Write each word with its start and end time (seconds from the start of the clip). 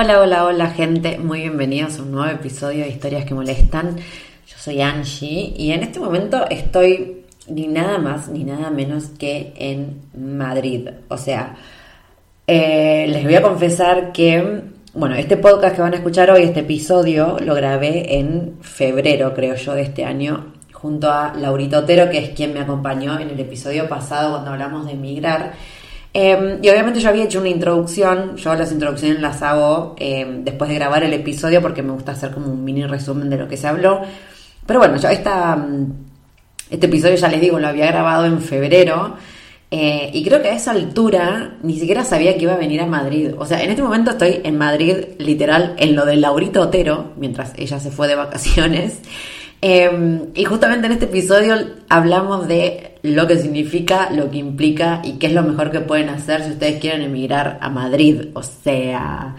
Hola, 0.00 0.20
hola, 0.20 0.44
hola 0.44 0.70
gente, 0.70 1.18
muy 1.18 1.40
bienvenidos 1.40 1.98
a 1.98 2.02
un 2.02 2.12
nuevo 2.12 2.30
episodio 2.30 2.84
de 2.84 2.88
Historias 2.88 3.24
que 3.24 3.34
Molestan. 3.34 3.96
Yo 3.96 4.56
soy 4.56 4.80
Angie 4.80 5.52
y 5.56 5.72
en 5.72 5.82
este 5.82 5.98
momento 5.98 6.48
estoy 6.48 7.24
ni 7.48 7.66
nada 7.66 7.98
más 7.98 8.28
ni 8.28 8.44
nada 8.44 8.70
menos 8.70 9.06
que 9.18 9.52
en 9.56 10.02
Madrid. 10.16 10.88
O 11.08 11.16
sea, 11.16 11.56
eh, 12.46 13.06
les 13.08 13.24
voy 13.24 13.34
a 13.34 13.42
confesar 13.42 14.12
que, 14.12 14.62
bueno, 14.94 15.16
este 15.16 15.36
podcast 15.36 15.74
que 15.74 15.82
van 15.82 15.94
a 15.94 15.96
escuchar 15.96 16.30
hoy, 16.30 16.44
este 16.44 16.60
episodio, 16.60 17.36
lo 17.40 17.56
grabé 17.56 18.20
en 18.20 18.58
febrero, 18.60 19.34
creo 19.34 19.56
yo, 19.56 19.74
de 19.74 19.82
este 19.82 20.04
año, 20.04 20.52
junto 20.72 21.10
a 21.10 21.34
Laurito 21.34 21.78
Otero, 21.78 22.08
que 22.08 22.18
es 22.18 22.30
quien 22.36 22.54
me 22.54 22.60
acompañó 22.60 23.18
en 23.18 23.30
el 23.30 23.40
episodio 23.40 23.88
pasado 23.88 24.30
cuando 24.30 24.52
hablamos 24.52 24.86
de 24.86 24.92
emigrar. 24.92 25.54
Em, 26.12 26.58
y 26.62 26.68
obviamente 26.70 27.00
yo 27.00 27.10
había 27.10 27.24
hecho 27.24 27.40
una 27.40 27.50
introducción, 27.50 28.36
yo 28.36 28.54
las 28.54 28.72
introducciones 28.72 29.20
las 29.20 29.42
hago 29.42 29.94
em, 29.98 30.42
después 30.44 30.68
de 30.70 30.76
grabar 30.76 31.04
el 31.04 31.12
episodio 31.12 31.60
porque 31.60 31.82
me 31.82 31.92
gusta 31.92 32.12
hacer 32.12 32.30
como 32.30 32.50
un 32.50 32.64
mini 32.64 32.86
resumen 32.86 33.28
de 33.30 33.36
lo 33.36 33.48
que 33.48 33.56
se 33.56 33.66
habló. 33.66 34.00
Pero 34.66 34.80
bueno, 34.80 34.96
yo 34.96 35.08
esta, 35.08 35.56
mm, 35.56 35.92
este 36.70 36.86
episodio 36.86 37.16
ya 37.16 37.28
les 37.28 37.40
digo, 37.40 37.58
lo 37.58 37.68
había 37.68 37.86
grabado 37.86 38.26
en 38.26 38.40
febrero. 38.40 39.16
Eh, 39.70 40.10
y 40.14 40.24
creo 40.24 40.40
que 40.40 40.48
a 40.48 40.54
esa 40.54 40.70
altura 40.70 41.58
ni 41.62 41.78
siquiera 41.78 42.02
sabía 42.02 42.34
que 42.36 42.44
iba 42.44 42.54
a 42.54 42.56
venir 42.56 42.80
a 42.80 42.86
Madrid. 42.86 43.32
O 43.38 43.44
sea, 43.44 43.62
en 43.62 43.70
este 43.70 43.82
momento 43.82 44.12
estoy 44.12 44.40
en 44.42 44.56
Madrid, 44.56 44.96
literal, 45.18 45.74
en 45.78 45.94
lo 45.94 46.06
de 46.06 46.16
Laurito 46.16 46.62
Otero, 46.62 47.12
mientras 47.16 47.52
ella 47.56 47.78
se 47.78 47.90
fue 47.90 48.08
de 48.08 48.14
vacaciones. 48.14 49.00
Em, 49.60 50.26
y 50.34 50.44
justamente 50.44 50.86
en 50.86 50.92
este 50.92 51.06
episodio 51.06 51.56
hablamos 51.88 52.46
de 52.46 52.97
lo 53.02 53.26
que 53.26 53.36
significa, 53.36 54.10
lo 54.10 54.30
que 54.30 54.38
implica 54.38 55.00
y 55.04 55.12
qué 55.14 55.28
es 55.28 55.32
lo 55.32 55.42
mejor 55.42 55.70
que 55.70 55.80
pueden 55.80 56.08
hacer 56.08 56.42
si 56.44 56.50
ustedes 56.50 56.80
quieren 56.80 57.02
emigrar 57.02 57.58
a 57.60 57.68
Madrid. 57.68 58.28
O 58.34 58.42
sea, 58.42 59.36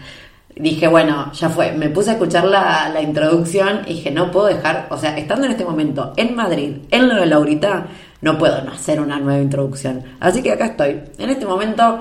dije, 0.56 0.88
bueno, 0.88 1.32
ya 1.32 1.48
fue. 1.48 1.72
Me 1.72 1.90
puse 1.90 2.10
a 2.10 2.12
escuchar 2.14 2.44
la, 2.44 2.88
la 2.88 3.02
introducción 3.02 3.82
y 3.86 3.94
dije, 3.94 4.10
no 4.10 4.30
puedo 4.30 4.46
dejar, 4.46 4.86
o 4.90 4.96
sea, 4.96 5.16
estando 5.16 5.46
en 5.46 5.52
este 5.52 5.64
momento 5.64 6.12
en 6.16 6.34
Madrid, 6.34 6.76
en 6.90 7.08
lo 7.08 7.16
de 7.16 7.26
Laurita, 7.26 7.86
no 8.20 8.38
puedo 8.38 8.56
hacer 8.70 9.00
una 9.00 9.18
nueva 9.18 9.40
introducción. 9.40 10.02
Así 10.20 10.42
que 10.42 10.52
acá 10.52 10.66
estoy. 10.66 11.00
En 11.18 11.30
este 11.30 11.46
momento 11.46 12.00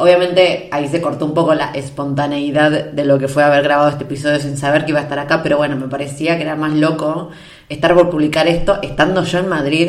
Obviamente 0.00 0.68
ahí 0.70 0.86
se 0.86 1.00
cortó 1.00 1.24
un 1.24 1.34
poco 1.34 1.54
la 1.54 1.72
espontaneidad 1.72 2.70
de 2.92 3.04
lo 3.04 3.18
que 3.18 3.26
fue 3.26 3.42
haber 3.42 3.64
grabado 3.64 3.88
este 3.88 4.04
episodio 4.04 4.38
sin 4.38 4.56
saber 4.56 4.84
que 4.84 4.92
iba 4.92 5.00
a 5.00 5.02
estar 5.02 5.18
acá, 5.18 5.42
pero 5.42 5.56
bueno, 5.56 5.74
me 5.74 5.88
parecía 5.88 6.36
que 6.36 6.44
era 6.44 6.54
más 6.54 6.72
loco 6.72 7.30
estar 7.68 7.94
por 7.94 8.08
publicar 8.08 8.46
esto 8.46 8.78
estando 8.80 9.24
yo 9.24 9.40
en 9.40 9.48
Madrid 9.48 9.88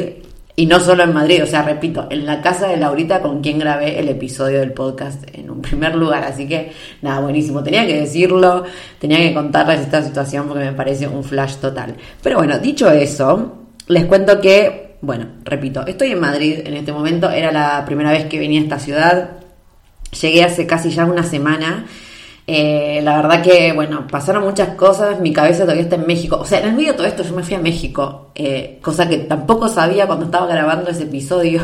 y 0.59 0.65
no 0.65 0.81
solo 0.81 1.03
en 1.03 1.13
Madrid, 1.13 1.41
o 1.41 1.45
sea, 1.45 1.61
repito, 1.61 2.07
en 2.09 2.25
la 2.25 2.41
casa 2.41 2.67
de 2.67 2.75
Laurita 2.75 3.21
con 3.21 3.41
quien 3.41 3.59
grabé 3.59 3.97
el 3.97 4.09
episodio 4.09 4.59
del 4.59 4.73
podcast 4.73 5.23
en 5.31 5.49
un 5.49 5.61
primer 5.61 5.95
lugar, 5.95 6.25
así 6.25 6.49
que 6.49 6.73
nada, 7.02 7.21
buenísimo, 7.21 7.63
tenía 7.63 7.88
que 7.88 8.02
decirlo, 8.02 8.65
tenía 8.99 9.19
que 9.19 9.33
contarles 9.33 9.80
esta 9.80 10.03
situación 10.03 10.49
porque 10.49 10.65
me 10.65 10.73
parece 10.73 11.07
un 11.07 11.23
flash 11.23 11.55
total. 11.61 11.95
Pero 12.21 12.39
bueno, 12.39 12.59
dicho 12.59 12.91
eso, 12.91 13.69
les 13.87 14.03
cuento 14.03 14.41
que, 14.41 14.97
bueno, 14.99 15.27
repito, 15.45 15.87
estoy 15.87 16.11
en 16.11 16.19
Madrid 16.19 16.59
en 16.65 16.73
este 16.73 16.91
momento, 16.91 17.30
era 17.30 17.53
la 17.53 17.85
primera 17.85 18.11
vez 18.11 18.25
que 18.25 18.37
venía 18.37 18.59
a 18.59 18.63
esta 18.63 18.80
ciudad, 18.80 19.30
Llegué 20.21 20.43
hace 20.43 20.65
casi 20.65 20.89
ya 20.89 21.05
una 21.05 21.23
semana. 21.23 21.85
Eh, 22.52 23.00
la 23.03 23.22
verdad 23.22 23.44
que, 23.44 23.73
bueno, 23.73 24.08
pasaron 24.08 24.44
muchas 24.44 24.69
cosas, 24.69 25.19
mi 25.19 25.31
cabeza 25.31 25.61
todavía 25.61 25.83
está 25.83 25.97
en 25.97 26.08
México. 26.08 26.38
O 26.42 26.45
sea, 26.45 26.59
en 26.61 26.69
el 26.69 26.73
medio 26.73 26.94
de 26.94 26.97
todo 26.97 27.05
esto 27.05 27.22
yo 27.22 27.36
me 27.36 27.44
fui 27.44 27.53
a 27.53 27.59
México, 27.59 28.31
eh, 28.33 28.80
cosa 28.81 29.08
que 29.08 29.19
tampoco 29.19 29.69
sabía 29.69 30.08
cuando 30.08 30.25
estaba 30.25 30.47
grabando 30.47 30.89
ese 30.89 31.03
episodio 31.03 31.61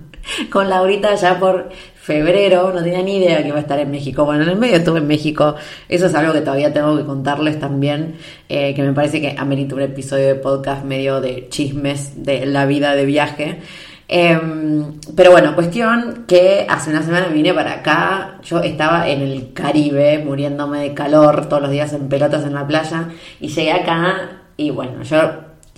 con 0.52 0.68
Laurita 0.68 1.14
ya 1.14 1.38
por 1.40 1.70
febrero, 1.94 2.70
no 2.70 2.82
tenía 2.82 3.00
ni 3.00 3.16
idea 3.16 3.40
que 3.40 3.48
iba 3.48 3.56
a 3.56 3.60
estar 3.60 3.78
en 3.78 3.90
México. 3.90 4.26
Bueno, 4.26 4.42
en 4.42 4.50
el 4.50 4.56
medio 4.56 4.76
estuve 4.76 4.98
en 4.98 5.06
México, 5.06 5.54
eso 5.88 6.04
es 6.04 6.14
algo 6.14 6.34
que 6.34 6.42
todavía 6.42 6.70
tengo 6.70 6.94
que 6.98 7.04
contarles 7.06 7.58
también, 7.58 8.16
eh, 8.50 8.74
que 8.74 8.82
me 8.82 8.92
parece 8.92 9.22
que 9.22 9.36
amerita 9.38 9.74
un 9.74 9.80
episodio 9.80 10.26
de 10.26 10.34
podcast 10.34 10.84
medio 10.84 11.22
de 11.22 11.48
chismes 11.48 12.22
de 12.22 12.44
la 12.44 12.66
vida 12.66 12.94
de 12.94 13.06
viaje. 13.06 13.60
Em, 14.08 15.00
pero 15.16 15.32
bueno, 15.32 15.54
cuestión 15.54 16.24
que 16.28 16.66
hace 16.68 16.90
una 16.90 17.02
semana 17.02 17.26
vine 17.28 17.52
para 17.52 17.74
acá, 17.74 18.38
yo 18.44 18.60
estaba 18.60 19.08
en 19.08 19.20
el 19.20 19.52
Caribe 19.52 20.22
muriéndome 20.24 20.80
de 20.80 20.94
calor 20.94 21.48
todos 21.48 21.62
los 21.62 21.70
días 21.70 21.92
en 21.92 22.08
pelotas 22.08 22.44
en 22.44 22.54
la 22.54 22.66
playa. 22.66 23.08
Y 23.40 23.48
llegué 23.48 23.72
acá 23.72 24.42
y 24.56 24.70
bueno, 24.70 25.02
yo 25.02 25.18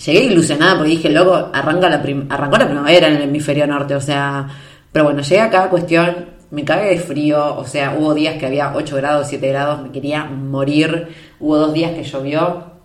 llegué 0.04 0.24
ilusionada 0.24 0.76
porque 0.76 0.90
dije, 0.90 1.08
loco, 1.10 1.50
arranca 1.52 1.88
la 1.88 2.02
arrancó 2.28 2.58
la 2.58 2.66
primavera 2.66 3.08
en 3.08 3.16
el 3.16 3.22
hemisferio 3.22 3.66
norte, 3.66 3.94
o 3.94 4.00
sea, 4.00 4.46
pero 4.92 5.06
bueno, 5.06 5.22
llegué 5.22 5.40
acá, 5.40 5.68
cuestión, 5.70 6.26
me 6.50 6.64
cagué 6.64 6.90
de 6.90 6.98
frío, 6.98 7.56
o 7.56 7.64
sea, 7.64 7.96
hubo 7.98 8.14
días 8.14 8.36
que 8.36 8.46
había 8.46 8.72
8 8.74 8.96
grados, 8.96 9.26
7 9.28 9.48
grados, 9.48 9.82
me 9.82 9.90
quería 9.90 10.24
morir, 10.24 11.08
hubo 11.40 11.56
dos 11.56 11.72
días 11.74 11.92
que 11.92 12.04
llovió, 12.04 12.77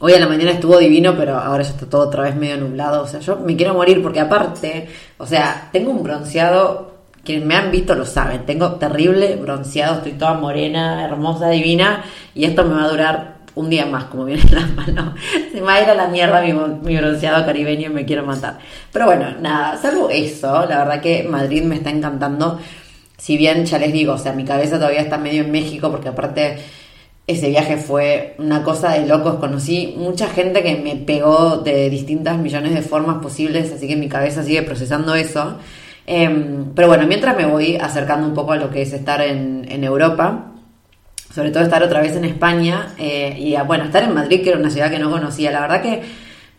Hoy 0.00 0.12
a 0.12 0.18
la 0.18 0.26
mañana 0.26 0.50
estuvo 0.50 0.76
divino, 0.78 1.14
pero 1.16 1.38
ahora 1.38 1.62
ya 1.62 1.70
está 1.70 1.86
todo 1.86 2.08
otra 2.08 2.24
vez 2.24 2.34
medio 2.34 2.56
nublado. 2.56 3.02
O 3.02 3.06
sea, 3.06 3.20
yo 3.20 3.36
me 3.36 3.54
quiero 3.54 3.74
morir 3.74 4.02
porque 4.02 4.18
aparte, 4.18 4.88
o 5.18 5.26
sea, 5.26 5.68
tengo 5.72 5.92
un 5.92 6.02
bronceado, 6.02 6.94
quienes 7.24 7.46
me 7.46 7.54
han 7.54 7.70
visto 7.70 7.94
lo 7.94 8.04
saben, 8.04 8.44
tengo 8.44 8.72
terrible 8.72 9.36
bronceado, 9.36 9.98
estoy 9.98 10.12
toda 10.12 10.34
morena, 10.34 11.04
hermosa, 11.04 11.48
divina, 11.48 12.04
y 12.34 12.44
esto 12.44 12.64
me 12.64 12.74
va 12.74 12.84
a 12.84 12.88
durar 12.88 13.34
un 13.54 13.70
día 13.70 13.86
más, 13.86 14.04
como 14.06 14.24
viene 14.24 14.42
en 14.42 14.54
las 14.56 14.70
manos. 14.74 15.14
Se 15.52 15.60
me 15.60 15.66
va 15.66 15.74
a 15.74 15.82
ir 15.82 15.88
a 15.88 15.94
la 15.94 16.08
mierda 16.08 16.42
mi, 16.42 16.52
mi 16.52 16.96
bronceado 16.96 17.46
caribeño 17.46 17.86
y 17.90 17.94
me 17.94 18.04
quiero 18.04 18.26
matar. 18.26 18.58
Pero 18.92 19.06
bueno, 19.06 19.26
nada, 19.40 19.78
salvo 19.78 20.10
eso, 20.10 20.66
la 20.66 20.78
verdad 20.78 21.00
que 21.00 21.22
Madrid 21.22 21.62
me 21.62 21.76
está 21.76 21.90
encantando. 21.90 22.58
Si 23.16 23.36
bien 23.36 23.64
ya 23.64 23.78
les 23.78 23.92
digo, 23.92 24.14
o 24.14 24.18
sea, 24.18 24.32
mi 24.32 24.44
cabeza 24.44 24.76
todavía 24.76 25.02
está 25.02 25.18
medio 25.18 25.44
en 25.44 25.52
México, 25.52 25.88
porque 25.90 26.08
aparte 26.08 26.58
ese 27.26 27.48
viaje 27.48 27.76
fue 27.78 28.34
una 28.38 28.62
cosa 28.62 28.92
de 28.92 29.06
locos. 29.06 29.36
Conocí 29.36 29.94
mucha 29.96 30.28
gente 30.28 30.62
que 30.62 30.76
me 30.76 30.96
pegó 30.96 31.58
de 31.58 31.88
distintas 31.88 32.38
millones 32.38 32.74
de 32.74 32.82
formas 32.82 33.22
posibles, 33.22 33.72
así 33.72 33.88
que 33.88 33.96
mi 33.96 34.08
cabeza 34.08 34.42
sigue 34.42 34.62
procesando 34.62 35.14
eso. 35.14 35.56
Em, 36.06 36.74
pero 36.74 36.88
bueno, 36.88 37.06
mientras 37.06 37.34
me 37.36 37.46
voy 37.46 37.76
acercando 37.76 38.26
un 38.26 38.34
poco 38.34 38.52
a 38.52 38.56
lo 38.56 38.70
que 38.70 38.82
es 38.82 38.92
estar 38.92 39.22
en, 39.22 39.64
Europa, 39.84 40.52
sobre 41.34 41.50
todo 41.50 41.62
estar 41.62 41.82
otra 41.82 42.00
vez 42.00 42.14
en 42.14 42.24
España 42.24 42.94
eh, 42.98 43.34
y 43.38 43.56
bueno, 43.66 43.84
estar 43.84 44.02
en 44.02 44.14
Madrid, 44.14 44.42
que 44.42 44.50
era 44.50 44.58
una 44.58 44.70
ciudad 44.70 44.90
que 44.90 44.98
no 44.98 45.10
conocía. 45.10 45.50
La 45.50 45.62
verdad 45.62 45.82
que 45.82 46.02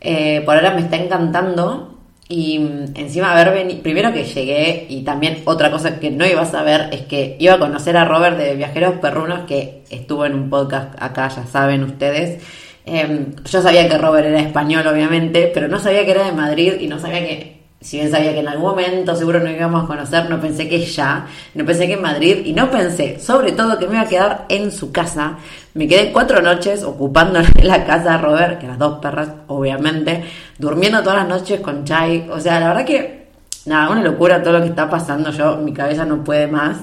eh, 0.01 0.41
por 0.45 0.55
ahora 0.55 0.73
me 0.73 0.81
está 0.81 0.97
encantando. 0.97 1.94
Y 2.27 2.59
mm, 2.59 2.93
encima 2.95 3.31
haber 3.31 3.53
venido, 3.53 3.83
primero 3.83 4.11
que 4.11 4.23
llegué 4.23 4.87
y 4.89 5.03
también 5.03 5.43
otra 5.45 5.69
cosa 5.69 5.99
que 5.99 6.09
no 6.09 6.25
iba 6.25 6.41
a 6.41 6.45
saber 6.45 6.89
es 6.91 7.01
que 7.01 7.35
iba 7.39 7.53
a 7.53 7.59
conocer 7.59 7.97
a 7.97 8.05
Robert 8.05 8.37
de 8.37 8.55
Viajeros 8.55 8.95
Perrunos 8.95 9.41
que 9.47 9.83
estuvo 9.89 10.25
en 10.25 10.33
un 10.33 10.49
podcast 10.49 10.95
acá, 10.99 11.27
ya 11.29 11.45
saben 11.45 11.83
ustedes. 11.83 12.41
Em, 12.85 13.35
yo 13.45 13.61
sabía 13.61 13.87
que 13.89 13.97
Robert 13.97 14.27
era 14.27 14.39
español 14.39 14.85
obviamente, 14.87 15.51
pero 15.53 15.67
no 15.67 15.79
sabía 15.79 16.05
que 16.05 16.11
era 16.11 16.25
de 16.25 16.31
Madrid 16.31 16.73
y 16.79 16.87
no 16.87 16.99
sabía 16.99 17.19
que 17.19 17.54
si 17.85 17.97
bien 17.97 18.09
sabía 18.09 18.33
que 18.33 18.39
en 18.39 18.47
algún 18.47 18.71
momento 18.71 19.15
seguro 19.15 19.39
no 19.39 19.51
íbamos 19.51 19.83
a 19.83 19.87
conocer, 19.87 20.27
no 20.27 20.41
pensé 20.41 20.67
que 20.67 20.83
ya, 20.83 21.27
no 21.53 21.63
pensé 21.63 21.85
que 21.85 21.93
en 21.93 22.01
Madrid 22.01 22.37
y 22.43 22.51
no 22.51 22.71
pensé, 22.71 23.19
sobre 23.19 23.51
todo, 23.51 23.77
que 23.77 23.85
me 23.85 23.93
iba 23.93 24.01
a 24.01 24.07
quedar 24.07 24.45
en 24.49 24.71
su 24.71 24.91
casa. 24.91 25.37
Me 25.75 25.87
quedé 25.87 26.11
cuatro 26.11 26.41
noches 26.41 26.81
ocupando 26.81 27.39
la 27.61 27.85
casa 27.85 28.13
de 28.13 28.17
Robert, 28.17 28.59
que 28.59 28.65
las 28.65 28.79
dos 28.79 28.97
perras, 28.97 29.29
obviamente, 29.45 30.23
durmiendo 30.57 31.03
todas 31.03 31.19
las 31.19 31.27
noches 31.27 31.59
con 31.59 31.83
Chai. 31.83 32.27
O 32.31 32.39
sea, 32.39 32.59
la 32.59 32.69
verdad 32.69 32.85
que, 32.85 33.27
nada, 33.67 33.91
una 33.91 34.01
locura 34.01 34.41
todo 34.41 34.53
lo 34.53 34.61
que 34.61 34.69
está 34.69 34.89
pasando. 34.89 35.29
Yo, 35.29 35.57
mi 35.57 35.71
cabeza 35.71 36.05
no 36.05 36.23
puede 36.23 36.47
más. 36.47 36.77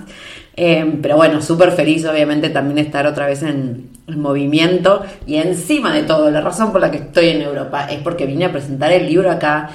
Eh, 0.54 1.00
pero 1.02 1.16
bueno, 1.16 1.42
súper 1.42 1.72
feliz, 1.72 2.04
obviamente, 2.04 2.48
también 2.50 2.78
estar 2.78 3.08
otra 3.08 3.26
vez 3.26 3.42
en 3.42 3.90
movimiento. 4.06 5.02
Y 5.26 5.34
encima 5.34 5.92
de 5.92 6.04
todo, 6.04 6.30
la 6.30 6.40
razón 6.40 6.70
por 6.70 6.80
la 6.80 6.92
que 6.92 6.98
estoy 6.98 7.30
en 7.30 7.42
Europa 7.42 7.86
es 7.90 7.98
porque 8.02 8.24
vine 8.24 8.44
a 8.44 8.52
presentar 8.52 8.92
el 8.92 9.06
libro 9.06 9.28
acá 9.28 9.68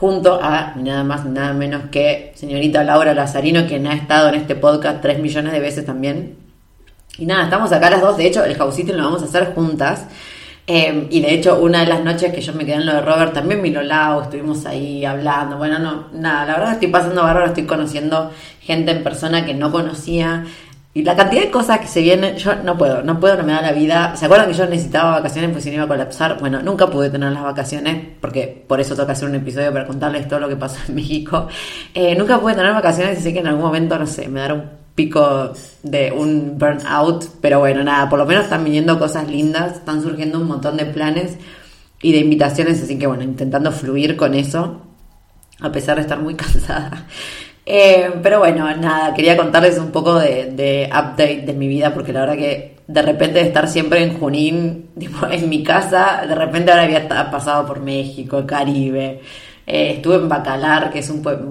junto 0.00 0.40
a 0.42 0.72
nada 0.76 1.04
más 1.04 1.26
nada 1.26 1.52
menos 1.52 1.82
que 1.90 2.32
señorita 2.34 2.82
Laura 2.82 3.12
Lazarino, 3.12 3.66
quien 3.66 3.86
ha 3.86 3.92
estado 3.92 4.30
en 4.30 4.36
este 4.36 4.54
podcast 4.54 5.02
tres 5.02 5.18
millones 5.18 5.52
de 5.52 5.60
veces 5.60 5.84
también. 5.84 6.36
Y 7.18 7.26
nada, 7.26 7.44
estamos 7.44 7.70
acá 7.70 7.90
las 7.90 8.00
dos, 8.00 8.16
de 8.16 8.26
hecho 8.26 8.42
el 8.42 8.56
house 8.56 8.78
lo 8.82 9.04
vamos 9.04 9.20
a 9.20 9.26
hacer 9.26 9.52
juntas. 9.54 10.06
Em, 10.66 11.06
y 11.10 11.20
de 11.20 11.34
hecho, 11.34 11.60
una 11.60 11.80
de 11.80 11.86
las 11.86 12.02
noches 12.02 12.32
que 12.32 12.40
yo 12.40 12.54
me 12.54 12.64
quedé 12.64 12.76
en 12.76 12.86
lo 12.86 12.94
de 12.94 13.00
Robert, 13.02 13.34
también 13.34 13.60
vino 13.60 13.82
Lau, 13.82 14.22
estuvimos 14.22 14.64
ahí 14.66 15.04
hablando. 15.04 15.58
Bueno, 15.58 15.78
no, 15.78 16.06
nada, 16.12 16.46
la 16.46 16.52
verdad 16.54 16.72
estoy 16.74 16.88
pasando 16.88 17.22
bárbaro, 17.22 17.46
estoy 17.48 17.64
conociendo 17.64 18.30
gente 18.60 18.92
en 18.92 19.02
persona 19.02 19.44
que 19.44 19.52
no 19.52 19.70
conocía. 19.70 20.44
Y 20.92 21.04
la 21.04 21.14
cantidad 21.14 21.42
de 21.42 21.50
cosas 21.52 21.78
que 21.78 21.86
se 21.86 22.02
vienen, 22.02 22.36
yo 22.36 22.52
no 22.56 22.76
puedo, 22.76 23.00
no 23.02 23.20
puedo, 23.20 23.36
no 23.36 23.44
me 23.44 23.52
da 23.52 23.62
la 23.62 23.70
vida. 23.72 24.16
¿Se 24.16 24.24
acuerdan 24.24 24.48
que 24.48 24.54
yo 24.54 24.66
necesitaba 24.66 25.12
vacaciones 25.12 25.52
pues 25.52 25.62
si 25.62 25.70
no 25.70 25.76
iba 25.76 25.84
a 25.84 25.88
colapsar? 25.88 26.40
Bueno, 26.40 26.60
nunca 26.62 26.88
pude 26.88 27.10
tener 27.10 27.30
las 27.30 27.44
vacaciones, 27.44 28.08
porque 28.20 28.64
por 28.66 28.80
eso 28.80 28.96
toca 28.96 29.12
hacer 29.12 29.28
un 29.28 29.36
episodio 29.36 29.72
para 29.72 29.86
contarles 29.86 30.26
todo 30.26 30.40
lo 30.40 30.48
que 30.48 30.56
pasó 30.56 30.78
en 30.88 30.94
México. 30.96 31.46
Eh, 31.94 32.16
nunca 32.16 32.40
pude 32.40 32.54
tener 32.54 32.72
vacaciones 32.72 33.20
sé 33.22 33.32
que 33.32 33.38
en 33.38 33.46
algún 33.46 33.62
momento, 33.62 33.96
no 33.96 34.06
sé, 34.06 34.26
me 34.26 34.40
dará 34.40 34.54
un 34.54 34.64
pico 34.96 35.52
de 35.84 36.10
un 36.10 36.58
burnout, 36.58 37.24
pero 37.40 37.60
bueno, 37.60 37.84
nada, 37.84 38.08
por 38.08 38.18
lo 38.18 38.26
menos 38.26 38.44
están 38.44 38.64
viniendo 38.64 38.98
cosas 38.98 39.28
lindas, 39.28 39.76
están 39.76 40.02
surgiendo 40.02 40.40
un 40.40 40.48
montón 40.48 40.76
de 40.76 40.86
planes 40.86 41.36
y 42.02 42.12
de 42.12 42.18
invitaciones, 42.18 42.82
así 42.82 42.98
que 42.98 43.06
bueno, 43.06 43.22
intentando 43.22 43.70
fluir 43.70 44.16
con 44.16 44.34
eso, 44.34 44.82
a 45.60 45.70
pesar 45.70 45.96
de 45.96 46.02
estar 46.02 46.18
muy 46.18 46.34
cansada. 46.36 47.06
Eh, 47.72 48.14
pero 48.20 48.40
bueno, 48.40 48.68
nada, 48.76 49.14
quería 49.14 49.36
contarles 49.36 49.78
un 49.78 49.92
poco 49.92 50.18
de, 50.18 50.46
de, 50.46 50.88
update 50.88 51.42
de 51.42 51.52
mi 51.52 51.68
vida, 51.68 51.94
porque 51.94 52.12
la 52.12 52.22
verdad 52.22 52.34
que 52.34 52.78
de 52.84 53.02
repente 53.02 53.38
de 53.38 53.46
estar 53.46 53.68
siempre 53.68 54.02
en 54.02 54.18
Junín, 54.18 54.90
en 55.30 55.48
mi 55.48 55.62
casa, 55.62 56.24
de 56.26 56.34
repente 56.34 56.72
ahora 56.72 56.82
había 56.82 57.08
pasado 57.30 57.64
por 57.66 57.78
México, 57.78 58.44
Caribe, 58.44 59.20
eh, 59.68 59.92
estuve 59.94 60.16
en 60.16 60.28
Bacalar, 60.28 60.90
que 60.90 60.98
es 60.98 61.10
un 61.10 61.22
pueblo, 61.22 61.48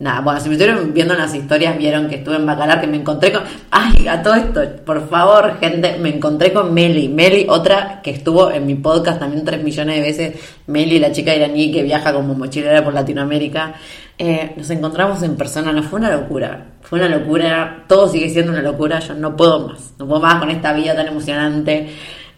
Nada, 0.00 0.22
bueno, 0.22 0.40
si 0.40 0.48
me 0.48 0.54
estuvieron 0.54 0.94
viendo 0.94 1.12
las 1.12 1.34
historias, 1.34 1.76
vieron 1.76 2.08
que 2.08 2.14
estuve 2.14 2.36
en 2.36 2.46
Bacalar, 2.46 2.80
que 2.80 2.86
me 2.86 2.96
encontré 2.96 3.30
con. 3.30 3.42
Ay, 3.70 4.08
a 4.08 4.22
todo 4.22 4.34
esto, 4.34 4.62
por 4.82 5.06
favor, 5.10 5.58
gente, 5.60 5.98
me 5.98 6.08
encontré 6.08 6.54
con 6.54 6.72
Meli. 6.72 7.10
Meli, 7.10 7.44
otra 7.46 8.00
que 8.02 8.12
estuvo 8.12 8.50
en 8.50 8.64
mi 8.64 8.76
podcast 8.76 9.20
también 9.20 9.44
tres 9.44 9.62
millones 9.62 9.96
de 9.96 10.00
veces. 10.00 10.40
Meli, 10.68 10.98
la 10.98 11.12
chica 11.12 11.36
iraní 11.36 11.70
que 11.70 11.82
viaja 11.82 12.14
como 12.14 12.32
mochilera 12.34 12.82
por 12.82 12.94
Latinoamérica. 12.94 13.74
Eh, 14.16 14.54
nos 14.56 14.70
encontramos 14.70 15.22
en 15.22 15.36
persona, 15.36 15.70
no 15.70 15.82
fue 15.82 15.98
una 15.98 16.10
locura. 16.10 16.68
Fue 16.80 16.98
una 16.98 17.08
locura, 17.14 17.84
todo 17.86 18.08
sigue 18.08 18.30
siendo 18.30 18.52
una 18.52 18.62
locura. 18.62 19.00
Yo 19.00 19.12
no 19.12 19.36
puedo 19.36 19.68
más, 19.68 19.92
no 19.98 20.08
puedo 20.08 20.22
más 20.22 20.36
con 20.36 20.48
esta 20.48 20.72
vida 20.72 20.96
tan 20.96 21.08
emocionante. 21.08 21.90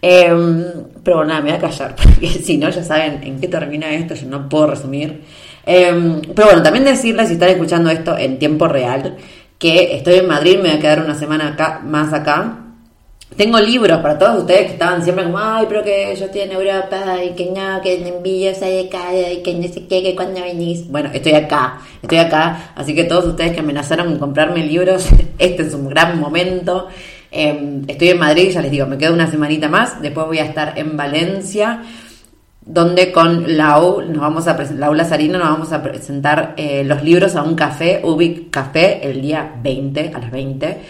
Em, 0.04 0.64
pero 1.04 1.24
nada, 1.24 1.40
me 1.40 1.50
voy 1.50 1.58
a 1.58 1.60
callar, 1.60 1.94
porque 2.02 2.26
si 2.26 2.58
no, 2.58 2.68
ya 2.70 2.82
saben 2.82 3.22
en 3.22 3.40
qué 3.40 3.46
termina 3.46 3.88
esto, 3.94 4.14
yo 4.16 4.26
no 4.26 4.48
puedo 4.48 4.66
resumir. 4.66 5.22
Em, 5.64 6.20
pero 6.34 6.48
bueno, 6.48 6.62
también 6.62 6.84
decirles, 6.84 7.28
si 7.28 7.34
están 7.34 7.50
escuchando 7.50 7.90
esto 7.90 8.16
en 8.16 8.38
tiempo 8.38 8.68
real, 8.68 9.16
que 9.58 9.96
estoy 9.96 10.14
en 10.16 10.26
Madrid, 10.26 10.56
me 10.56 10.70
voy 10.70 10.78
a 10.78 10.80
quedar 10.80 11.04
una 11.04 11.14
semana 11.14 11.48
acá, 11.48 11.80
más 11.84 12.12
acá. 12.12 12.58
Tengo 13.36 13.58
libros 13.60 13.98
para 14.00 14.18
todos 14.18 14.40
ustedes 14.40 14.66
que 14.66 14.72
estaban 14.72 15.02
siempre 15.02 15.24
como, 15.24 15.38
ay, 15.38 15.64
pero 15.66 15.82
que 15.82 16.14
yo 16.18 16.26
estoy 16.26 16.42
en 16.42 16.52
Europa 16.52 17.16
y 17.24 17.30
que 17.30 17.46
no, 17.46 17.80
que 17.80 18.06
envíos 18.06 18.60
hay 18.60 18.86
acá 18.86 19.14
y 19.14 19.42
que 19.42 19.54
no 19.54 19.62
sé 19.68 19.86
qué, 19.86 20.02
que 20.02 20.14
cuando 20.14 20.42
venís. 20.42 20.86
Bueno, 20.90 21.10
estoy 21.14 21.32
acá, 21.32 21.80
estoy 22.02 22.18
acá. 22.18 22.72
Así 22.74 22.94
que 22.94 23.04
todos 23.04 23.24
ustedes 23.24 23.52
que 23.52 23.60
amenazaron 23.60 24.08
con 24.08 24.18
comprarme 24.18 24.66
libros, 24.66 25.06
este 25.38 25.62
es 25.62 25.72
un 25.72 25.88
gran 25.88 26.20
momento. 26.20 26.88
Em, 27.30 27.84
estoy 27.88 28.10
en 28.10 28.18
Madrid, 28.18 28.50
ya 28.50 28.60
les 28.60 28.70
digo, 28.70 28.86
me 28.86 28.98
quedo 28.98 29.14
una 29.14 29.30
semanita 29.30 29.68
más. 29.68 30.02
Después 30.02 30.26
voy 30.26 30.38
a 30.38 30.44
estar 30.44 30.78
en 30.78 30.98
Valencia 30.98 31.82
donde 32.64 33.10
con 33.10 33.56
Lau, 33.56 34.02
nos 34.02 34.20
vamos 34.20 34.46
a 34.46 34.56
Lau 34.74 34.94
Lazarino 34.94 35.38
nos 35.38 35.48
vamos 35.48 35.72
a 35.72 35.82
presentar 35.82 36.54
eh, 36.56 36.84
los 36.84 37.02
libros 37.02 37.34
a 37.34 37.42
un 37.42 37.54
café, 37.54 38.00
Ubic 38.04 38.50
Café, 38.50 39.00
el 39.08 39.20
día 39.20 39.52
20, 39.62 40.12
a 40.14 40.18
las 40.18 40.30
20. 40.30 40.80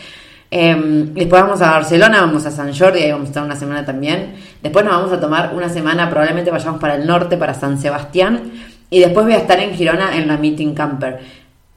Em, 0.51 1.15
después 1.15 1.43
vamos 1.43 1.63
a 1.63 1.71
Barcelona, 1.71 2.21
vamos 2.21 2.45
a 2.45 2.51
San 2.51 2.75
Jordi, 2.75 3.01
ahí 3.01 3.11
vamos 3.11 3.29
a 3.29 3.31
estar 3.31 3.43
una 3.43 3.57
semana 3.57 3.85
también. 3.87 4.35
Después 4.63 4.85
nos 4.85 4.95
vamos 4.95 5.13
a 5.13 5.21
tomar 5.21 5.55
una 5.55 5.71
semana, 5.71 6.11
probablemente 6.11 6.51
vayamos 6.51 6.79
para 6.79 6.97
el 6.97 7.07
norte, 7.07 7.39
para 7.39 7.55
San 7.55 7.79
Sebastián. 7.79 8.53
Y 8.91 9.01
después 9.01 9.25
voy 9.25 9.35
a 9.35 9.39
estar 9.39 9.59
en 9.59 9.73
Girona 9.73 10.15
en 10.17 10.29
la 10.29 10.37
Meeting 10.37 10.75
Camper. 10.75 11.21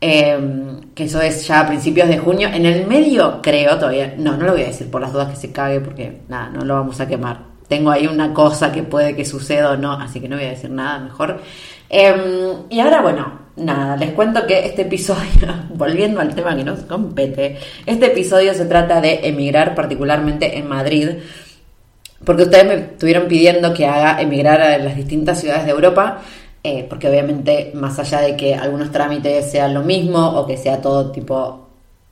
Em, 0.02 0.92
que 0.94 1.06
eso 1.06 1.22
es 1.22 1.48
ya 1.48 1.62
a 1.62 1.68
principios 1.68 2.10
de 2.10 2.18
junio. 2.18 2.50
En 2.54 2.66
el 2.66 2.86
medio, 2.86 3.40
creo 3.42 3.78
todavía. 3.78 4.14
No, 4.18 4.36
no 4.36 4.46
lo 4.46 4.52
voy 4.52 4.64
a 4.64 4.68
decir 4.68 4.92
por 4.92 5.00
las 5.00 5.14
dudas 5.14 5.30
que 5.30 5.38
se 5.38 5.52
cague, 5.54 5.80
porque 5.80 6.24
nada, 6.28 6.50
no 6.50 6.66
lo 6.66 6.74
vamos 6.76 7.00
a 7.00 7.08
quemar 7.08 7.55
tengo 7.68 7.92
ahí 7.92 8.08
una 8.08 8.34
cosa 8.34 8.72
que 8.72 8.84
puede 8.84 9.16
que 9.16 9.26
suceda 9.26 9.72
o 9.72 9.78
no, 9.78 9.94
así 9.94 10.20
que 10.20 10.28
no 10.28 10.36
voy 10.36 10.46
a 10.46 10.50
decir 10.50 10.70
nada 10.70 11.00
mejor. 11.00 11.42
Em, 11.90 12.64
y 12.70 12.80
ahora, 12.80 13.02
bueno, 13.02 13.40
nada, 13.58 13.96
les 13.98 14.12
cuento 14.12 14.46
que 14.46 14.66
este 14.66 14.84
episodio, 14.84 15.48
volviendo 15.74 16.20
al 16.20 16.34
tema 16.36 16.56
que 16.56 16.64
nos 16.64 16.82
compete, 16.82 17.58
este 17.86 18.08
episodio 18.08 18.54
se 18.54 18.66
trata 18.66 19.02
de 19.02 19.28
emigrar 19.28 19.76
particularmente 19.76 20.58
en 20.58 20.68
Madrid, 20.68 21.10
porque 22.24 22.44
ustedes 22.44 22.66
me 22.66 22.74
estuvieron 22.76 23.28
pidiendo 23.28 23.74
que 23.74 23.86
haga 23.86 24.22
emigrar 24.22 24.62
a 24.62 24.78
las 24.78 24.96
distintas 24.96 25.40
ciudades 25.40 25.66
de 25.66 25.72
Europa, 25.72 26.22
eh, 26.64 26.86
porque 26.90 27.08
obviamente 27.08 27.72
más 27.76 28.00
allá 28.00 28.22
de 28.22 28.36
que 28.36 28.56
algunos 28.56 28.92
trámites 28.92 29.52
sean 29.52 29.74
lo 29.74 29.84
mismo 29.84 30.20
o 30.20 30.48
que 30.48 30.58
sea 30.58 30.82
todo 30.82 31.12
tipo 31.12 31.68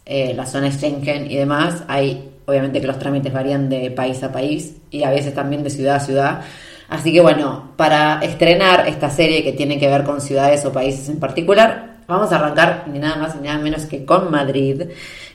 eh, 0.05 0.33
la 0.35 0.45
zona 0.45 0.69
Schengen 0.69 1.31
y 1.31 1.37
demás, 1.37 1.83
hay 1.87 2.32
obviamente 2.45 2.81
que 2.81 2.87
los 2.87 2.99
trámites 2.99 3.31
varían 3.31 3.69
de 3.69 3.91
país 3.91 4.21
a 4.23 4.31
país 4.31 4.77
y 4.89 5.03
a 5.03 5.11
veces 5.11 5.33
también 5.33 5.63
de 5.63 5.69
ciudad 5.69 5.95
a 5.95 5.99
ciudad. 5.99 6.41
Así 6.89 7.11
que 7.11 7.21
bueno, 7.21 7.71
para 7.75 8.19
estrenar 8.21 8.87
esta 8.87 9.09
serie 9.09 9.43
que 9.43 9.53
tiene 9.53 9.79
que 9.79 9.87
ver 9.87 10.03
con 10.03 10.21
ciudades 10.21 10.63
o 10.65 10.71
países 10.71 11.09
en 11.09 11.19
particular, 11.19 11.97
vamos 12.07 12.31
a 12.31 12.35
arrancar 12.35 12.85
ni 12.87 12.99
nada 12.99 13.15
más 13.15 13.35
ni 13.35 13.47
nada 13.47 13.59
menos 13.59 13.85
que 13.85 14.05
con 14.05 14.29
Madrid. 14.29 14.81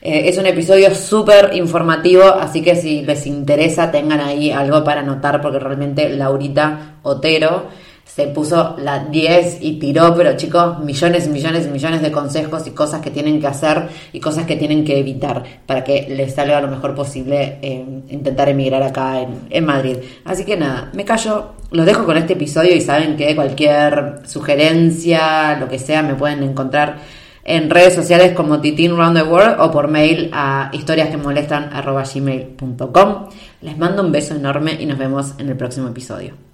Eh, 0.01 0.29
es 0.29 0.39
un 0.39 0.47
episodio 0.47 0.95
súper 0.95 1.55
informativo, 1.55 2.23
así 2.25 2.63
que 2.63 2.77
si 2.77 3.03
les 3.03 3.27
interesa 3.27 3.91
tengan 3.91 4.21
ahí 4.21 4.51
algo 4.51 4.85
para 4.85 5.01
anotar 5.01 5.41
porque 5.41 5.59
realmente 5.59 6.09
Laurita 6.11 6.99
Otero 7.03 7.67
se 8.15 8.27
puso 8.29 8.77
la 8.79 9.05
10 9.05 9.59
y 9.61 9.79
tiró, 9.79 10.15
pero 10.17 10.37
chicos, 10.37 10.81
millones 10.81 11.27
y 11.27 11.31
millones 11.31 11.67
y 11.67 11.71
millones 11.71 12.03
de 12.03 12.11
consejos 12.11 12.67
y 12.67 12.71
cosas 12.71 13.01
que 13.01 13.11
tienen 13.11 13.41
que 13.41 13.47
hacer 13.47 13.89
y 14.13 14.19
cosas 14.19 14.47
que 14.47 14.57
tienen 14.57 14.85
que 14.85 14.99
evitar 14.99 15.45
para 15.67 15.85
que 15.85 16.07
les 16.09 16.35
salga 16.35 16.61
lo 16.61 16.69
mejor 16.69 16.95
posible 16.95 17.59
eh, 17.63 17.85
intentar 18.09 18.49
emigrar 18.49 18.83
acá 18.83 19.21
en, 19.21 19.43
en, 19.51 19.65
Madrid. 19.65 19.99
Así 20.25 20.45
que 20.45 20.57
nada, 20.57 20.91
me 20.95 21.05
callo, 21.05 21.53
los 21.71 21.87
dejo 21.87 22.05
con 22.05 22.17
este 22.17 22.33
episodio 22.33 22.75
y 22.75 22.81
saben 22.81 23.17
que 23.17 23.37
cualquier 23.37 24.23
sugerencia, 24.27 25.57
lo 25.59 25.69
que 25.69 25.79
sea, 25.79 26.03
me 26.03 26.15
pueden 26.15 26.43
encontrar 26.43 26.97
en 27.45 27.71
redes 27.71 27.95
sociales 27.95 28.33
como 28.33 28.61
Titin 28.61 28.97
Round 28.97 29.17
the 29.17 29.23
World 29.23 29.61
o 29.61 29.71
por 29.71 29.87
mail 29.89 30.31
a 30.33 30.71
historiasquemolestan.gmail.com. 30.73 33.29
Les 33.61 33.79
mando 33.79 34.03
un 34.03 34.11
beso 34.13 34.35
enorme 34.35 34.77
y 34.81 34.87
nos 34.87 34.97
vemos 34.99 35.35
en 35.39 35.49
el 35.49 35.57
próximo 35.57 35.89
episodio. 35.89 36.48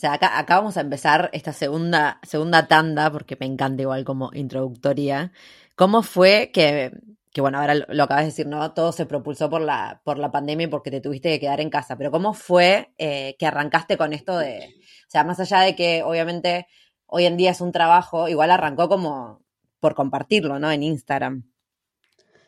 O 0.00 0.04
sea, 0.08 0.14
acá, 0.14 0.38
acá, 0.38 0.56
vamos 0.56 0.78
a 0.78 0.80
empezar 0.80 1.28
esta 1.34 1.52
segunda, 1.52 2.20
segunda 2.22 2.66
tanda, 2.66 3.12
porque 3.12 3.36
me 3.38 3.44
encanta 3.44 3.82
igual 3.82 4.02
como 4.02 4.30
introductoria. 4.32 5.30
¿Cómo 5.76 6.02
fue 6.02 6.50
que, 6.54 6.90
que, 7.34 7.42
bueno, 7.42 7.58
ahora 7.58 7.74
lo, 7.74 8.04
acabas 8.04 8.22
de 8.22 8.30
decir, 8.30 8.46
¿no? 8.46 8.72
Todo 8.72 8.92
se 8.92 9.04
propulsó 9.04 9.50
por 9.50 9.60
la, 9.60 10.00
por 10.02 10.16
la 10.18 10.30
pandemia 10.30 10.68
y 10.68 10.70
porque 10.70 10.90
te 10.90 11.02
tuviste 11.02 11.28
que 11.28 11.40
quedar 11.40 11.60
en 11.60 11.68
casa, 11.68 11.98
pero 11.98 12.10
¿cómo 12.10 12.32
fue 12.32 12.94
eh, 12.96 13.36
que 13.38 13.44
arrancaste 13.44 13.98
con 13.98 14.14
esto 14.14 14.38
de, 14.38 14.74
o 15.06 15.10
sea, 15.10 15.22
más 15.22 15.38
allá 15.38 15.60
de 15.60 15.76
que 15.76 16.02
obviamente 16.02 16.66
hoy 17.04 17.26
en 17.26 17.36
día 17.36 17.50
es 17.50 17.60
un 17.60 17.70
trabajo, 17.70 18.26
igual 18.26 18.52
arrancó 18.52 18.88
como 18.88 19.42
por 19.80 19.94
compartirlo, 19.94 20.58
¿no? 20.58 20.70
En 20.70 20.82
Instagram. 20.82 21.44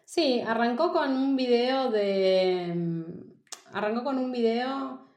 Sí, 0.06 0.40
arrancó 0.40 0.90
con 0.90 1.18
un 1.18 1.36
video 1.36 1.90
de, 1.90 3.04
arrancó 3.74 4.04
con 4.04 4.16
un 4.16 4.32
video 4.32 5.11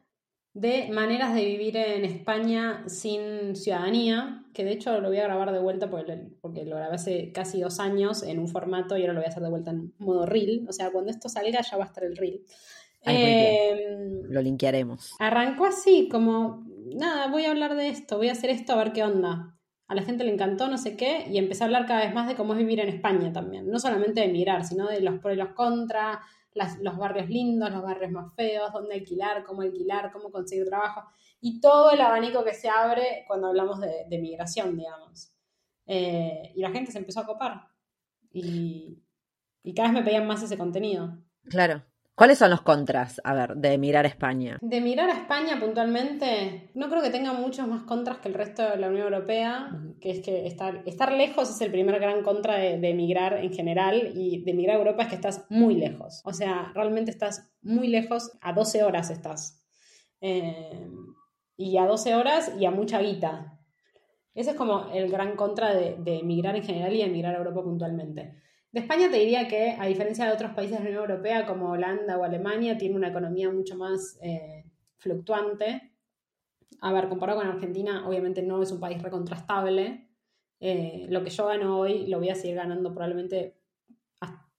de 0.56 0.88
maneras 0.90 1.34
de 1.36 1.44
vivir 1.44 1.76
en 1.76 2.06
España 2.06 2.86
sin 2.88 3.58
ciudadanía, 3.58 4.46
que 4.54 4.64
de 4.64 4.72
hecho 4.72 5.02
lo 5.02 5.10
voy 5.10 5.18
a 5.18 5.24
grabar 5.24 5.52
de 5.52 5.60
vuelta 5.60 5.90
porque, 5.90 6.64
lo 6.66 6.78
grabé 6.78 6.96
hace 6.96 7.34
casi 7.34 7.60
dos 7.60 7.82
años 7.82 8.24
en 8.24 8.40
un 8.40 8.48
formato 8.48 8.98
y 8.98 9.02
ahora 9.02 9.14
lo 9.14 9.20
voy 9.20 9.26
a 9.26 9.30
hacer 9.30 9.44
de 9.44 9.50
vuelta 9.50 9.72
en 9.72 9.94
modo 10.00 10.26
reel. 10.26 10.66
O 10.70 10.72
sea, 10.72 10.92
cuando 10.92 11.12
esto 11.12 11.28
salga 11.28 11.60
ya 11.62 11.78
va 11.78 11.84
a 11.84 11.88
estar 11.88 12.06
el 12.06 12.16
reel. 12.16 12.42
Em, 13.02 14.24
lo 14.30 14.42
linkearemos. 14.42 15.12
Arrancó 15.20 15.66
así, 15.66 16.08
como, 16.10 16.66
nada, 16.96 17.28
voy 17.28 17.44
a 17.44 17.52
hablar 17.52 17.76
de 17.76 17.90
esto, 17.90 18.16
voy 18.16 18.30
a 18.30 18.32
hacer 18.32 18.50
esto 18.50 18.72
a 18.72 18.78
ver 18.78 18.94
qué 18.94 19.04
onda. 19.04 19.58
A 19.90 19.94
la 19.94 20.04
gente 20.04 20.24
le 20.24 20.32
encantó, 20.32 20.70
no 20.70 20.78
sé 20.78 20.96
qué, 20.96 21.28
y 21.30 21.38
empecé 21.38 21.64
a 21.64 21.68
hablar 21.68 21.86
cada 21.86 22.06
vez 22.06 22.14
más 22.14 22.30
de 22.30 22.36
cómo 22.36 22.54
es 22.54 22.60
vivir 22.60 22.80
en 22.80 22.88
España 22.88 23.34
también. 23.34 23.70
No 23.70 23.78
solamente 23.78 24.22
de 24.22 24.28
emigrar, 24.28 24.64
sino 24.64 24.88
de 24.88 25.02
los 25.02 25.20
pros 25.20 25.34
y 25.34 25.38
los 25.38 25.50
contras, 25.50 26.20
los 26.56 26.98
barrios 26.98 27.30
lindos, 27.30 27.70
los 27.72 27.84
barrios 27.84 28.12
más 28.12 28.34
feos, 28.36 28.72
dónde 28.72 28.96
alquilar, 28.96 29.44
cómo 29.44 29.62
alquilar, 29.62 30.12
cómo 30.12 30.32
conseguir 30.32 30.66
trabajo 30.66 31.04
y 31.42 31.60
todo 31.60 31.92
el 31.92 32.02
abanico 32.02 32.44
que 32.44 32.54
se 32.54 32.70
abre 32.70 33.26
cuando 33.28 33.48
hablamos 33.48 33.80
de, 33.82 34.18
migración, 34.20 34.78
digamos. 34.78 35.32
Eh, 35.86 36.54
y 36.56 36.62
la 36.62 36.72
gente 36.72 36.92
se 36.92 36.98
empezó 36.98 37.20
a 37.20 37.26
copar 37.26 37.68
y, 38.32 39.04
y 39.62 39.74
cada 39.74 39.90
vez 39.90 40.00
me 40.00 40.04
pedían 40.04 40.26
más 40.26 40.42
ese 40.42 40.58
contenido. 40.58 41.18
Claro. 41.44 41.84
¿Cuáles 42.16 42.38
son 42.38 42.50
los 42.50 42.62
contras, 42.62 43.20
a 43.26 43.34
ver, 43.34 43.56
de 43.58 43.78
mirar 43.78 44.06
a 44.06 44.08
España? 44.08 44.58
De 44.62 44.80
mirar 44.80 45.10
a 45.10 45.18
España 45.18 45.60
puntualmente, 45.60 46.72
no 46.74 46.90
creo 46.90 47.02
que 47.02 47.10
tenga 47.10 47.34
muchos 47.34 47.68
más 47.68 47.84
contras 47.84 48.20
que 48.20 48.30
el 48.30 48.34
resto 48.34 48.64
de 48.64 48.78
la 48.78 48.88
Unión 48.88 49.14
Europea, 49.14 49.70
que 50.00 50.12
es 50.12 50.22
que 50.22 50.48
estar, 50.48 50.82
estar 50.86 51.12
lejos 51.12 51.50
es 51.50 51.60
el 51.60 51.72
primer 51.72 52.00
gran 52.00 52.24
contra 52.24 52.56
de, 52.56 52.76
emigrar 52.90 53.44
en 53.44 53.54
general 53.54 54.14
y 54.16 54.42
de 54.46 54.52
emigrar 54.52 54.78
a 54.78 54.80
Europa 54.80 55.04
es 55.04 55.10
que 55.10 55.16
estás 55.16 55.46
muy 55.50 55.76
lejos. 55.76 56.22
O 56.24 56.32
sea, 56.32 56.72
realmente 56.74 57.12
estás 57.12 57.52
muy 57.62 57.90
lejos, 57.90 58.32
a 58.40 58.54
12 58.54 58.84
horas 58.84 59.10
estás. 59.10 59.62
Eh, 60.22 60.88
y 61.58 61.78
a 61.78 61.86
12 61.86 62.16
horas 62.16 62.54
y 62.58 62.66
a 62.66 62.72
mucha 62.72 63.02
guita. 63.02 63.60
Ese 64.34 64.52
es 64.52 64.56
como 64.56 64.90
el 64.94 65.12
gran 65.12 65.36
contra 65.36 65.76
de, 65.76 65.98
de 66.00 66.20
emigrar 66.20 66.56
en 66.56 66.64
general 66.64 66.94
y 66.94 67.00
de 67.00 67.06
emigrar 67.06 67.36
a 67.36 67.40
Europa 67.40 67.62
puntualmente. 67.62 68.42
De 68.76 68.82
España 68.82 69.10
te 69.10 69.20
diría 69.20 69.48
que, 69.48 69.78
a 69.80 69.86
diferencia 69.86 70.26
de 70.26 70.34
otros 70.34 70.52
países 70.52 70.78
de 70.80 70.84
la 70.84 70.90
Unión 70.90 71.10
Europea 71.10 71.48
como 71.48 71.72
Holanda 71.72 72.18
o 72.18 72.26
Alemania, 72.26 72.78
tiene 72.78 72.98
una 72.98 73.08
economía 73.08 73.50
mucho 73.50 73.78
más 73.78 74.20
eh, 74.22 74.66
fluctuante. 74.98 75.94
A 76.82 76.92
ver, 76.92 77.08
comparado 77.08 77.40
con 77.40 77.48
Argentina, 77.48 78.06
obviamente 78.06 78.42
no 78.42 78.62
es 78.62 78.74
un 78.74 78.82
país 78.82 79.02
recontrastable. 79.02 80.10
Eh, 80.60 81.06
lo 81.08 81.24
que 81.24 81.30
yo 81.30 81.46
gano 81.46 81.80
hoy 81.80 82.08
lo 82.08 82.20
voy 82.20 82.28
a 82.28 82.36
seguir 82.36 82.58
ganando 82.58 82.94
probablemente 82.94 83.56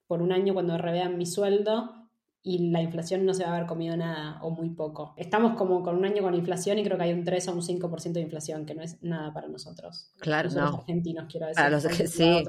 por 0.07 0.23
un 0.23 0.33
año 0.33 0.55
cuando 0.55 0.79
revean 0.79 1.19
mi 1.19 1.27
sueldo 1.27 2.09
y 2.43 2.71
la 2.71 2.81
inflación 2.81 3.27
no 3.27 3.35
se 3.35 3.45
va 3.45 3.51
a 3.51 3.57
haber 3.57 3.67
comido 3.67 3.99
nada 3.99 4.41
o 4.41 4.49
muy 4.49 4.71
poco. 4.71 5.13
Estamos 5.19 5.59
como 5.59 5.83
con 5.83 5.95
un 5.95 6.07
año 6.07 6.23
con 6.23 6.35
inflación 6.35 6.79
y 6.79 6.85
creo 6.85 6.97
que 6.97 7.05
hay 7.05 7.13
un 7.13 7.23
3 7.23 7.49
o 7.49 7.53
un 7.53 7.61
5% 7.61 8.13
de 8.13 8.21
inflación, 8.23 8.65
que 8.65 8.75
no 8.75 8.81
es 8.81 9.03
nada 9.03 9.35
para 9.35 9.47
nosotros. 9.47 10.11
Claro, 10.21 10.49
nosotros 10.49 10.81
argentinos, 10.81 11.27
quiero 11.31 11.49
decir. 11.49 11.63
Para 11.63 11.69
los 11.69 11.87
que 11.87 12.07
sí. 12.07 12.43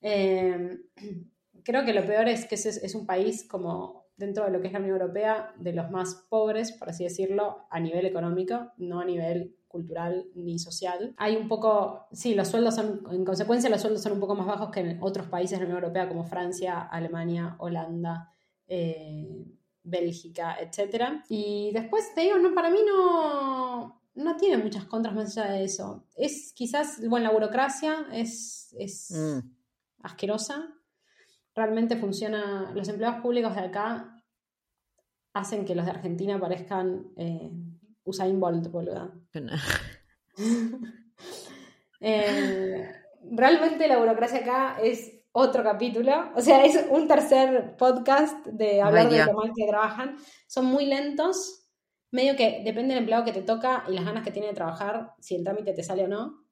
Eh, 0.00 0.78
creo 1.64 1.84
que 1.84 1.92
lo 1.92 2.04
peor 2.04 2.28
es 2.28 2.46
que 2.46 2.54
es, 2.54 2.94
un 2.94 3.06
país 3.06 3.46
como 3.48 4.06
dentro 4.16 4.44
de 4.44 4.50
lo 4.50 4.60
que 4.60 4.66
es 4.66 4.72
la 4.72 4.80
Unión 4.80 5.00
Europea, 5.00 5.54
de 5.56 5.72
los 5.72 5.90
más 5.90 6.14
pobres, 6.28 6.72
por 6.72 6.90
así 6.90 7.04
decirlo, 7.04 7.66
a 7.70 7.80
nivel 7.80 8.04
económico, 8.06 8.72
no 8.76 9.00
a 9.00 9.04
nivel 9.04 9.56
cultural 9.66 10.26
ni 10.34 10.58
social. 10.58 11.14
Hay 11.16 11.36
un 11.36 11.48
poco, 11.48 12.06
sí, 12.12 12.34
los 12.34 12.48
sueldos 12.48 12.74
son, 12.74 13.02
en 13.10 13.24
consecuencia, 13.24 13.70
los 13.70 13.80
sueldos 13.80 14.02
son 14.02 14.12
un 14.12 14.20
poco 14.20 14.34
más 14.34 14.46
bajos 14.46 14.70
que 14.70 14.80
en 14.80 14.98
otros 15.00 15.28
países 15.28 15.58
de 15.58 15.64
la 15.64 15.70
Unión 15.70 15.82
Europea 15.82 16.08
como 16.08 16.24
Francia, 16.24 16.80
Alemania, 16.80 17.56
Holanda, 17.58 18.30
eh, 18.66 19.46
Bélgica, 19.82 20.56
etc. 20.60 21.22
Y 21.28 21.70
después 21.72 22.14
te 22.14 22.22
digo, 22.22 22.38
no, 22.38 22.54
para 22.54 22.70
mí 22.70 22.80
no, 22.86 24.02
no 24.14 24.36
tiene 24.36 24.62
muchas 24.62 24.84
contras 24.84 25.14
más 25.14 25.38
allá 25.38 25.52
de 25.52 25.64
eso. 25.64 26.04
Es 26.16 26.52
quizás, 26.52 27.00
bueno, 27.08 27.28
la 27.28 27.32
burocracia 27.32 28.06
es, 28.12 28.74
es 28.78 29.12
mm. 29.12 29.59
Asquerosa. 30.02 30.68
Realmente 31.54 31.96
funciona, 31.96 32.72
los 32.74 32.88
empleados 32.88 33.20
públicos 33.20 33.54
de 33.54 33.60
acá 33.60 34.20
hacen 35.32 35.64
que 35.64 35.74
los 35.74 35.84
de 35.84 35.92
Argentina 35.92 36.38
parezcan 36.38 37.12
eh, 37.16 37.50
Usain 38.04 38.38
Bolt, 38.40 38.70
boluda. 38.70 39.12
eh, 42.00 42.90
realmente 43.30 43.88
la 43.88 43.98
burocracia 43.98 44.40
acá 44.40 44.78
es 44.82 45.20
otro 45.32 45.62
capítulo. 45.62 46.32
O 46.34 46.40
sea, 46.40 46.64
es 46.64 46.86
un 46.90 47.06
tercer 47.06 47.76
podcast 47.76 48.46
de 48.46 48.82
hablar 48.82 49.08
de 49.08 49.24
cómo 49.24 49.40
mal 49.40 49.52
que 49.54 49.66
trabajan. 49.66 50.16
Son 50.46 50.66
muy 50.66 50.86
lentos. 50.86 51.68
Medio 52.12 52.36
que 52.36 52.62
depende 52.64 52.94
del 52.94 53.04
empleado 53.04 53.24
que 53.24 53.32
te 53.32 53.42
toca 53.42 53.84
y 53.88 53.92
las 53.92 54.04
ganas 54.04 54.24
que 54.24 54.32
tiene 54.32 54.48
de 54.48 54.54
trabajar, 54.54 55.14
si 55.20 55.36
el 55.36 55.44
trámite 55.44 55.72
te 55.72 55.84
sale 55.84 56.04
o 56.04 56.08
no. 56.08 56.44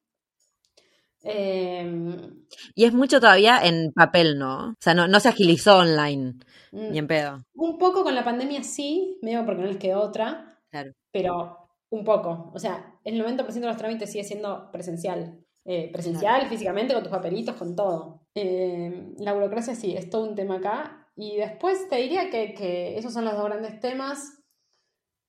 Em, 1.23 2.45
y 2.75 2.85
es 2.85 2.93
mucho 2.93 3.21
todavía 3.21 3.61
en 3.63 3.93
papel, 3.93 4.39
¿no? 4.39 4.71
O 4.71 4.75
sea, 4.81 4.95
no, 4.95 5.09
no 5.09 5.21
se 5.21 5.29
agilizó 5.29 5.79
online, 5.79 6.35
mm, 6.73 6.91
ni 6.91 6.99
en 6.99 7.07
pedo. 7.07 7.43
Un 7.55 7.79
poco 7.79 8.05
con 8.05 8.15
la 8.15 8.25
pandemia 8.25 8.63
sí, 8.63 9.19
medio 9.23 9.45
porque 9.45 9.63
no 9.63 9.69
les 9.69 9.79
quedó 9.79 10.01
otra. 10.01 10.59
Claro. 10.71 10.93
Pero 11.13 11.69
un 11.91 12.05
poco. 12.05 12.51
O 12.55 12.59
sea, 12.59 12.95
el 13.05 13.19
90% 13.21 13.67
de 13.67 13.67
los 13.73 13.77
trámites 13.77 14.13
sigue 14.13 14.25
siendo 14.25 14.71
presencial. 14.71 15.39
Eh, 15.65 15.91
presencial, 15.93 16.49
físicamente, 16.49 16.95
con 16.95 17.03
tus 17.03 17.13
papelitos, 17.13 17.57
con 17.57 17.77
todo. 17.77 18.23
Eh, 18.35 19.13
la 19.19 19.35
burocracia 19.35 19.75
sí, 19.75 19.95
es 19.95 20.09
todo 20.09 20.25
un 20.25 20.35
tema 20.35 20.57
acá. 20.57 21.11
Y 21.15 21.37
después 21.37 21.89
te 21.89 21.97
diría 21.97 22.31
que, 22.31 22.97
esos 22.97 23.13
son 23.13 23.25
los 23.25 23.35
dos 23.35 23.45
grandes 23.45 23.81
temas. 23.81 24.38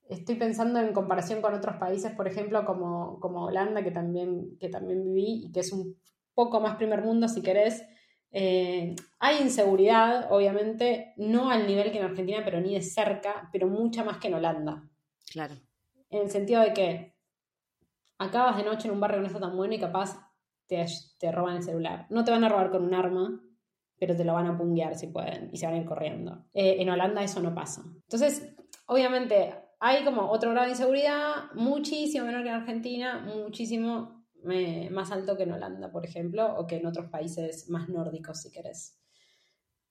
Estoy 0.10 0.36
pensando 0.36 0.80
en 0.80 0.92
comparación 0.92 1.40
con 1.40 1.54
otros 1.54 1.76
países, 1.76 2.12
por 2.14 2.28
ejemplo, 2.28 2.66
como, 2.66 3.20
como 3.20 3.46
Holanda, 3.46 3.84
que 3.84 3.92
también, 3.92 4.58
que 4.60 4.68
también 4.68 5.04
viví 5.04 5.46
y 5.46 5.52
que 5.52 5.60
es 5.60 5.72
un 5.72 5.96
poco 6.34 6.60
más 6.60 6.78
primer 6.78 7.04
mundo, 7.04 7.28
si 7.28 7.44
querés. 7.44 7.86
Eh, 8.32 8.96
hay 9.20 9.38
inseguridad, 9.40 10.32
obviamente, 10.32 11.14
no 11.18 11.52
al 11.52 11.68
nivel 11.68 11.92
que 11.92 12.00
en 12.00 12.06
Argentina, 12.06 12.42
pero 12.44 12.60
ni 12.60 12.74
de 12.74 12.82
cerca, 12.82 13.50
pero 13.54 13.68
mucha 13.68 14.04
más 14.04 14.18
que 14.18 14.30
en 14.30 14.34
Holanda. 14.34 14.90
Claro. 15.32 15.54
En 16.10 16.24
el 16.24 16.32
sentido 16.32 16.62
de 16.62 16.74
que 16.74 17.16
acabas 18.18 18.58
de 18.58 18.64
noche 18.64 18.88
en 18.88 18.96
un 18.96 19.00
barrio 19.00 19.18
que 19.18 19.22
no 19.22 19.28
está 19.28 19.40
tan 19.40 19.56
bueno 19.56 19.76
y 19.76 19.80
capaz 19.80 20.28
te, 20.68 21.32
roban 21.32 21.58
el 21.58 21.64
celular. 21.64 22.08
No 22.10 22.24
te 22.24 22.32
van 22.32 22.44
a 22.44 22.50
robar 22.50 22.72
con 22.72 22.84
un 22.84 22.96
arma, 22.96 23.42
pero 24.00 24.16
te 24.16 24.24
lo 24.24 24.34
van 24.34 24.48
a 24.48 24.58
punguear 24.58 24.96
si 24.96 25.06
pueden 25.06 25.52
y 25.54 25.58
se 25.58 25.68
van 25.68 25.76
a 25.76 25.78
ir 25.80 25.86
corriendo. 25.86 26.46
Eh, 26.54 26.78
en 26.80 26.90
Holanda 26.90 27.24
eso 27.24 27.42
no 27.42 27.54
pasa. 27.54 27.84
Entonces, 27.86 28.56
obviamente, 28.88 29.54
hay 29.80 30.04
como 30.04 30.30
otro 30.30 30.52
grado 30.52 30.66
de 30.66 30.72
inseguridad 30.74 31.52
muchísimo 31.54 32.26
menor 32.26 32.44
que 32.44 32.50
en 32.50 32.56
Argentina, 32.56 33.20
muchísimo 33.20 34.26
eh, 34.50 34.90
más 34.90 35.12
alto 35.12 35.38
que 35.38 35.44
en 35.44 35.54
Holanda, 35.54 35.92
por 35.92 36.06
ejemplo, 36.06 36.56
o 36.58 36.68
que 36.68 36.78
en 36.78 36.86
otros 36.86 37.10
países 37.10 37.70
más 37.70 37.90
nórdicos, 37.90 38.42
si 38.42 38.52
querés. 38.52 38.99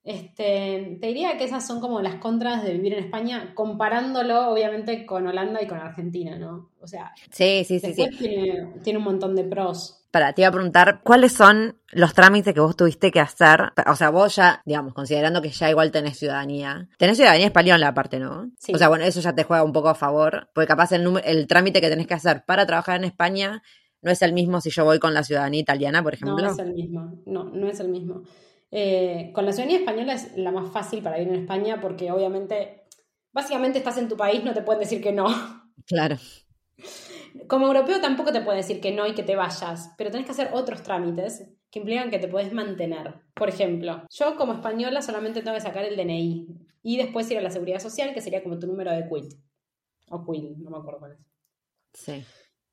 Este, 0.05 0.97
te 1.01 1.07
diría 1.09 1.37
que 1.37 1.45
esas 1.45 1.67
son 1.67 1.81
como 1.81 2.01
las 2.01 2.15
contras 2.17 2.65
de 2.65 2.73
vivir 2.73 2.95
en 2.95 3.05
España, 3.05 3.53
comparándolo 3.55 4.51
obviamente 4.51 5.05
con 5.05 5.27
Holanda 5.27 5.63
y 5.63 5.67
con 5.67 5.79
Argentina, 5.79 6.39
¿no? 6.39 6.71
O 6.81 6.87
sea, 6.87 7.13
sí, 7.31 7.65
sí, 7.67 7.79
sí, 7.79 7.93
Tiene, 7.93 8.75
tiene 8.83 8.99
un 8.99 9.05
montón 9.05 9.37
de 9.37 9.45
pros. 9.45 10.07
Para, 10.11 10.33
te 10.33 10.41
iba 10.41 10.49
a 10.49 10.53
preguntar, 10.53 11.03
¿cuáles 11.05 11.33
son 11.33 11.77
los 11.93 12.15
trámites 12.15 12.55
que 12.55 12.61
vos 12.61 12.75
tuviste 12.75 13.11
que 13.11 13.21
hacer? 13.21 13.73
O 13.87 13.95
sea, 13.95 14.09
vos 14.09 14.35
ya, 14.37 14.63
digamos, 14.65 14.95
considerando 14.95 15.43
que 15.43 15.51
ya 15.51 15.69
igual 15.69 15.91
tenés 15.91 16.19
ciudadanía. 16.19 16.89
Tenés 16.97 17.19
ciudadanía 17.19 17.47
española 17.47 17.89
aparte, 17.89 18.19
¿no? 18.19 18.51
Sí. 18.59 18.73
O 18.75 18.79
sea, 18.79 18.89
bueno, 18.89 19.05
eso 19.05 19.21
ya 19.21 19.35
te 19.35 19.45
juega 19.45 19.63
un 19.63 19.75
poco 19.75 19.91
a 19.91 19.95
favor, 19.95 20.49
porque 20.55 20.67
capaz 20.67 20.93
el, 20.93 21.21
el 21.25 21.47
trámite 21.47 21.83
que 21.83 21.91
tenés 21.91 22.07
que 22.07 22.15
hacer 22.15 22.45
para 22.47 22.65
trabajar 22.65 22.97
en 22.97 23.05
España 23.05 23.63
no 24.01 24.11
es 24.11 24.23
el 24.23 24.33
mismo 24.33 24.61
si 24.61 24.71
yo 24.71 24.85
voy 24.85 24.99
con 24.99 25.13
la 25.13 25.25
ciudadanía 25.25 25.61
italiana, 25.61 26.03
por 26.03 26.15
ejemplo. 26.15 26.39
No 26.39 26.53
es 26.53 26.59
el 26.59 26.73
mismo, 26.73 27.23
no, 27.27 27.45
no 27.45 27.69
es 27.69 27.81
el 27.81 27.89
mismo. 27.89 28.23
Eh, 28.71 29.31
con 29.35 29.47
la 29.47 29.53
ciudadanía 29.53 29.79
española 29.79 30.13
es 30.13 30.37
la 30.37 30.51
más 30.51 30.71
fácil 30.71 31.03
para 31.03 31.17
vivir 31.17 31.35
en 31.35 31.41
España 31.43 31.81
porque 31.81 32.11
obviamente, 32.11 32.85
básicamente 33.33 33.79
estás 33.79 33.97
en 33.99 34.09
tu 34.09 34.17
país, 34.17 34.45
no 34.45 34.55
te 34.55 34.63
pueden 34.63 34.81
decir 34.81 35.03
que 35.03 35.13
no. 35.13 35.27
Claro. 35.87 36.17
Como 37.47 37.67
europeo 37.67 38.01
tampoco 38.01 38.33
te 38.33 38.41
puede 38.41 38.59
decir 38.59 38.81
que 38.81 38.93
no 38.93 39.07
y 39.07 39.15
que 39.15 39.23
te 39.23 39.37
vayas, 39.37 39.95
pero 39.97 40.11
tenés 40.11 40.27
que 40.27 40.33
hacer 40.33 40.51
otros 40.53 40.83
trámites 40.83 41.49
que 41.71 41.79
implican 41.79 42.11
que 42.11 42.19
te 42.19 42.29
puedes 42.29 42.53
mantener. 42.53 43.15
Por 43.35 43.49
ejemplo, 43.49 44.03
yo 44.11 44.37
como 44.37 44.55
española 44.55 45.03
solamente 45.03 45.43
tengo 45.43 45.57
que 45.57 45.63
sacar 45.63 45.85
el 45.85 45.97
DNI 45.97 46.47
y 46.83 46.97
después 46.97 47.31
ir 47.31 47.39
a 47.39 47.43
la 47.43 47.51
seguridad 47.51 47.81
social, 47.81 48.15
que 48.15 48.21
sería 48.21 48.43
como 48.43 48.59
tu 48.59 48.67
número 48.67 48.93
de 48.93 49.09
quit. 49.09 49.35
O 50.11 50.25
quit, 50.25 50.57
no 50.57 50.71
me 50.71 50.79
acuerdo 50.79 51.01
cuál 51.01 51.13
es. 51.13 51.19
Sí. 51.93 52.25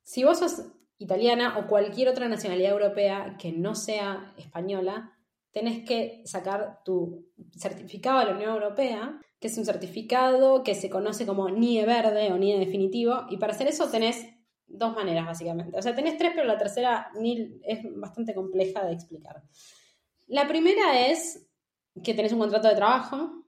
Si 0.04 0.24
vos 0.24 0.40
sos 0.40 0.62
italiana 0.98 1.58
o 1.58 1.68
cualquier 1.68 2.10
otra 2.10 2.30
nacionalidad 2.30 2.72
europea 2.72 3.36
que 3.40 3.52
no 3.52 3.76
sea 3.76 4.34
española, 4.38 5.15
tenés 5.56 5.86
que 5.86 6.22
sacar 6.26 6.82
tu 6.84 7.32
certificado 7.58 8.20
de 8.20 8.26
la 8.26 8.34
Unión 8.34 8.56
Europea, 8.56 9.22
que 9.40 9.48
es 9.48 9.58
un 9.58 9.64
certificado 9.64 10.64
que 10.64 10.76
se 10.76 10.90
conoce 10.90 11.26
como 11.26 11.50
NIE 11.50 11.86
verde 11.86 12.34
o 12.34 12.38
NIE 12.38 12.60
definitivo, 12.60 13.26
y 13.30 13.38
para 13.38 13.54
hacer 13.54 13.70
eso 13.70 13.90
tenés 13.90 14.28
dos 14.68 14.94
maneras 14.94 15.26
básicamente. 15.26 15.80
O 15.80 15.82
sea, 15.82 15.96
tenés 15.96 16.18
tres, 16.18 16.34
pero 16.36 16.46
la 16.46 16.58
tercera 16.58 17.10
es 17.64 17.80
bastante 17.96 18.36
compleja 18.36 18.84
de 18.84 18.92
explicar. 18.92 19.44
La 20.28 20.46
primera 20.46 21.08
es 21.08 21.48
que 22.04 22.14
tenés 22.14 22.34
un 22.34 22.40
contrato 22.40 22.68
de 22.68 22.76
trabajo, 22.76 23.46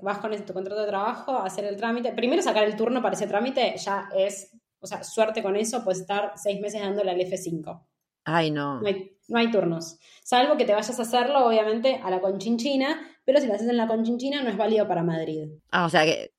vas 0.00 0.16
con 0.16 0.34
tu 0.46 0.54
contrato 0.54 0.80
de 0.80 0.86
trabajo 0.86 1.32
a 1.32 1.44
hacer 1.44 1.66
el 1.66 1.76
trámite. 1.76 2.14
Primero 2.14 2.40
sacar 2.40 2.64
el 2.64 2.74
turno 2.74 3.02
para 3.02 3.16
ese 3.16 3.26
trámite 3.26 3.76
ya 3.76 4.08
es, 4.16 4.58
o 4.78 4.86
sea, 4.86 5.04
suerte 5.04 5.42
con 5.42 5.56
eso, 5.56 5.84
puedes 5.84 6.00
estar 6.00 6.32
seis 6.36 6.58
meses 6.58 6.80
dándole 6.80 7.10
al 7.10 7.20
F5. 7.20 7.84
Ay, 8.24 8.50
no. 8.50 8.80
No 8.80 9.38
hay, 9.38 9.50
turnos. 9.50 9.98
Salvo 10.24 10.56
que 10.56 10.64
te 10.64 10.72
vayas 10.72 10.98
a 10.98 11.02
hacerlo, 11.02 11.46
obviamente, 11.46 12.00
a 12.02 12.10
la 12.10 12.20
Conchinchina, 12.20 13.00
pero 13.24 13.40
si 13.40 13.46
lo 13.46 13.54
haces 13.54 13.68
en 13.68 13.76
la 13.76 13.86
Conchinchina 13.86 14.42
no 14.42 14.50
es 14.50 14.56
válido 14.56 14.88
para 14.88 15.04
Madrid. 15.04 15.48
Ah, 15.70 15.86
o 15.86 15.88
sea 15.88 16.04
que 16.04 16.32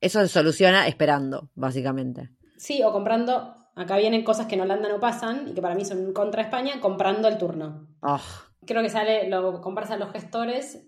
eso 0.00 0.20
se 0.20 0.28
soluciona 0.28 0.86
esperando, 0.86 1.50
básicamente. 1.54 2.30
Sí, 2.56 2.82
o 2.82 2.92
comprando 2.92 3.58
Acá 3.78 3.96
vienen 3.96 4.24
cosas 4.24 4.46
que 4.46 4.56
en 4.56 4.62
Holanda 4.62 4.88
no 4.88 4.98
pasan 4.98 5.46
y 5.46 5.54
que 5.54 5.62
para 5.62 5.76
mí 5.76 5.84
son 5.84 6.12
contra 6.12 6.42
España, 6.42 6.80
comprando 6.80 7.28
el 7.28 7.38
turno. 7.38 7.86
Oh. 8.02 8.20
Creo 8.66 8.82
que 8.82 8.88
sale, 8.88 9.28
lo 9.28 9.60
compras 9.60 9.92
a 9.92 9.96
los 9.96 10.10
gestores, 10.10 10.84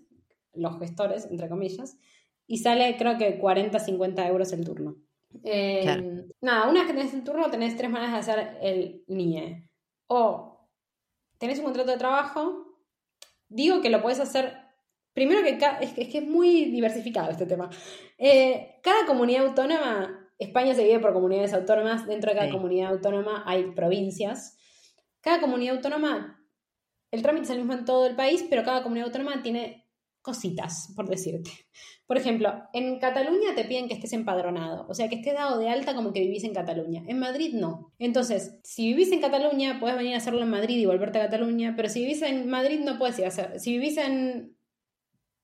los 0.53 0.77
gestores, 0.77 1.25
entre 1.31 1.47
comillas, 1.47 1.97
y 2.47 2.57
sale 2.57 2.97
creo 2.97 3.17
que 3.17 3.39
40, 3.39 3.79
50 3.79 4.27
euros 4.27 4.51
el 4.51 4.65
turno. 4.65 4.97
Eh, 5.45 6.25
nada, 6.41 6.69
una 6.69 6.81
vez 6.81 6.87
que 6.87 6.97
tenés 6.97 7.13
el 7.13 7.23
turno, 7.23 7.49
tenés 7.49 7.77
tres 7.77 7.89
maneras 7.89 8.11
de 8.11 8.19
hacer 8.19 8.57
el 8.61 9.05
NIE. 9.07 9.69
O 10.13 10.67
tenés 11.37 11.59
un 11.59 11.65
contrato 11.65 11.91
de 11.91 11.97
trabajo, 11.97 12.75
digo 13.47 13.81
que 13.81 13.89
lo 13.89 14.01
podés 14.01 14.19
hacer 14.19 14.61
Primero 15.13 15.43
que, 15.43 15.59
es, 15.81 15.91
que 16.09 16.17
es 16.19 16.25
muy 16.25 16.65
diversificado 16.65 17.31
este 17.31 17.45
tema. 17.45 17.69
Eh, 18.17 18.79
cada 18.81 19.05
comunidad 19.05 19.45
autónoma 19.47 20.29
España 20.39 20.73
se 20.73 20.83
divide 20.83 20.99
por 20.99 21.13
comunidades 21.13 21.53
autónomas, 21.53 22.07
dentro 22.07 22.31
de 22.31 22.37
cada 22.37 22.49
comunidad 22.49 22.91
autónoma 22.91 23.43
hay 23.45 23.71
provincias. 23.71 24.57
Cada 25.19 25.41
comunidad 25.41 25.75
autónoma, 25.75 26.41
el 27.11 27.21
trámite 27.21 27.43
es 27.43 27.49
el 27.51 27.57
mismo 27.57 27.73
en 27.73 27.85
todo 27.85 28.07
el 28.07 28.15
país, 28.15 28.45
pero 28.49 28.63
cada 28.63 28.83
comunidad 28.83 29.07
autónoma 29.07 29.43
tiene 29.43 29.80
cositas, 30.21 30.93
por 30.95 31.09
decirte. 31.09 31.51
Por 32.05 32.17
ejemplo, 32.17 32.53
en 32.73 32.99
Cataluña 32.99 33.55
te 33.55 33.65
piden 33.65 33.87
que 33.87 33.93
estés 33.93 34.13
empadronado, 34.13 34.85
o 34.87 34.93
sea, 34.93 35.09
que 35.09 35.15
estés 35.15 35.33
dado 35.33 35.57
de 35.57 35.69
alta 35.69 35.95
como 35.95 36.13
que 36.13 36.21
vivís 36.21 36.43
en 36.43 36.53
Cataluña. 36.53 37.03
En 37.07 37.19
Madrid 37.19 37.53
no. 37.53 37.93
Entonces, 37.99 38.59
si 38.63 38.87
vivís 38.87 39.11
en 39.11 39.21
Cataluña, 39.21 39.79
puedes 39.79 39.97
venir 39.97 40.15
a 40.15 40.17
hacerlo 40.17 40.41
en 40.41 40.49
Madrid 40.49 40.77
y 40.77 40.85
volverte 40.85 41.19
a 41.19 41.25
Cataluña, 41.25 41.73
pero 41.75 41.89
si 41.89 42.01
vivís 42.01 42.21
en 42.21 42.49
Madrid 42.49 42.81
no 42.81 42.97
puedes 42.97 43.17
ir 43.19 43.25
a 43.25 43.29
hacer. 43.29 43.59
Si 43.59 43.71
vivís 43.71 43.97
en 43.97 44.55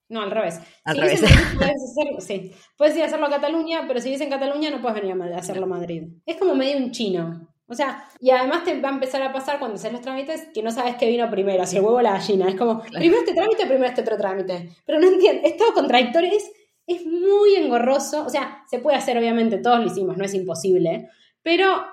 no, 0.10 0.22
al 0.22 0.32
revés. 0.32 0.60
Al 0.86 0.98
revés. 0.98 1.22
puedes, 1.58 2.26
sí. 2.26 2.52
puedes 2.78 2.96
ir 2.96 3.04
a 3.04 3.08
hacerlo 3.08 3.26
a 3.26 3.30
Cataluña, 3.30 3.86
pero 3.88 4.00
si 4.00 4.08
vives 4.08 4.22
en 4.22 4.30
Cataluña 4.30 4.70
no 4.72 4.82
puedes 4.82 5.02
venir 5.02 5.22
a 5.22 5.38
hacerlo 5.38 5.66
a 5.66 5.70
Madrid. 5.70 6.04
Es 6.26 6.38
como 6.38 6.56
medio 6.56 6.78
un 6.78 6.92
chino. 6.92 7.47
O 7.70 7.76
sea, 7.76 8.08
y 8.20 8.30
además 8.30 8.64
te 8.64 8.80
va 8.80 8.90
a 8.90 8.94
empezar 8.94 9.22
a 9.22 9.34
pasar 9.34 9.60
cuando 9.60 9.76
haces 9.76 9.92
los 9.92 10.02
trámites 10.02 10.48
que 10.54 10.64
no 10.64 10.72
sabes 10.72 10.96
qué 10.96 11.08
vino 11.08 11.30
primero, 11.30 11.66
si 11.66 11.76
el 11.76 11.84
huevo 11.84 11.98
o 11.98 12.02
la 12.02 12.14
gallina. 12.14 12.48
Es 12.48 12.56
como, 12.56 12.82
primero 12.82 13.20
este 13.20 13.34
trámite, 13.34 13.66
primero 13.66 13.86
este 13.86 14.02
otro 14.02 14.18
trámite. 14.18 14.70
Pero 14.86 15.00
no 15.00 15.08
entiendo, 15.08 15.46
es 15.46 15.58
todo 15.58 15.74
contradictorio, 15.74 16.32
es, 16.32 16.50
es 16.86 17.06
muy 17.06 17.56
engorroso. 17.56 18.26
O 18.26 18.30
sea, 18.30 18.64
se 18.70 18.80
puede 18.80 18.98
hacer, 18.98 19.18
obviamente, 19.18 19.58
todos 19.58 19.80
lo 19.80 19.88
hicimos, 19.88 20.16
no 20.18 20.24
es 20.24 20.34
imposible, 20.34 21.10
pero 21.44 21.86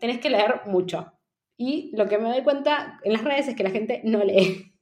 tenés 0.00 0.18
que 0.18 0.30
leer 0.30 0.62
mucho. 0.66 1.12
Y 1.56 1.92
lo 1.96 2.08
que 2.08 2.18
me 2.18 2.28
doy 2.28 2.42
cuenta 2.42 2.98
en 3.04 3.12
las 3.12 3.22
redes 3.22 3.46
es 3.46 3.54
que 3.54 3.62
la 3.62 3.70
gente 3.70 4.00
no 4.04 4.24
lee. 4.24 4.73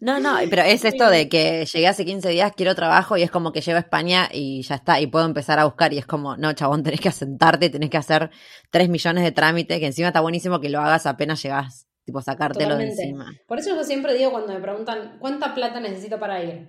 No, 0.00 0.20
no, 0.20 0.36
pero 0.50 0.62
es 0.62 0.84
esto 0.84 1.08
de 1.10 1.28
que 1.28 1.64
llegué 1.66 1.86
hace 1.86 2.04
15 2.04 2.28
días, 2.30 2.52
quiero 2.56 2.74
trabajo 2.74 3.16
y 3.16 3.22
es 3.22 3.30
como 3.30 3.52
que 3.52 3.60
llego 3.60 3.76
a 3.76 3.80
España 3.80 4.28
y 4.32 4.62
ya 4.62 4.76
está, 4.76 5.00
y 5.00 5.06
puedo 5.06 5.24
empezar 5.24 5.58
a 5.58 5.64
buscar 5.64 5.92
y 5.92 5.98
es 5.98 6.06
como, 6.06 6.36
no, 6.36 6.52
chabón, 6.52 6.82
tenés 6.84 7.00
que 7.00 7.08
asentarte, 7.08 7.70
tenés 7.70 7.90
que 7.90 7.96
hacer 7.96 8.30
3 8.70 8.88
millones 8.88 9.24
de 9.24 9.32
trámites, 9.32 9.78
que 9.78 9.86
encima 9.86 10.08
está 10.08 10.20
buenísimo 10.20 10.60
que 10.60 10.68
lo 10.68 10.80
hagas 10.80 11.06
apenas 11.06 11.42
llegás, 11.42 11.88
tipo 12.04 12.20
sacártelo 12.20 12.76
de 12.76 12.88
encima. 12.88 13.32
Por 13.46 13.58
eso 13.58 13.74
yo 13.74 13.84
siempre 13.84 14.14
digo 14.14 14.30
cuando 14.30 14.52
me 14.52 14.60
preguntan, 14.60 15.18
¿cuánta 15.18 15.54
plata 15.54 15.80
necesito 15.80 16.18
para 16.18 16.42
ir? 16.42 16.68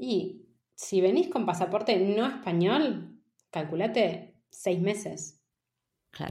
Y 0.00 0.46
si 0.74 1.00
venís 1.00 1.28
con 1.28 1.44
pasaporte 1.44 1.98
no 1.98 2.26
español, 2.26 3.18
calculate 3.50 4.34
6 4.50 4.80
meses 4.80 5.40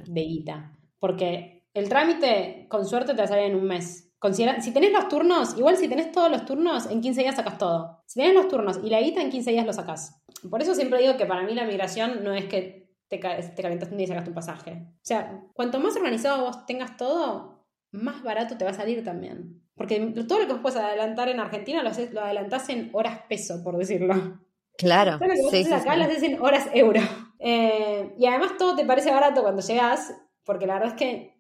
de 0.06 0.22
guita. 0.22 0.78
Porque 1.00 1.66
el 1.74 1.90
trámite, 1.90 2.66
con 2.70 2.86
suerte, 2.86 3.14
te 3.14 3.28
salir 3.28 3.46
en 3.46 3.56
un 3.56 3.66
mes 3.66 4.07
Considera, 4.20 4.60
si 4.62 4.72
tenés 4.74 4.92
los 4.92 5.08
turnos, 5.10 5.56
igual 5.58 5.78
si 5.78 5.88
tenés 5.88 6.12
todos 6.12 6.32
los 6.32 6.44
turnos, 6.46 6.90
en 6.90 7.02
15 7.02 7.22
días 7.22 7.36
sacas 7.36 7.58
todo. 7.58 8.02
Si 8.08 8.20
tenés 8.20 8.34
los 8.34 8.48
turnos 8.48 8.80
y 8.84 8.90
la 8.90 9.00
guita, 9.00 9.22
en 9.22 9.30
15 9.30 9.52
días 9.52 9.66
lo 9.66 9.74
sacas. 9.74 10.24
Por 10.50 10.62
eso 10.62 10.74
siempre 10.74 11.00
digo 11.00 11.18
que 11.18 11.26
para 11.26 11.44
mí 11.44 11.54
la 11.54 11.66
migración 11.66 12.24
no 12.24 12.34
es 12.34 12.46
que 12.46 12.90
te, 13.08 13.18
te 13.20 13.62
calentaste 13.62 13.94
un 13.94 13.98
día 13.98 14.06
y 14.06 14.08
sacaste 14.08 14.30
un 14.30 14.36
pasaje. 14.36 14.72
O 14.72 15.06
sea, 15.06 15.44
cuanto 15.54 15.80
más 15.80 15.96
organizado 15.96 16.46
vos 16.46 16.66
tengas 16.66 16.98
todo, 16.98 17.68
más 17.92 18.24
barato 18.24 18.58
te 18.58 18.66
va 18.66 18.72
a 18.72 18.74
salir 18.74 19.04
también. 19.04 19.62
Porque 19.76 20.00
todo 20.28 20.40
lo 20.40 20.48
que 20.48 20.54
vos 20.54 20.62
puedes 20.64 20.80
adelantar 20.80 21.30
en 21.30 21.40
Argentina 21.40 21.84
lo, 21.84 21.90
haces, 21.90 22.12
lo 22.12 22.22
adelantás 22.22 22.68
en 22.70 22.90
horas 22.94 23.22
peso, 23.30 23.64
por 23.64 23.78
decirlo. 23.78 24.40
Claro. 24.78 25.20
Todo 25.20 25.28
lo 25.28 25.36
que 25.36 25.42
vos 25.42 25.54
haces 25.54 25.72
acá 25.72 25.96
lo 25.96 26.06
haces 26.06 26.24
en 26.24 26.42
horas 26.42 26.68
euro. 26.74 27.02
Eh, 27.40 28.16
y 28.18 28.26
además 28.26 28.58
todo 28.58 28.76
te 28.76 28.84
parece 28.84 29.12
barato 29.12 29.44
cuando 29.44 29.62
llegas, 29.62 30.12
porque 30.44 30.66
la 30.66 30.74
verdad 30.74 30.90
es 30.90 30.96
que 30.96 31.40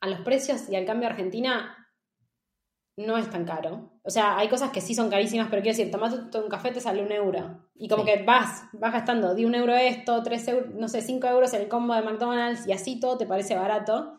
a 0.00 0.08
los 0.08 0.20
precios 0.20 0.70
y 0.70 0.76
al 0.76 0.86
cambio 0.86 1.06
de 1.06 1.14
Argentina 1.14 1.81
no 2.96 3.16
es 3.16 3.30
tan 3.30 3.44
caro. 3.44 3.90
O 4.02 4.10
sea, 4.10 4.36
hay 4.38 4.48
cosas 4.48 4.70
que 4.70 4.80
sí 4.80 4.94
son 4.94 5.10
carísimas, 5.10 5.48
pero 5.48 5.62
quiero 5.62 5.76
decir, 5.76 5.90
tomate 5.90 6.38
un 6.38 6.48
café 6.48 6.72
te 6.72 6.80
sale 6.80 7.02
un 7.02 7.12
euro. 7.12 7.68
Y 7.74 7.88
como 7.88 8.04
que 8.04 8.22
vas, 8.22 8.64
vas 8.72 8.92
gastando, 8.92 9.34
di 9.34 9.44
un 9.44 9.54
euro 9.54 9.74
esto, 9.74 10.22
tres 10.22 10.46
euros, 10.48 10.74
no 10.74 10.88
sé, 10.88 11.00
cinco 11.00 11.26
euros 11.26 11.52
en 11.54 11.62
el 11.62 11.68
combo 11.68 11.94
de 11.94 12.02
McDonald's 12.02 12.66
y 12.66 12.72
así 12.72 13.00
todo 13.00 13.16
te 13.16 13.26
parece 13.26 13.54
barato. 13.54 14.18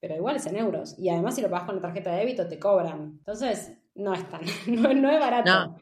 Pero 0.00 0.16
igual 0.16 0.36
es 0.36 0.46
en 0.46 0.56
euros. 0.56 0.98
Y 0.98 1.08
además 1.08 1.34
si 1.34 1.42
lo 1.42 1.50
pagas 1.50 1.66
con 1.66 1.76
la 1.76 1.82
tarjeta 1.82 2.10
de 2.10 2.18
débito 2.18 2.48
te 2.48 2.58
cobran. 2.58 3.16
Entonces, 3.18 3.72
no 3.94 4.14
es 4.14 4.28
tan, 4.28 4.40
no, 4.66 5.10
es 5.10 5.20
barato. 5.20 5.50
No, 5.50 5.78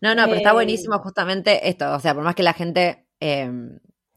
no, 0.00 0.14
no 0.14 0.24
pero 0.24 0.36
está 0.36 0.50
eh, 0.50 0.54
buenísimo 0.54 0.98
justamente 0.98 1.68
esto. 1.68 1.92
O 1.94 2.00
sea, 2.00 2.14
por 2.14 2.24
más 2.24 2.34
que 2.34 2.42
la 2.42 2.54
gente 2.54 3.06
eh, 3.20 3.50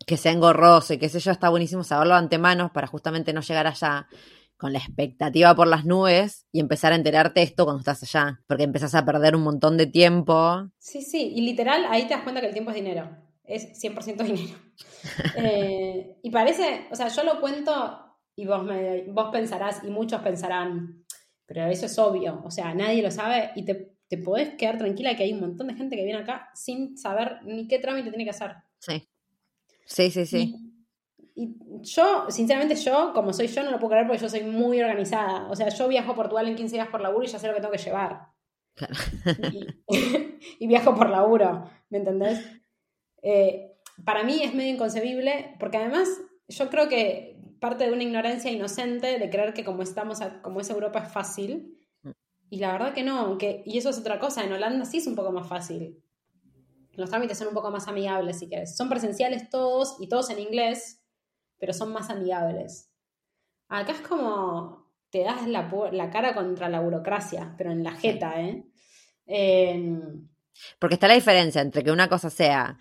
que 0.06 0.18
sea 0.18 0.32
engorroso 0.32 0.94
y 0.94 0.98
qué 0.98 1.10
sé 1.10 1.20
yo, 1.20 1.32
está 1.32 1.50
buenísimo 1.50 1.84
saberlo 1.84 2.16
antemano 2.16 2.72
para 2.74 2.88
justamente 2.88 3.34
no 3.34 3.42
llegar 3.42 3.68
allá 3.68 4.08
con 4.58 4.74
la 4.74 4.80
expectativa 4.80 5.56
por 5.56 5.68
las 5.68 5.86
nubes 5.86 6.46
y 6.52 6.60
empezar 6.60 6.92
a 6.92 6.96
enterarte 6.96 7.44
esto 7.44 7.64
cuando 7.64 7.80
estás 7.80 8.04
allá, 8.04 8.42
porque 8.48 8.64
empezás 8.64 8.96
a 8.96 9.06
perder 9.06 9.36
un 9.36 9.44
montón 9.44 9.78
de 9.78 9.86
tiempo. 9.86 10.70
Sí, 10.80 11.02
sí, 11.02 11.32
y 11.36 11.42
literal 11.42 11.86
ahí 11.90 12.04
te 12.04 12.16
das 12.16 12.24
cuenta 12.24 12.42
que 12.42 12.48
el 12.48 12.54
tiempo 12.54 12.72
es 12.72 12.76
dinero, 12.76 13.10
es 13.44 13.82
100% 13.82 14.24
dinero. 14.24 14.58
Eh, 15.38 16.18
y 16.22 16.32
parece, 16.32 16.88
o 16.92 16.96
sea, 16.96 17.08
yo 17.08 17.24
lo 17.24 17.40
cuento 17.40 17.72
y 18.36 18.46
vos, 18.46 18.64
me, 18.64 19.04
vos 19.04 19.30
pensarás 19.32 19.82
y 19.84 19.88
muchos 19.88 20.22
pensarán, 20.22 21.06
pero 21.46 21.66
eso 21.68 21.86
es 21.86 21.98
obvio, 21.98 22.42
o 22.44 22.52
sea, 22.52 22.74
nadie 22.74 23.02
lo 23.02 23.12
sabe 23.12 23.52
y 23.56 23.64
te, 23.64 23.96
te 24.08 24.18
podés 24.18 24.56
quedar 24.56 24.78
tranquila 24.78 25.16
que 25.16 25.24
hay 25.24 25.34
un 25.34 25.40
montón 25.40 25.68
de 25.68 25.76
gente 25.76 25.96
que 25.96 26.04
viene 26.04 26.20
acá 26.20 26.50
sin 26.56 26.98
saber 26.98 27.40
ni 27.46 27.68
qué 27.68 27.80
trámite 27.80 28.10
tiene 28.10 28.26
que 28.26 28.32
hacer. 28.32 28.56
Sí. 28.80 29.08
Sí, 29.86 30.12
sí, 30.12 30.26
sí. 30.26 30.67
Y 31.40 31.56
yo, 31.84 32.26
sinceramente, 32.30 32.74
yo, 32.76 33.12
como 33.14 33.32
soy 33.32 33.46
yo, 33.46 33.62
no 33.62 33.70
lo 33.70 33.78
puedo 33.78 33.92
creer 33.92 34.08
porque 34.08 34.24
yo 34.24 34.28
soy 34.28 34.42
muy 34.42 34.82
organizada. 34.82 35.48
O 35.52 35.56
sea, 35.56 35.70
yo 35.70 35.88
viajo 35.88 36.14
a 36.14 36.16
Portugal 36.16 36.48
en 36.48 36.56
15 36.56 36.78
días 36.78 36.88
por 36.88 37.00
laburo 37.00 37.26
y 37.26 37.28
ya 37.28 37.38
sé 37.38 37.48
lo 37.48 37.54
que 37.54 37.62
tengo 37.62 37.72
que 37.72 37.78
llevar. 37.78 38.30
Y, 40.60 40.68
viajo 40.68 40.96
por 40.96 41.10
laburo, 41.10 41.70
¿me 41.90 42.00
entendés? 42.00 42.40
Eh, 43.22 43.76
para 44.04 44.24
mí 44.24 44.42
es 44.44 44.54
medio 44.54 44.74
inconcebible 44.74 45.56
porque 45.60 45.78
además 45.78 46.08
yo 46.48 46.70
creo 46.70 46.88
que 46.88 47.40
parte 47.60 47.86
de 47.86 47.92
una 47.92 48.04
ignorancia 48.04 48.52
inocente 48.52 49.20
de 49.20 49.30
creer 49.30 49.54
que 49.54 49.64
como 49.64 49.84
estamos, 49.84 50.20
como 50.42 50.62
es 50.62 50.70
Europa 50.70 51.00
es 51.00 51.12
fácil. 51.12 51.78
Mm. 52.02 52.12
Y 52.50 52.58
la 52.58 52.72
verdad 52.72 52.94
que 52.94 53.04
no, 53.04 53.38
que, 53.38 53.62
y 53.66 53.78
eso 53.78 53.90
es 53.90 54.00
otra 54.00 54.20
cosa, 54.20 54.44
en 54.44 54.54
Holanda 54.54 54.86
sí 54.86 54.98
es 54.98 55.08
un 55.08 55.16
poco 55.16 55.32
más 55.32 55.48
fácil. 55.48 56.02
Los 56.94 57.12
trámites 57.12 57.38
son 57.38 57.50
un 57.50 57.54
poco 57.54 57.70
más 57.70 57.88
amigables, 57.88 58.40
si 58.40 58.50
querés. 58.50 58.76
Son 58.76 58.90
presenciales 58.90 59.50
todos 59.52 59.98
y 60.00 60.10
todos 60.10 60.32
en 60.32 60.40
inglés, 60.40 60.97
pero 61.60 61.74
son 61.74 61.94
más 61.94 62.10
amigables. 62.10 62.90
Acá 63.70 63.94
es 63.94 64.02
como 64.02 64.88
te 65.12 65.24
das 65.24 65.48
la, 65.48 65.70
la 65.92 66.10
cara 66.12 66.36
contra 66.36 66.70
la 66.70 66.82
burocracia, 66.82 67.56
pero 67.58 67.72
en 67.72 67.84
la 67.84 67.94
jeta, 67.94 68.42
¿eh? 68.42 68.66
Em, 69.28 70.28
Porque 70.80 70.96
está 70.96 71.08
la 71.08 71.14
diferencia 71.16 71.62
entre 71.62 71.84
que 71.84 71.92
una 71.92 72.10
cosa 72.10 72.30
sea 72.30 72.78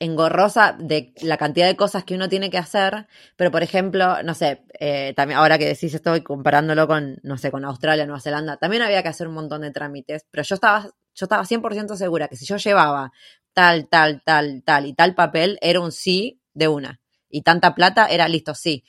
engorrosa 0.00 0.76
de 0.78 1.14
la 1.22 1.36
cantidad 1.38 1.66
de 1.66 1.76
cosas 1.76 2.04
que 2.04 2.16
uno 2.16 2.28
tiene 2.28 2.50
que 2.50 2.58
hacer, 2.58 3.06
pero 3.36 3.52
por 3.52 3.62
ejemplo, 3.62 4.22
no 4.24 4.34
sé, 4.34 4.64
eh, 4.80 5.14
también 5.16 5.38
ahora 5.38 5.58
que 5.58 5.66
decís 5.66 5.94
esto 5.94 6.16
y 6.16 6.22
comparándolo 6.22 6.88
con, 6.88 7.18
no 7.22 7.38
sé, 7.38 7.52
con 7.52 7.64
Australia, 7.64 8.06
Nueva 8.06 8.20
Zelanda, 8.20 8.56
también 8.56 8.82
había 8.82 9.02
que 9.02 9.10
hacer 9.10 9.28
un 9.28 9.34
montón 9.34 9.62
de 9.62 9.70
trámites, 9.70 10.26
pero 10.30 10.44
yo 10.44 10.56
estaba, 10.56 10.84
yo 11.14 11.26
estaba 11.26 11.44
100% 11.44 11.96
segura 11.96 12.28
que 12.28 12.36
si 12.36 12.46
yo 12.46 12.56
llevaba 12.56 13.12
tal, 13.54 13.88
tal, 13.88 14.22
tal, 14.24 14.62
tal 14.64 14.86
y 14.86 14.94
tal 14.94 15.14
papel, 15.14 15.58
era 15.62 15.80
un 15.80 15.92
sí 15.92 16.40
de 16.54 16.68
una 16.68 17.01
y 17.32 17.42
tanta 17.42 17.74
plata, 17.74 18.06
era 18.06 18.28
listo, 18.28 18.54
sí. 18.54 18.84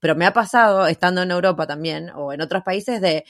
Pero 0.00 0.14
me 0.16 0.26
ha 0.26 0.34
pasado, 0.34 0.86
estando 0.86 1.22
en 1.22 1.30
Europa 1.30 1.66
también, 1.66 2.10
o 2.10 2.32
en 2.34 2.42
otros 2.42 2.62
países, 2.62 3.00
de 3.00 3.24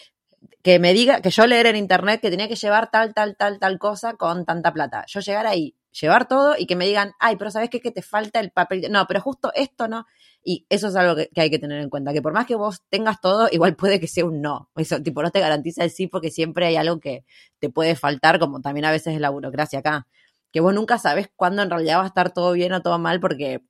que 0.62 0.78
me 0.78 0.92
diga, 0.92 1.20
que 1.20 1.30
yo 1.30 1.46
leer 1.46 1.66
en 1.66 1.76
internet 1.76 2.20
que 2.20 2.30
tenía 2.30 2.48
que 2.48 2.56
llevar 2.56 2.90
tal, 2.90 3.14
tal, 3.14 3.36
tal, 3.36 3.58
tal 3.58 3.78
cosa 3.78 4.14
con 4.14 4.44
tanta 4.44 4.72
plata. 4.72 5.04
Yo 5.06 5.20
llegar 5.20 5.46
ahí, 5.46 5.76
llevar 6.00 6.26
todo 6.26 6.56
y 6.58 6.66
que 6.66 6.74
me 6.74 6.86
digan, 6.86 7.12
ay, 7.20 7.36
pero 7.36 7.50
¿sabes 7.50 7.70
qué? 7.70 7.80
Que 7.80 7.90
te 7.90 8.02
falta 8.02 8.40
el 8.40 8.50
papel. 8.50 8.90
No, 8.90 9.06
pero 9.06 9.20
justo 9.20 9.52
esto 9.54 9.88
no. 9.88 10.06
Y 10.42 10.66
eso 10.68 10.88
es 10.88 10.96
algo 10.96 11.16
que, 11.16 11.28
hay 11.36 11.50
que 11.50 11.58
tener 11.58 11.80
en 11.80 11.90
cuenta, 11.90 12.12
que 12.12 12.22
por 12.22 12.32
más 12.32 12.46
que 12.46 12.54
vos 12.54 12.82
tengas 12.90 13.20
todo, 13.20 13.48
igual 13.50 13.76
puede 13.76 14.00
que 14.00 14.08
sea 14.08 14.24
un 14.24 14.42
no. 14.42 14.70
Eso, 14.76 15.02
tipo, 15.02 15.22
no 15.22 15.30
te 15.30 15.40
garantiza 15.40 15.84
el 15.84 15.90
sí 15.90 16.06
porque 16.06 16.30
siempre 16.30 16.66
hay 16.66 16.76
algo 16.76 16.98
que 17.00 17.24
te 17.58 17.70
puede 17.70 17.94
faltar, 17.94 18.38
como 18.38 18.60
también 18.60 18.84
a 18.86 18.90
veces 18.90 19.14
es 19.14 19.20
la 19.20 19.30
burocracia 19.30 19.80
acá. 19.80 20.06
Que 20.52 20.60
vos 20.60 20.74
nunca 20.74 20.98
sabes 20.98 21.28
cuándo 21.36 21.62
en 21.62 21.70
realidad 21.70 21.98
va 21.98 22.04
a 22.04 22.08
estar 22.08 22.32
todo 22.32 22.52
bien 22.52 22.72
o 22.72 22.82
todo 22.82 22.98
mal 22.98 23.20
porque 23.20 23.62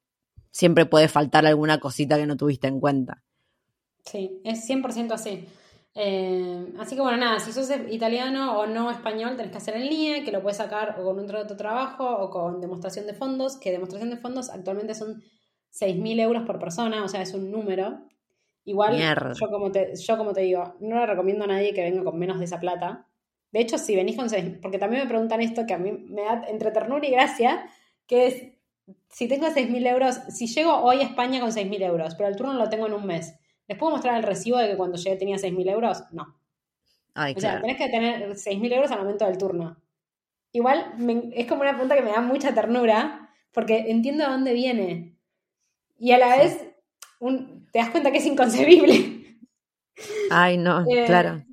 siempre 0.55 0.87
puede 0.87 1.09
faltar 1.09 1.45
alguna 1.45 1.81
cosita 1.81 2.17
que 2.17 2.27
no 2.27 2.37
tuviste 2.37 2.69
en 2.69 2.79
cuenta. 2.79 3.25
Sí, 4.05 4.41
es 4.45 4.69
100% 4.69 5.13
así. 5.13 5.49
Eh, 5.97 6.73
así 6.79 6.95
que 6.95 7.01
bueno, 7.01 7.17
nada, 7.17 7.41
si 7.41 7.53
sos 7.53 7.69
italiano 7.91 8.59
o 8.59 8.67
no 8.67 8.91
español, 8.91 9.37
tenés 9.37 9.51
que 9.51 9.59
hacer 9.59 9.75
en 9.75 9.89
línea, 9.89 10.25
que 10.25 10.31
lo 10.31 10.43
puedes 10.43 10.59
sacar 10.59 10.97
o 10.99 11.05
con 11.05 11.19
un 11.19 11.35
otro 11.35 11.57
trabajo 11.57 12.09
o 12.09 12.31
con 12.31 12.61
demostración 12.61 13.07
de 13.07 13.15
fondos, 13.15 13.57
que 13.57 13.73
demostración 13.73 14.11
de 14.11 14.17
fondos 14.17 14.49
actualmente 14.49 14.95
son 14.95 15.23
6.000 15.73 16.21
euros 16.21 16.45
por 16.45 16.61
persona, 16.61 17.03
o 17.03 17.09
sea, 17.09 17.23
es 17.23 17.35
un 17.35 17.51
número. 17.51 18.03
Igual, 18.65 18.97
yo 19.39 19.51
como, 19.51 19.73
te, 19.73 19.97
yo 19.97 20.17
como 20.17 20.33
te 20.33 20.43
digo, 20.43 20.77
no 20.81 21.01
le 21.01 21.07
recomiendo 21.07 21.45
a 21.45 21.49
nadie 21.49 21.75
que 21.75 21.83
venga 21.83 22.05
con 22.05 22.17
menos 22.17 22.39
de 22.39 22.45
esa 22.45 22.61
plata. 22.61 23.09
De 23.51 23.61
hecho, 23.61 23.77
si 23.77 23.97
venís 23.97 24.17
con 24.17 24.31
6, 24.31 24.59
porque 24.63 24.79
también 24.79 25.03
me 25.03 25.09
preguntan 25.09 25.41
esto 25.41 25.67
que 25.67 25.75
a 25.75 25.79
mí 25.79 25.91
me 25.93 26.23
da 26.23 26.45
entre 26.49 26.71
ternura 26.71 27.07
y 27.07 27.11
gracia, 27.11 27.67
que 28.07 28.27
es, 28.27 28.54
si 29.09 29.29
tengo 29.29 29.47
6.000 29.47 29.87
euros, 29.87 30.17
si 30.29 30.47
llego 30.47 30.77
hoy 30.77 30.99
a 30.99 31.05
España 31.05 31.41
con 31.41 31.51
6.000 31.51 31.83
euros, 31.83 32.15
pero 32.15 32.29
el 32.29 32.37
turno 32.37 32.55
lo 32.55 32.69
tengo 32.69 32.87
en 32.87 32.95
un 32.95 33.07
mes, 33.07 33.35
¿les 33.69 33.79
puedo 33.79 33.93
mostrar 33.93 34.17
el 34.17 34.23
recibo 34.23 34.59
de 34.59 34.69
que 34.69 34.77
cuando 34.77 34.97
llegué 34.97 35.17
tenía 35.17 35.37
6.000 35.37 35.71
euros? 35.71 36.05
No. 36.11 36.37
o 37.15 37.41
sea, 37.41 37.61
tenés 37.61 37.77
que 37.77 37.89
tener 37.89 38.31
6.000 38.31 38.73
euros 38.73 38.91
al 38.91 38.99
momento 38.99 39.25
del 39.27 39.39
turno. 39.39 39.77
Igual 40.53 40.95
es 41.35 41.47
como 41.47 41.63
una 41.63 41.73
pregunta 41.73 41.97
que 41.97 42.03
me 42.03 42.13
da 42.13 42.21
mucha 42.21 42.55
ternura, 42.55 43.31
porque 43.53 43.91
entiendo 43.91 44.25
de 44.25 44.31
dónde 44.31 44.53
viene. 44.53 45.17
Y 45.99 46.13
a 46.13 46.19
la 46.19 46.37
vez 46.37 46.59
te 47.73 47.79
das 47.79 47.91
cuenta 47.91 48.13
que 48.13 48.19
es 48.19 48.27
inconcebible. 48.27 49.39
Ay, 50.31 50.57
no, 50.59 50.81
eh, 50.89 51.05
claro. 51.07 51.45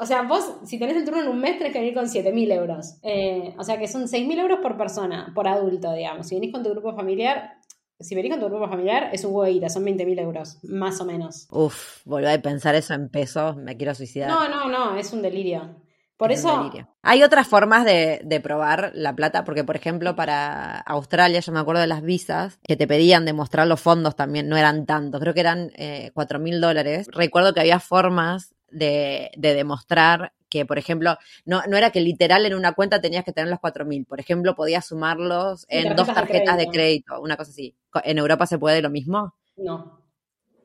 O 0.00 0.06
sea, 0.06 0.22
vos, 0.22 0.58
si 0.64 0.78
tenés 0.78 0.96
el 0.96 1.04
turno 1.04 1.22
en 1.22 1.28
un 1.28 1.40
mes, 1.40 1.58
tenés 1.58 1.72
que 1.72 1.80
venir 1.80 1.94
con 1.94 2.06
7.000 2.06 2.52
euros. 2.52 2.98
Eh, 3.02 3.54
o 3.58 3.64
sea, 3.64 3.78
que 3.78 3.88
son 3.88 4.02
6.000 4.06 4.38
euros 4.38 4.60
por 4.60 4.76
persona, 4.76 5.32
por 5.34 5.48
adulto, 5.48 5.92
digamos. 5.92 6.28
Si 6.28 6.36
venís 6.36 6.52
con 6.52 6.62
tu 6.62 6.70
grupo 6.70 6.94
familiar, 6.94 7.58
si 7.98 8.14
venís 8.14 8.30
con 8.30 8.40
tu 8.40 8.46
grupo 8.46 8.68
familiar, 8.68 9.10
es 9.12 9.24
un 9.24 9.34
huevita, 9.34 9.68
son 9.68 9.84
20.000 9.84 10.20
euros, 10.20 10.58
más 10.62 11.00
o 11.00 11.04
menos. 11.04 11.48
Uf, 11.50 12.04
volver 12.04 12.38
a 12.38 12.40
pensar 12.40 12.76
eso 12.76 12.94
en 12.94 13.08
pesos, 13.08 13.56
me 13.56 13.76
quiero 13.76 13.92
suicidar. 13.92 14.28
No, 14.28 14.48
no, 14.48 14.68
no, 14.68 14.96
es 14.96 15.12
un 15.12 15.20
delirio. 15.20 15.82
Por 16.16 16.32
eso. 16.32 16.70
Hay 17.02 17.22
otras 17.22 17.46
formas 17.46 17.84
de, 17.84 18.20
de, 18.24 18.40
probar 18.40 18.90
la 18.94 19.14
plata, 19.14 19.44
porque 19.44 19.62
por 19.62 19.76
ejemplo 19.76 20.16
para 20.16 20.78
Australia, 20.80 21.38
yo 21.38 21.52
me 21.52 21.60
acuerdo 21.60 21.80
de 21.80 21.86
las 21.86 22.02
visas 22.02 22.58
que 22.64 22.76
te 22.76 22.88
pedían 22.88 23.24
demostrar 23.24 23.68
los 23.68 23.80
fondos 23.80 24.16
también, 24.16 24.48
no 24.48 24.56
eran 24.56 24.84
tantos, 24.84 25.20
creo 25.20 25.32
que 25.32 25.40
eran 25.40 25.70
eh, 25.76 26.10
4 26.14 26.40
mil 26.40 26.60
dólares. 26.60 27.08
Recuerdo 27.12 27.54
que 27.54 27.60
había 27.60 27.78
formas 27.78 28.56
de, 28.70 29.30
demostrar 29.36 30.32
que, 30.48 30.64
por 30.64 30.78
ejemplo, 30.78 31.16
no, 31.44 31.62
no 31.68 31.76
era 31.76 31.90
que 31.90 32.00
literal 32.00 32.46
en 32.46 32.54
una 32.54 32.72
cuenta 32.72 33.00
tenías 33.00 33.24
que 33.24 33.32
tener 33.32 33.50
los 33.50 33.60
4.000. 33.60 34.06
Por 34.06 34.20
ejemplo, 34.20 34.54
podías 34.54 34.86
sumarlos 34.86 35.66
en 35.68 35.94
dos 35.94 36.06
tarjetas 36.06 36.56
de 36.56 36.68
crédito. 36.68 37.20
una 37.20 37.36
cosa 37.36 37.50
así. 37.50 37.74
¿En 38.04 38.18
Europa 38.18 38.46
se 38.46 38.58
puede 38.58 38.80
lo 38.80 38.90
mismo? 38.90 39.34
No. 39.56 40.02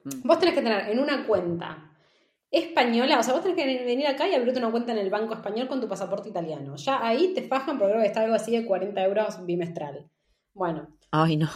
Mm. 0.03 0.27
Vos 0.27 0.39
tenés 0.39 0.55
que 0.55 0.61
tener 0.61 0.89
en 0.89 0.99
una 0.99 1.25
cuenta 1.25 1.89
española, 2.53 3.19
o 3.19 3.23
sea, 3.23 3.33
vos 3.33 3.41
tenés 3.41 3.57
que 3.57 3.83
venir 3.83 4.05
acá 4.05 4.27
y 4.27 4.35
abrirte 4.35 4.59
una 4.59 4.69
cuenta 4.69 4.91
en 4.91 4.99
el 4.99 5.09
banco 5.09 5.33
español 5.33 5.67
con 5.67 5.81
tu 5.81 5.87
pasaporte 5.87 6.29
italiano. 6.29 6.75
Ya 6.75 7.05
ahí 7.05 7.33
te 7.33 7.47
fajan 7.47 7.79
porque 7.79 7.93
creo 7.93 8.03
que 8.03 8.07
está 8.07 8.21
algo 8.21 8.35
así 8.35 8.51
de 8.51 8.65
40 8.65 9.03
euros 9.03 9.45
bimestral. 9.45 10.07
Bueno. 10.53 10.87
Ay, 11.15 11.38
no. 11.38 11.47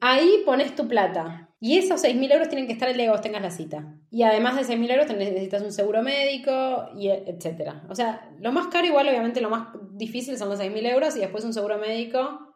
Ahí 0.00 0.42
pones 0.44 0.74
tu 0.74 0.88
plata. 0.88 1.48
Y 1.60 1.78
esos 1.78 2.02
6.000 2.02 2.32
euros 2.32 2.48
tienen 2.48 2.66
que 2.66 2.72
estar 2.72 2.88
el 2.88 2.96
día 2.96 3.04
que 3.04 3.12
vos 3.12 3.20
tengas 3.20 3.40
la 3.40 3.52
cita. 3.52 3.94
Y 4.10 4.24
además 4.24 4.56
de 4.56 4.64
6.000 4.64 4.90
euros 4.90 5.06
necesitas 5.16 5.62
un 5.62 5.70
seguro 5.70 6.02
médico, 6.02 6.88
y 6.96 7.08
etcétera. 7.08 7.84
O 7.88 7.94
sea, 7.94 8.28
lo 8.40 8.50
más 8.50 8.66
caro 8.66 8.88
igual, 8.88 9.08
obviamente 9.08 9.40
lo 9.40 9.48
más 9.48 9.68
difícil 9.92 10.36
son 10.36 10.48
los 10.48 10.58
6.000 10.58 10.84
euros 10.86 11.14
y 11.14 11.20
después 11.20 11.44
un 11.44 11.54
seguro 11.54 11.78
médico 11.78 12.52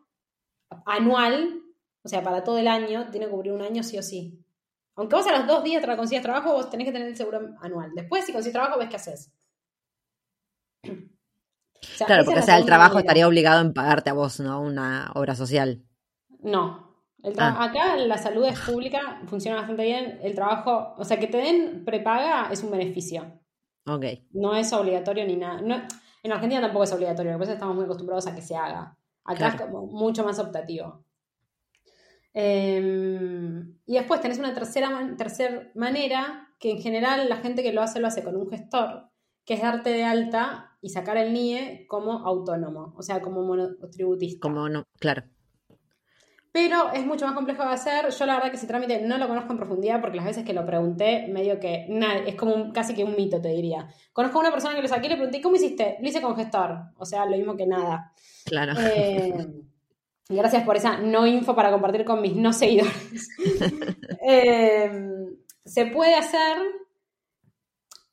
anual, 0.87 1.62
o 2.03 2.09
sea, 2.09 2.25
para 2.25 2.42
todo 2.42 2.59
el 2.59 2.66
año, 2.66 3.07
tiene 3.12 3.27
que 3.27 3.33
cubrir 3.33 3.53
un 3.53 3.62
año 3.62 3.85
sí 3.85 3.97
o 3.97 4.03
sí. 4.03 4.44
Aunque 4.97 5.14
vos 5.14 5.29
a 5.29 5.38
los 5.38 5.47
dos 5.47 5.62
días 5.62 5.85
te 5.85 5.97
consigas 5.97 6.25
trabajo, 6.25 6.53
vos 6.53 6.68
tenés 6.68 6.87
que 6.88 6.92
tener 6.92 7.07
el 7.07 7.16
seguro 7.16 7.55
anual. 7.61 7.92
Después, 7.94 8.25
si 8.25 8.33
consigues 8.33 8.55
trabajo, 8.55 8.77
ves 8.81 8.88
qué 8.88 8.97
haces. 8.97 9.33
claro, 12.07 12.25
porque 12.25 12.40
o 12.40 12.42
sea, 12.42 12.59
el 12.59 12.64
trabajo 12.64 12.99
estaría 12.99 13.29
obligado 13.29 13.61
en 13.61 13.73
pagarte 13.73 14.11
a 14.11 14.14
vos, 14.14 14.40
¿no? 14.40 14.61
Una 14.61 15.12
obra 15.14 15.37
social. 15.37 15.85
No. 16.44 16.85
Ah. 17.38 17.64
Acá 17.64 17.96
la 17.96 18.18
salud 18.18 18.44
es 18.44 18.61
pública, 18.61 19.22
funciona 19.26 19.57
bastante 19.57 19.83
bien. 19.85 20.20
El 20.22 20.35
trabajo, 20.35 20.94
o 20.96 21.04
sea, 21.04 21.18
que 21.18 21.26
te 21.26 21.38
den 21.38 21.85
prepaga 21.85 22.50
es 22.52 22.62
un 22.62 22.70
beneficio. 22.70 23.40
Ok. 23.87 24.04
No 24.33 24.54
es 24.54 24.72
obligatorio 24.72 25.26
ni 25.26 25.37
nada. 25.37 25.61
en 26.22 26.33
Argentina 26.33 26.61
tampoco 26.61 26.85
es 26.85 26.92
obligatorio, 26.92 27.33
por 27.33 27.42
eso 27.42 27.52
estamos 27.52 27.74
muy 27.74 27.85
acostumbrados 27.85 28.26
a 28.26 28.35
que 28.35 28.42
se 28.42 28.57
haga. 28.57 28.96
Acá 29.24 29.48
es 29.48 29.61
como 29.62 29.87
mucho 29.87 30.22
más 30.22 30.38
optativo. 30.38 31.04
Em, 32.35 33.78
y 33.87 33.94
después 33.94 34.20
tenés 34.20 34.38
una 34.38 34.52
tercera, 34.52 35.14
tercera 35.16 35.70
manera, 35.74 36.48
que 36.59 36.72
en 36.72 36.78
general 36.78 37.28
la 37.28 37.37
gente 37.37 37.62
que 37.62 37.72
lo 37.72 37.80
hace 37.80 38.00
lo 38.00 38.09
hace 38.09 38.22
con 38.22 38.37
un 38.37 38.50
gestor, 38.50 39.09
que 39.46 39.54
es 39.54 39.62
darte 39.62 39.90
de 39.90 40.04
alta 40.04 40.76
y 40.83 40.90
sacar 40.90 41.16
el 41.16 41.33
NIE 41.33 41.87
como 41.88 42.26
autónomo, 42.26 42.92
o 42.96 43.02
sea, 43.02 43.22
como 43.22 43.42
monotributista. 43.42 44.40
Como 44.40 44.68
no, 44.68 44.83
claro. 44.98 45.22
Pero 46.55 46.93
es 46.93 47.05
mucho 47.05 47.27
más 47.27 47.35
complejo 47.35 47.64
de 47.64 47.71
hacer. 47.71 48.11
Yo 48.11 48.27
la 48.27 48.37
verdad 48.37 48.51
que 48.51 48.57
ese 48.57 48.69
trámite 48.69 49.01
no 49.01 49.19
lo 49.19 49.27
conozco 49.27 49.51
en 49.51 49.59
profundidad 49.59 50.01
porque 50.01 50.19
las 50.19 50.27
veces 50.27 50.45
que 50.45 50.53
lo 50.53 50.64
pregunté, 50.64 51.27
medio 51.27 51.59
que 51.59 51.87
nada, 51.88 52.19
es 52.19 52.37
como 52.37 52.73
casi 52.73 52.95
que 52.95 53.03
un 53.03 53.17
mito, 53.17 53.40
te 53.40 53.49
diría. 53.49 53.88
Conozco 54.12 54.38
a 54.38 54.43
una 54.43 54.53
persona 54.53 54.77
que 54.77 54.83
lo 54.83 54.87
saqué 54.87 55.07
y 55.07 55.11
le 55.11 55.17
pregunté, 55.17 55.40
¿cómo 55.40 55.57
hiciste? 55.57 55.97
Lo 56.01 56.09
hice 56.09 56.23
con 56.23 56.37
gestor. 56.37 56.79
O 56.97 57.05
sea, 57.05 57.27
lo 57.27 57.37
mismo 57.37 57.57
que 57.57 57.67
nada. 57.67 58.12
Claro. 58.45 58.73
Eh, 58.81 59.35
Gracias 60.29 60.62
por 60.62 60.77
esa 60.77 60.99
no 60.99 61.27
info 61.27 61.55
para 61.55 61.71
compartir 61.71 62.05
con 62.05 62.23
mis 62.23 62.35
no 62.35 62.53
seguidores. 62.53 63.29
Em, 64.23 65.37
se 65.64 65.87
puede 65.87 66.14
hacer. 66.14 66.57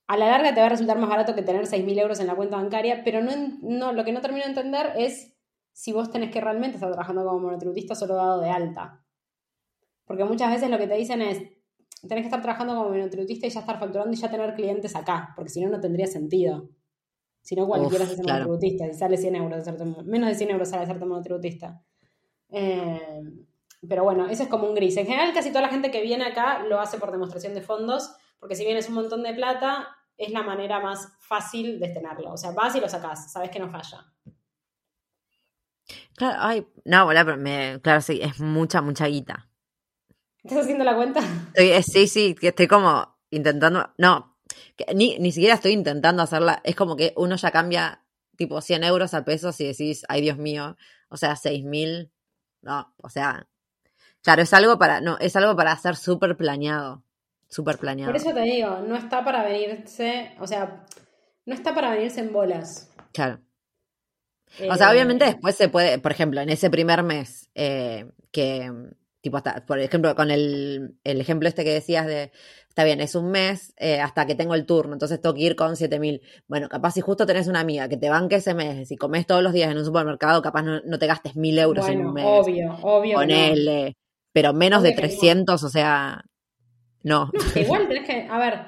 A 0.07 0.17
la 0.17 0.25
larga 0.25 0.53
te 0.53 0.59
va 0.59 0.65
a 0.65 0.69
resultar 0.69 0.97
más 0.97 1.09
barato 1.09 1.35
que 1.35 1.41
tener 1.41 1.67
6.000 1.67 1.99
euros 1.99 2.19
en 2.19 2.27
la 2.27 2.35
cuenta 2.35 2.57
bancaria, 2.57 3.01
pero 3.05 3.21
no, 3.21 3.31
no, 3.61 3.93
lo 3.93 4.03
que 4.03 4.11
no 4.11 4.19
termino 4.19 4.43
de 4.43 4.49
entender 4.49 4.91
es 4.97 5.31
si 5.71 5.93
vos 5.93 6.11
tenés 6.11 6.31
que 6.31 6.41
realmente 6.41 6.75
estar 6.75 6.91
trabajando 6.91 7.23
como 7.23 7.39
monotributista 7.39 7.95
solo 7.95 8.15
dado 8.15 8.41
de 8.41 8.49
alta. 8.49 9.03
Porque 10.05 10.23
muchas 10.23 10.51
veces 10.51 10.69
lo 10.69 10.77
que 10.77 10.87
te 10.87 10.95
dicen 10.95 11.21
es, 11.21 11.37
tenés 12.07 12.23
que 12.23 12.27
estar 12.27 12.41
trabajando 12.41 12.75
como 12.75 12.89
monotributista 12.89 13.47
y 13.47 13.49
ya 13.49 13.61
estar 13.61 13.79
facturando 13.79 14.11
y 14.11 14.15
ya 14.15 14.29
tener 14.29 14.53
clientes 14.55 14.95
acá, 14.95 15.33
porque 15.35 15.49
si 15.49 15.61
no, 15.61 15.69
no 15.69 15.79
tendría 15.79 16.07
sentido. 16.07 16.69
Si 17.41 17.55
no, 17.55 17.65
cualquiera 17.65 18.05
se 18.05 18.13
hace 18.13 18.23
monotributista 18.23 18.87
y 18.87 18.93
sale 18.93 19.17
100 19.17 19.35
euros, 19.35 19.65
menos 20.05 20.29
de 20.29 20.35
100 20.35 20.51
euros 20.51 20.69
sale 20.69 20.83
hacerte 20.83 21.05
monotributista. 21.05 21.81
Eh, 22.49 23.21
pero 23.87 24.03
bueno, 24.03 24.27
ese 24.27 24.43
es 24.43 24.49
como 24.49 24.67
un 24.67 24.75
gris. 24.75 24.95
En 24.97 25.07
general, 25.07 25.33
casi 25.33 25.49
toda 25.49 25.61
la 25.61 25.69
gente 25.69 25.89
que 25.89 26.01
viene 26.01 26.25
acá 26.25 26.63
lo 26.63 26.79
hace 26.79 26.99
por 26.99 27.11
demostración 27.11 27.55
de 27.55 27.61
fondos, 27.61 28.13
porque 28.39 28.55
si 28.55 28.63
bien 28.63 28.77
es 28.77 28.89
un 28.89 28.95
montón 28.95 29.23
de 29.23 29.33
plata, 29.33 29.87
es 30.17 30.31
la 30.31 30.43
manera 30.43 30.79
más 30.79 31.13
fácil 31.19 31.79
de 31.79 31.89
tenerlo. 31.89 32.33
O 32.33 32.37
sea, 32.37 32.51
vas 32.51 32.75
y 32.75 32.79
lo 32.79 32.87
sacás, 32.87 33.31
sabes 33.31 33.49
que 33.49 33.59
no 33.59 33.69
falla. 33.69 34.05
Claro, 36.15 36.37
ay, 36.39 36.67
no, 36.85 37.07
pero 37.07 37.37
me, 37.37 37.79
claro, 37.81 38.01
sí, 38.01 38.19
es 38.21 38.39
mucha, 38.39 38.81
mucha 38.81 39.07
guita. 39.07 39.49
¿Estás 40.43 40.59
haciendo 40.59 40.83
la 40.83 40.95
cuenta? 40.95 41.21
Eh, 41.55 41.81
sí, 41.83 42.07
sí, 42.07 42.35
que 42.35 42.49
estoy 42.49 42.67
como 42.67 43.17
intentando, 43.29 43.93
no, 43.97 44.37
ni, 44.93 45.17
ni 45.19 45.31
siquiera 45.31 45.55
estoy 45.55 45.71
intentando 45.71 46.23
hacerla, 46.23 46.61
es 46.63 46.75
como 46.75 46.95
que 46.95 47.13
uno 47.15 47.35
ya 47.35 47.51
cambia 47.51 48.03
tipo 48.35 48.61
100 48.61 48.83
euros 48.83 49.13
a 49.13 49.23
pesos 49.23 49.59
y 49.61 49.67
decís, 49.67 50.03
ay 50.09 50.21
Dios 50.21 50.37
mío, 50.37 50.77
o 51.09 51.17
sea, 51.17 51.35
6 51.35 51.63
mil 51.63 52.11
no, 52.61 52.93
o 52.97 53.09
sea, 53.09 53.47
claro, 54.21 54.41
es 54.43 54.53
algo 54.53 54.77
para, 54.77 55.01
no, 55.01 55.17
es 55.19 55.35
algo 55.35 55.55
para 55.55 55.71
hacer 55.71 55.95
súper 55.95 56.37
planeado, 56.37 57.03
súper 57.47 57.77
planeado. 57.77 58.11
Por 58.11 58.21
eso 58.21 58.33
te 58.33 58.41
digo, 58.41 58.79
no 58.87 58.95
está 58.95 59.23
para 59.23 59.43
venirse, 59.43 60.35
o 60.39 60.45
sea, 60.45 60.85
no 61.45 61.53
está 61.53 61.73
para 61.73 61.91
venirse 61.91 62.19
en 62.19 62.31
bolas. 62.31 62.91
Claro. 63.13 63.39
O 64.69 64.75
sea, 64.75 64.91
obviamente 64.91 65.25
eh, 65.25 65.29
después 65.29 65.55
se 65.55 65.69
puede, 65.69 65.99
por 65.99 66.11
ejemplo, 66.11 66.41
en 66.41 66.49
ese 66.49 66.69
primer 66.69 67.03
mes, 67.03 67.49
eh, 67.55 68.05
que, 68.31 68.71
tipo, 69.21 69.37
hasta, 69.37 69.65
por 69.65 69.79
ejemplo, 69.79 70.13
con 70.15 70.31
el, 70.31 70.95
el 71.03 71.21
ejemplo 71.21 71.47
este 71.47 71.63
que 71.63 71.73
decías 71.73 72.07
de 72.07 72.31
está 72.71 72.85
bien, 72.85 73.01
es 73.01 73.15
un 73.15 73.29
mes 73.31 73.73
eh, 73.77 73.99
hasta 73.99 74.25
que 74.25 74.33
tengo 74.33 74.55
el 74.55 74.65
turno, 74.65 74.93
entonces 74.93 75.19
tengo 75.19 75.35
que 75.35 75.41
ir 75.41 75.55
con 75.57 75.75
7000. 75.75 76.21
Bueno, 76.47 76.69
capaz 76.69 76.91
si 76.91 77.01
justo 77.01 77.25
tenés 77.25 77.47
una 77.47 77.59
amiga 77.59 77.89
que 77.89 77.97
te 77.97 78.09
banque 78.09 78.35
ese 78.35 78.53
mes 78.53 78.89
y 78.91 78.95
comes 78.95 79.27
todos 79.27 79.43
los 79.43 79.51
días 79.51 79.69
en 79.69 79.77
un 79.77 79.83
supermercado, 79.83 80.41
capaz 80.41 80.63
no, 80.63 80.97
te 80.97 81.05
gastes 81.05 81.35
1000 81.35 81.59
euros 81.59 81.89
en 81.89 82.05
un 82.05 82.13
mes. 82.13 82.23
Obvio, 82.25 82.77
obvio. 82.81 83.15
Ponele, 83.15 83.97
pero 84.31 84.53
menos 84.53 84.83
de 84.83 84.93
300, 84.93 85.61
o 85.61 85.69
sea, 85.69 86.23
no. 87.03 87.29
no. 87.33 87.61
Igual 87.61 87.87
tenés 87.89 88.07
que, 88.07 88.27
a 88.31 88.39
ver, 88.39 88.67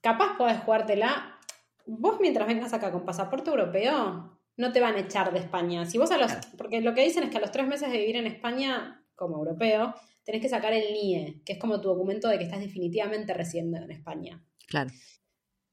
capaz 0.00 0.36
podés 0.38 0.60
jugártela. 0.60 1.36
Vos 1.84 2.18
mientras 2.20 2.46
vengas 2.46 2.72
acá 2.72 2.92
con 2.92 3.04
pasaporte 3.04 3.50
europeo, 3.50 4.38
no 4.62 4.72
te 4.72 4.80
van 4.80 4.94
a 4.94 5.00
echar 5.00 5.32
de 5.32 5.40
España. 5.40 5.84
Si 5.84 5.98
vos 5.98 6.10
a 6.12 6.16
los, 6.16 6.32
porque 6.56 6.80
lo 6.80 6.94
que 6.94 7.02
dicen 7.02 7.24
es 7.24 7.30
que 7.30 7.38
a 7.38 7.40
los 7.40 7.50
tres 7.50 7.66
meses 7.66 7.90
de 7.90 7.98
vivir 7.98 8.16
en 8.16 8.28
España 8.28 9.04
como 9.16 9.38
europeo, 9.38 9.92
tenés 10.24 10.40
que 10.40 10.48
sacar 10.48 10.72
el 10.72 10.92
NIE, 10.92 11.42
que 11.44 11.54
es 11.54 11.58
como 11.58 11.80
tu 11.80 11.88
documento 11.88 12.28
de 12.28 12.38
que 12.38 12.44
estás 12.44 12.60
definitivamente 12.60 13.34
residiendo 13.34 13.78
en 13.78 13.90
España. 13.90 14.40
Claro. 14.68 14.90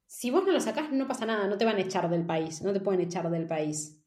Si 0.08 0.32
vos 0.32 0.44
no 0.44 0.52
lo 0.52 0.60
sacás, 0.60 0.92
no 0.92 1.08
pasa 1.08 1.28
nada, 1.28 1.48
no 1.48 1.58
te 1.58 1.66
van 1.66 1.78
a 1.78 1.82
echar 1.82 2.10
del 2.10 2.26
país, 2.26 2.64
no 2.64 2.74
te 2.74 2.80
pueden 2.80 3.02
echar 3.02 3.30
del 3.30 3.46
país. 3.46 4.02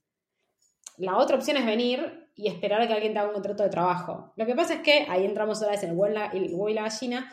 La 0.96 1.16
otra 1.16 1.36
opción 1.36 1.56
es 1.56 1.64
venir 1.64 2.28
y 2.34 2.48
esperar 2.48 2.82
a 2.82 2.88
que 2.88 2.92
alguien 2.92 3.12
te 3.12 3.20
haga 3.20 3.28
un 3.28 3.34
contrato 3.34 3.62
de 3.62 3.68
trabajo. 3.68 4.32
Lo 4.36 4.44
que 4.44 4.56
pasa 4.56 4.74
es 4.74 4.80
que, 4.80 5.06
ahí 5.08 5.24
entramos 5.24 5.58
otra 5.58 5.70
vez 5.70 5.84
en 5.84 5.90
el 5.90 5.96
huevo 5.96 6.68
y 6.68 6.74
la 6.74 6.82
gallina, 6.82 7.32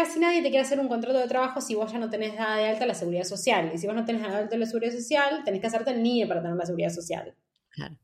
casi 0.00 0.18
nadie 0.18 0.42
te 0.42 0.48
quiere 0.48 0.64
hacer 0.64 0.80
un 0.80 0.88
contrato 0.88 1.18
de 1.18 1.28
trabajo 1.28 1.60
si 1.60 1.74
vos 1.74 1.92
ya 1.92 1.98
no 1.98 2.08
tenés 2.08 2.34
nada 2.34 2.56
de 2.56 2.68
alta 2.68 2.86
la 2.86 2.94
seguridad 2.94 3.24
social. 3.24 3.70
Y 3.74 3.78
si 3.78 3.86
vos 3.86 3.94
no 3.94 4.04
tenés 4.04 4.22
nada 4.22 4.36
de 4.36 4.42
alta 4.44 4.56
la 4.56 4.66
seguridad 4.66 4.92
social, 4.92 5.42
tenés 5.44 5.60
que 5.60 5.66
hacerte 5.66 5.90
el 5.90 6.02
NIE 6.02 6.26
para 6.26 6.40
tener 6.40 6.56
la 6.56 6.64
seguridad 6.64 6.90
social. 6.90 7.34
Claro. 7.68 7.96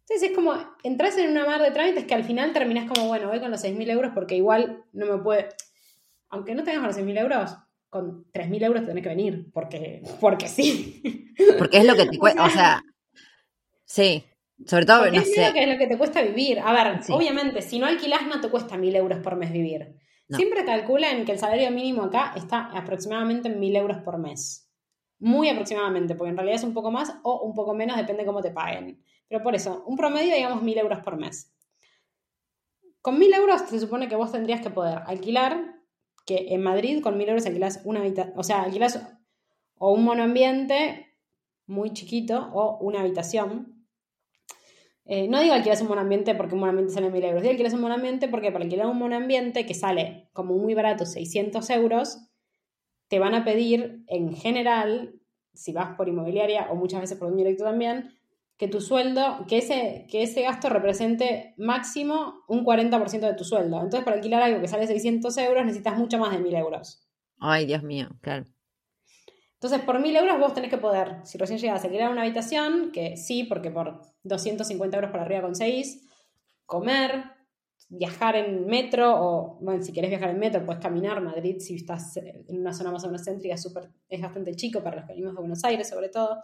Entonces 0.00 0.30
es 0.30 0.34
como, 0.34 0.54
entras 0.82 1.16
en 1.18 1.30
una 1.30 1.46
mar 1.46 1.62
de 1.62 1.70
trámites 1.70 2.06
que 2.06 2.14
al 2.14 2.24
final 2.24 2.52
terminás 2.52 2.90
como, 2.90 3.06
bueno, 3.06 3.28
voy 3.28 3.40
con 3.40 3.50
los 3.50 3.62
6.000 3.62 3.90
euros 3.90 4.12
porque 4.14 4.36
igual 4.36 4.82
no 4.92 5.06
me 5.06 5.22
puede, 5.22 5.48
aunque 6.30 6.54
no 6.54 6.64
tengas 6.64 6.82
los 6.82 6.96
6.000 6.96 7.20
euros, 7.20 7.56
con 7.88 8.24
3.000 8.32 8.64
euros 8.64 8.82
te 8.82 8.88
tenés 8.88 9.02
que 9.02 9.08
venir, 9.10 9.46
porque, 9.52 10.02
porque 10.20 10.48
sí. 10.48 11.34
Porque 11.58 11.78
es 11.78 11.84
lo 11.84 11.94
que 11.94 12.06
te 12.06 12.18
cuesta, 12.18 12.44
o 12.44 12.50
sea, 12.50 12.82
sí, 13.84 14.24
sobre 14.66 14.86
todo, 14.86 15.10
no 15.10 15.20
es 15.20 15.32
sé. 15.32 15.52
que 15.52 15.62
es 15.62 15.68
lo 15.68 15.78
que 15.78 15.86
te 15.86 15.96
cuesta 15.96 16.20
vivir. 16.22 16.58
A 16.58 16.72
ver, 16.72 17.00
obviamente, 17.10 17.62
si 17.62 17.78
no 17.78 17.86
alquilás 17.86 18.26
no 18.26 18.40
te 18.40 18.48
cuesta 18.48 18.76
1.000 18.76 18.96
euros 18.96 19.18
por 19.20 19.36
mes 19.36 19.52
vivir. 19.52 19.94
Siempre 20.28 20.64
calculan 20.64 21.24
que 21.24 21.32
el 21.32 21.38
salario 21.38 21.70
mínimo 21.70 22.02
acá 22.02 22.34
está 22.36 22.66
aproximadamente 22.76 23.48
en 23.48 23.60
1.000 23.60 23.76
euros 23.76 23.98
por 23.98 24.18
mes. 24.18 24.70
Muy 25.18 25.48
aproximadamente, 25.48 26.14
porque 26.14 26.30
en 26.30 26.36
realidad 26.36 26.56
es 26.56 26.64
un 26.64 26.74
poco 26.74 26.90
más 26.90 27.18
o 27.22 27.40
un 27.40 27.54
poco 27.54 27.74
menos, 27.74 27.96
depende 27.96 28.26
cómo 28.26 28.42
te 28.42 28.50
paguen. 28.50 29.02
Pero 29.28 29.42
por 29.42 29.54
eso, 29.54 29.84
un 29.86 29.96
promedio, 29.96 30.34
digamos, 30.34 30.62
mil 30.62 30.78
euros 30.78 31.00
por 31.00 31.16
mes. 31.16 31.52
Con 33.02 33.18
mil 33.18 33.32
euros 33.32 33.62
se 33.62 33.80
supone 33.80 34.08
que 34.08 34.16
vos 34.16 34.32
tendrías 34.32 34.60
que 34.60 34.70
poder 34.70 35.00
alquilar, 35.06 35.76
que 36.26 36.46
en 36.50 36.62
Madrid 36.62 37.02
con 37.02 37.16
mil 37.16 37.28
euros 37.28 37.46
alquilás 37.46 37.80
una 37.84 38.00
habitación, 38.00 38.34
o 38.36 38.42
sea, 38.42 38.62
alquilás 38.62 39.00
o 39.76 39.92
un 39.92 40.04
monoambiente 40.04 41.16
muy 41.66 41.92
chiquito 41.92 42.50
o 42.52 42.78
una 42.78 43.00
habitación. 43.00 43.77
Eh, 45.10 45.26
no 45.26 45.40
digo 45.40 45.54
alquilas 45.54 45.80
un 45.80 45.88
monoambiente 45.88 46.34
porque 46.34 46.52
un 46.52 46.60
monoambiente 46.60 46.92
sale 46.92 47.08
mil 47.08 47.24
euros, 47.24 47.40
digo 47.40 47.52
alquilas 47.52 47.72
un 47.72 47.80
monoambiente 47.80 48.28
porque 48.28 48.52
para 48.52 48.64
alquilar 48.64 48.86
un 48.86 48.98
monoambiente 48.98 49.64
que 49.64 49.72
sale 49.72 50.28
como 50.34 50.54
muy 50.58 50.74
barato, 50.74 51.06
600 51.06 51.70
euros, 51.70 52.18
te 53.08 53.18
van 53.18 53.34
a 53.34 53.42
pedir 53.42 54.04
en 54.06 54.34
general, 54.36 55.14
si 55.54 55.72
vas 55.72 55.96
por 55.96 56.08
inmobiliaria 56.08 56.68
o 56.70 56.74
muchas 56.74 57.00
veces 57.00 57.16
por 57.16 57.28
un 57.28 57.38
directo 57.38 57.64
también, 57.64 58.18
que 58.58 58.68
tu 58.68 58.82
sueldo, 58.82 59.46
que 59.48 59.58
ese, 59.58 60.06
que 60.10 60.24
ese 60.24 60.42
gasto 60.42 60.68
represente 60.68 61.54
máximo 61.56 62.42
un 62.46 62.62
40% 62.62 63.20
de 63.20 63.34
tu 63.34 63.44
sueldo. 63.44 63.76
Entonces, 63.76 64.04
para 64.04 64.16
alquilar 64.16 64.42
algo 64.42 64.60
que 64.60 64.68
sale 64.68 64.86
600 64.86 65.34
euros, 65.38 65.64
necesitas 65.64 65.96
mucho 65.96 66.18
más 66.18 66.32
de 66.32 66.40
1000 66.40 66.54
euros. 66.56 67.08
Ay, 67.38 67.64
Dios 67.64 67.82
mío, 67.82 68.08
claro. 68.20 68.44
Entonces, 69.60 69.80
por 69.80 69.98
1000 69.98 70.16
euros 70.16 70.38
vos 70.38 70.54
tenés 70.54 70.70
que 70.70 70.78
poder, 70.78 71.16
si 71.24 71.36
recién 71.36 71.58
llegas 71.58 71.84
alquilar 71.84 72.12
una 72.12 72.22
habitación, 72.22 72.92
que 72.92 73.16
sí, 73.16 73.42
porque 73.42 73.72
por 73.72 74.02
250 74.22 74.96
euros 74.96 75.10
para 75.10 75.24
arriba 75.24 75.42
con 75.42 75.56
6, 75.56 76.06
comer, 76.64 77.24
viajar 77.88 78.36
en 78.36 78.66
metro 78.66 79.14
o, 79.16 79.58
bueno, 79.60 79.82
si 79.82 79.92
querés 79.92 80.10
viajar 80.10 80.30
en 80.30 80.38
metro, 80.38 80.64
puedes 80.64 80.80
caminar. 80.80 81.20
Madrid, 81.20 81.56
si 81.58 81.74
estás 81.74 82.16
en 82.18 82.60
una 82.60 82.72
zona 82.72 82.92
más 82.92 83.02
o 83.02 83.08
menos 83.08 83.24
céntrica, 83.24 83.54
es, 83.54 83.68
es 84.08 84.20
bastante 84.20 84.54
chico 84.54 84.82
para 84.82 84.96
los 84.96 85.06
que 85.06 85.12
venimos 85.12 85.34
de 85.34 85.40
Buenos 85.40 85.64
Aires, 85.64 85.88
sobre 85.88 86.08
todo. 86.08 86.38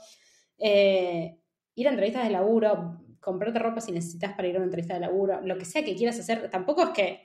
Eh, 0.59 1.39
ir 1.77 1.87
a 1.87 1.91
entrevistas 1.91 2.25
de 2.25 2.31
laburo, 2.31 3.01
comprarte 3.21 3.59
ropa 3.59 3.81
si 3.81 3.93
necesitas 3.93 4.35
para 4.35 4.49
ir 4.49 4.57
a 4.57 4.59
una 4.59 4.67
entrevista 4.67 4.95
de 4.95 5.01
laburo, 5.01 5.41
lo 5.41 5.57
que 5.57 5.65
sea 5.65 5.85
que 5.85 5.95
quieras 5.95 6.19
hacer. 6.19 6.51
Tampoco 6.51 6.83
es 6.83 6.91
que 6.91 7.23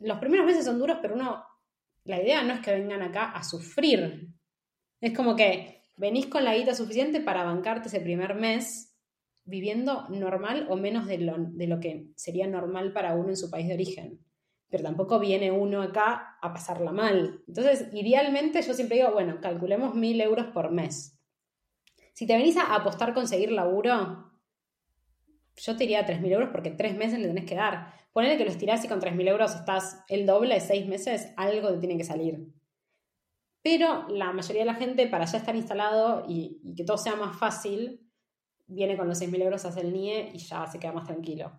los 0.00 0.18
primeros 0.18 0.46
meses 0.46 0.64
son 0.64 0.78
duros, 0.78 0.98
pero 1.02 1.14
uno, 1.14 1.44
la 2.04 2.22
idea 2.22 2.42
no 2.42 2.54
es 2.54 2.60
que 2.60 2.72
vengan 2.72 3.02
acá 3.02 3.30
a 3.32 3.42
sufrir. 3.42 4.28
Es 5.00 5.16
como 5.16 5.36
que 5.36 5.82
venís 5.96 6.26
con 6.26 6.44
la 6.44 6.54
guita 6.54 6.74
suficiente 6.74 7.20
para 7.20 7.44
bancarte 7.44 7.88
ese 7.88 8.00
primer 8.00 8.34
mes 8.34 8.96
viviendo 9.44 10.08
normal 10.08 10.66
o 10.68 10.76
menos 10.76 11.06
de 11.06 11.18
lo, 11.18 11.36
de 11.38 11.66
lo 11.66 11.80
que 11.80 12.06
sería 12.16 12.46
normal 12.46 12.92
para 12.92 13.14
uno 13.14 13.30
en 13.30 13.36
su 13.36 13.50
país 13.50 13.66
de 13.66 13.74
origen. 13.74 14.20
Pero 14.68 14.84
tampoco 14.84 15.18
viene 15.18 15.50
uno 15.50 15.82
acá 15.82 16.38
a 16.40 16.52
pasarla 16.52 16.92
mal. 16.92 17.42
Entonces, 17.48 17.88
idealmente 17.92 18.62
yo 18.62 18.74
siempre 18.74 18.98
digo, 18.98 19.10
bueno, 19.12 19.40
calculemos 19.40 19.94
mil 19.94 20.20
euros 20.20 20.46
por 20.46 20.70
mes. 20.70 21.18
Si 22.12 22.26
te 22.26 22.36
venís 22.36 22.56
a 22.56 22.74
apostar 22.74 23.14
conseguir 23.14 23.50
laburo, 23.50 24.30
yo 25.56 25.72
te 25.72 25.84
diría 25.84 26.06
3.000 26.06 26.32
euros 26.32 26.50
porque 26.52 26.70
tres 26.70 26.96
meses 26.96 27.18
le 27.18 27.28
tenés 27.28 27.46
que 27.46 27.54
dar. 27.54 27.94
Ponele 28.12 28.36
que 28.36 28.44
lo 28.44 28.50
estirás 28.50 28.84
y 28.84 28.88
con 28.88 29.00
3.000 29.00 29.28
euros 29.28 29.54
estás 29.54 30.04
el 30.08 30.26
doble 30.26 30.54
de 30.54 30.60
seis 30.60 30.86
meses, 30.86 31.32
algo 31.36 31.72
te 31.72 31.78
tiene 31.78 31.96
que 31.96 32.04
salir. 32.04 32.46
Pero 33.62 34.08
la 34.08 34.32
mayoría 34.32 34.62
de 34.62 34.66
la 34.66 34.74
gente, 34.74 35.06
para 35.06 35.26
ya 35.26 35.38
estar 35.38 35.54
instalado 35.54 36.24
y, 36.28 36.60
y 36.62 36.74
que 36.74 36.84
todo 36.84 36.96
sea 36.96 37.16
más 37.16 37.36
fácil, 37.36 38.10
viene 38.66 38.96
con 38.96 39.08
los 39.08 39.20
6.000 39.20 39.42
euros, 39.42 39.64
hace 39.64 39.80
el 39.80 39.92
NIE 39.92 40.30
y 40.32 40.38
ya 40.38 40.66
se 40.66 40.78
queda 40.78 40.92
más 40.92 41.06
tranquilo. 41.06 41.52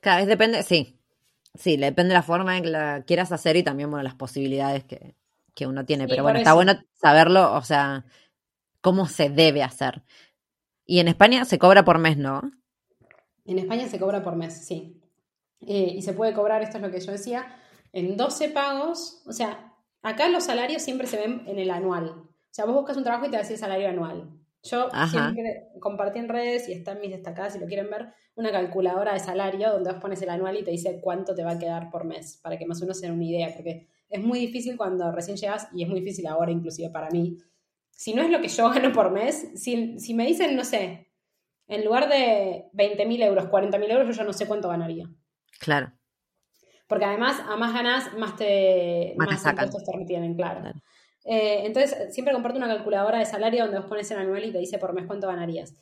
Cada 0.00 0.18
vez 0.18 0.26
depende, 0.26 0.62
sí. 0.62 0.98
Sí, 1.54 1.76
depende 1.76 2.10
de 2.10 2.14
la 2.14 2.22
forma 2.22 2.56
en 2.56 2.64
que 2.64 2.70
la 2.70 3.02
quieras 3.06 3.32
hacer 3.32 3.56
y 3.56 3.62
también, 3.62 3.90
bueno, 3.90 4.02
las 4.02 4.14
posibilidades 4.14 4.84
que, 4.84 5.16
uno 5.66 5.84
tiene. 5.84 6.06
Pero 6.06 6.22
bueno, 6.22 6.38
está 6.38 6.54
bueno 6.54 6.74
saberlo, 6.92 7.52
o 7.54 7.62
sea, 7.62 8.04
cómo 8.80 9.06
se 9.06 9.28
debe 9.28 9.64
hacer. 9.64 10.04
Y 10.86 11.00
en 11.00 11.08
España 11.08 11.44
se 11.44 11.58
cobra 11.58 11.84
por 11.84 11.98
mes, 11.98 12.16
¿no? 12.16 12.52
En 13.44 13.58
España 13.58 13.88
se 13.88 13.98
cobra 13.98 14.22
por 14.22 14.36
mes, 14.36 14.64
sí. 14.64 15.00
Eh, 15.60 15.94
y 15.96 16.02
se 16.02 16.12
puede 16.12 16.32
cobrar, 16.32 16.62
esto 16.62 16.76
es 16.76 16.82
lo 16.82 16.92
que 16.92 17.00
yo 17.00 17.10
decía, 17.10 17.44
en 17.92 18.16
12 18.16 18.50
pagos. 18.50 19.24
O 19.26 19.32
sea, 19.32 19.67
acá 20.08 20.28
los 20.28 20.44
salarios 20.44 20.82
siempre 20.82 21.06
se 21.06 21.16
ven 21.16 21.42
en 21.46 21.58
el 21.58 21.70
anual. 21.70 22.08
O 22.08 22.50
sea, 22.50 22.64
vos 22.64 22.74
buscas 22.74 22.96
un 22.96 23.04
trabajo 23.04 23.26
y 23.26 23.30
te 23.30 23.36
das 23.36 23.50
el 23.50 23.58
salario 23.58 23.88
anual. 23.88 24.28
Yo 24.62 24.88
siempre 25.10 25.68
compartí 25.80 26.18
en 26.18 26.28
redes 26.28 26.68
y 26.68 26.72
está 26.72 26.92
en 26.92 27.00
mis 27.00 27.10
destacadas, 27.10 27.52
si 27.52 27.58
lo 27.58 27.66
quieren 27.66 27.88
ver, 27.90 28.12
una 28.34 28.50
calculadora 28.50 29.12
de 29.12 29.20
salario 29.20 29.70
donde 29.70 29.92
vos 29.92 30.00
pones 30.00 30.20
el 30.22 30.30
anual 30.30 30.56
y 30.56 30.64
te 30.64 30.70
dice 30.70 31.00
cuánto 31.00 31.34
te 31.34 31.44
va 31.44 31.52
a 31.52 31.58
quedar 31.58 31.90
por 31.90 32.04
mes, 32.04 32.38
para 32.42 32.58
que 32.58 32.66
más 32.66 32.78
o 32.78 32.80
menos 32.84 32.98
se 32.98 33.06
den 33.06 33.14
una 33.14 33.24
idea, 33.24 33.54
porque 33.54 33.86
es 34.08 34.20
muy 34.22 34.40
difícil 34.40 34.76
cuando 34.76 35.12
recién 35.12 35.36
llegas, 35.36 35.68
y 35.72 35.84
es 35.84 35.88
muy 35.88 36.00
difícil 36.00 36.26
ahora 36.26 36.50
inclusive 36.50 36.90
para 36.90 37.08
mí. 37.10 37.38
Si 37.90 38.14
no 38.14 38.22
es 38.22 38.30
lo 38.30 38.40
que 38.40 38.48
yo 38.48 38.68
gano 38.70 38.92
por 38.92 39.10
mes, 39.10 39.52
si, 39.54 39.98
si 39.98 40.14
me 40.14 40.26
dicen, 40.26 40.56
no 40.56 40.64
sé, 40.64 41.08
en 41.68 41.84
lugar 41.84 42.08
de 42.08 42.68
20.000 42.72 43.22
euros, 43.22 43.44
40.000 43.46 43.90
euros, 43.90 44.08
yo 44.08 44.12
ya 44.12 44.24
no 44.24 44.32
sé 44.32 44.46
cuánto 44.46 44.68
ganaría. 44.68 45.08
Claro. 45.60 45.92
Porque 46.88 47.04
además, 47.04 47.40
a 47.48 47.56
más 47.56 47.72
ganas, 47.72 48.14
más 48.16 48.34
te, 48.36 49.14
más, 49.18 49.44
impuestos 49.44 49.84
te 49.84 49.92
retienen, 49.96 50.34
claro. 50.34 50.60
claro. 50.60 50.80
Eh, 51.24 51.66
entonces, 51.66 52.14
siempre 52.14 52.32
comparto 52.32 52.58
una 52.58 52.68
calculadora 52.68 53.18
de 53.18 53.26
salario 53.26 53.64
donde 53.64 53.78
vos 53.78 53.88
pones 53.88 54.10
el 54.10 54.18
anual 54.18 54.44
y 54.44 54.52
te 54.52 54.58
dice 54.58 54.78
por 54.78 54.94
mes 54.94 55.06
cuánto 55.06 55.28
ganarías. 55.28 55.74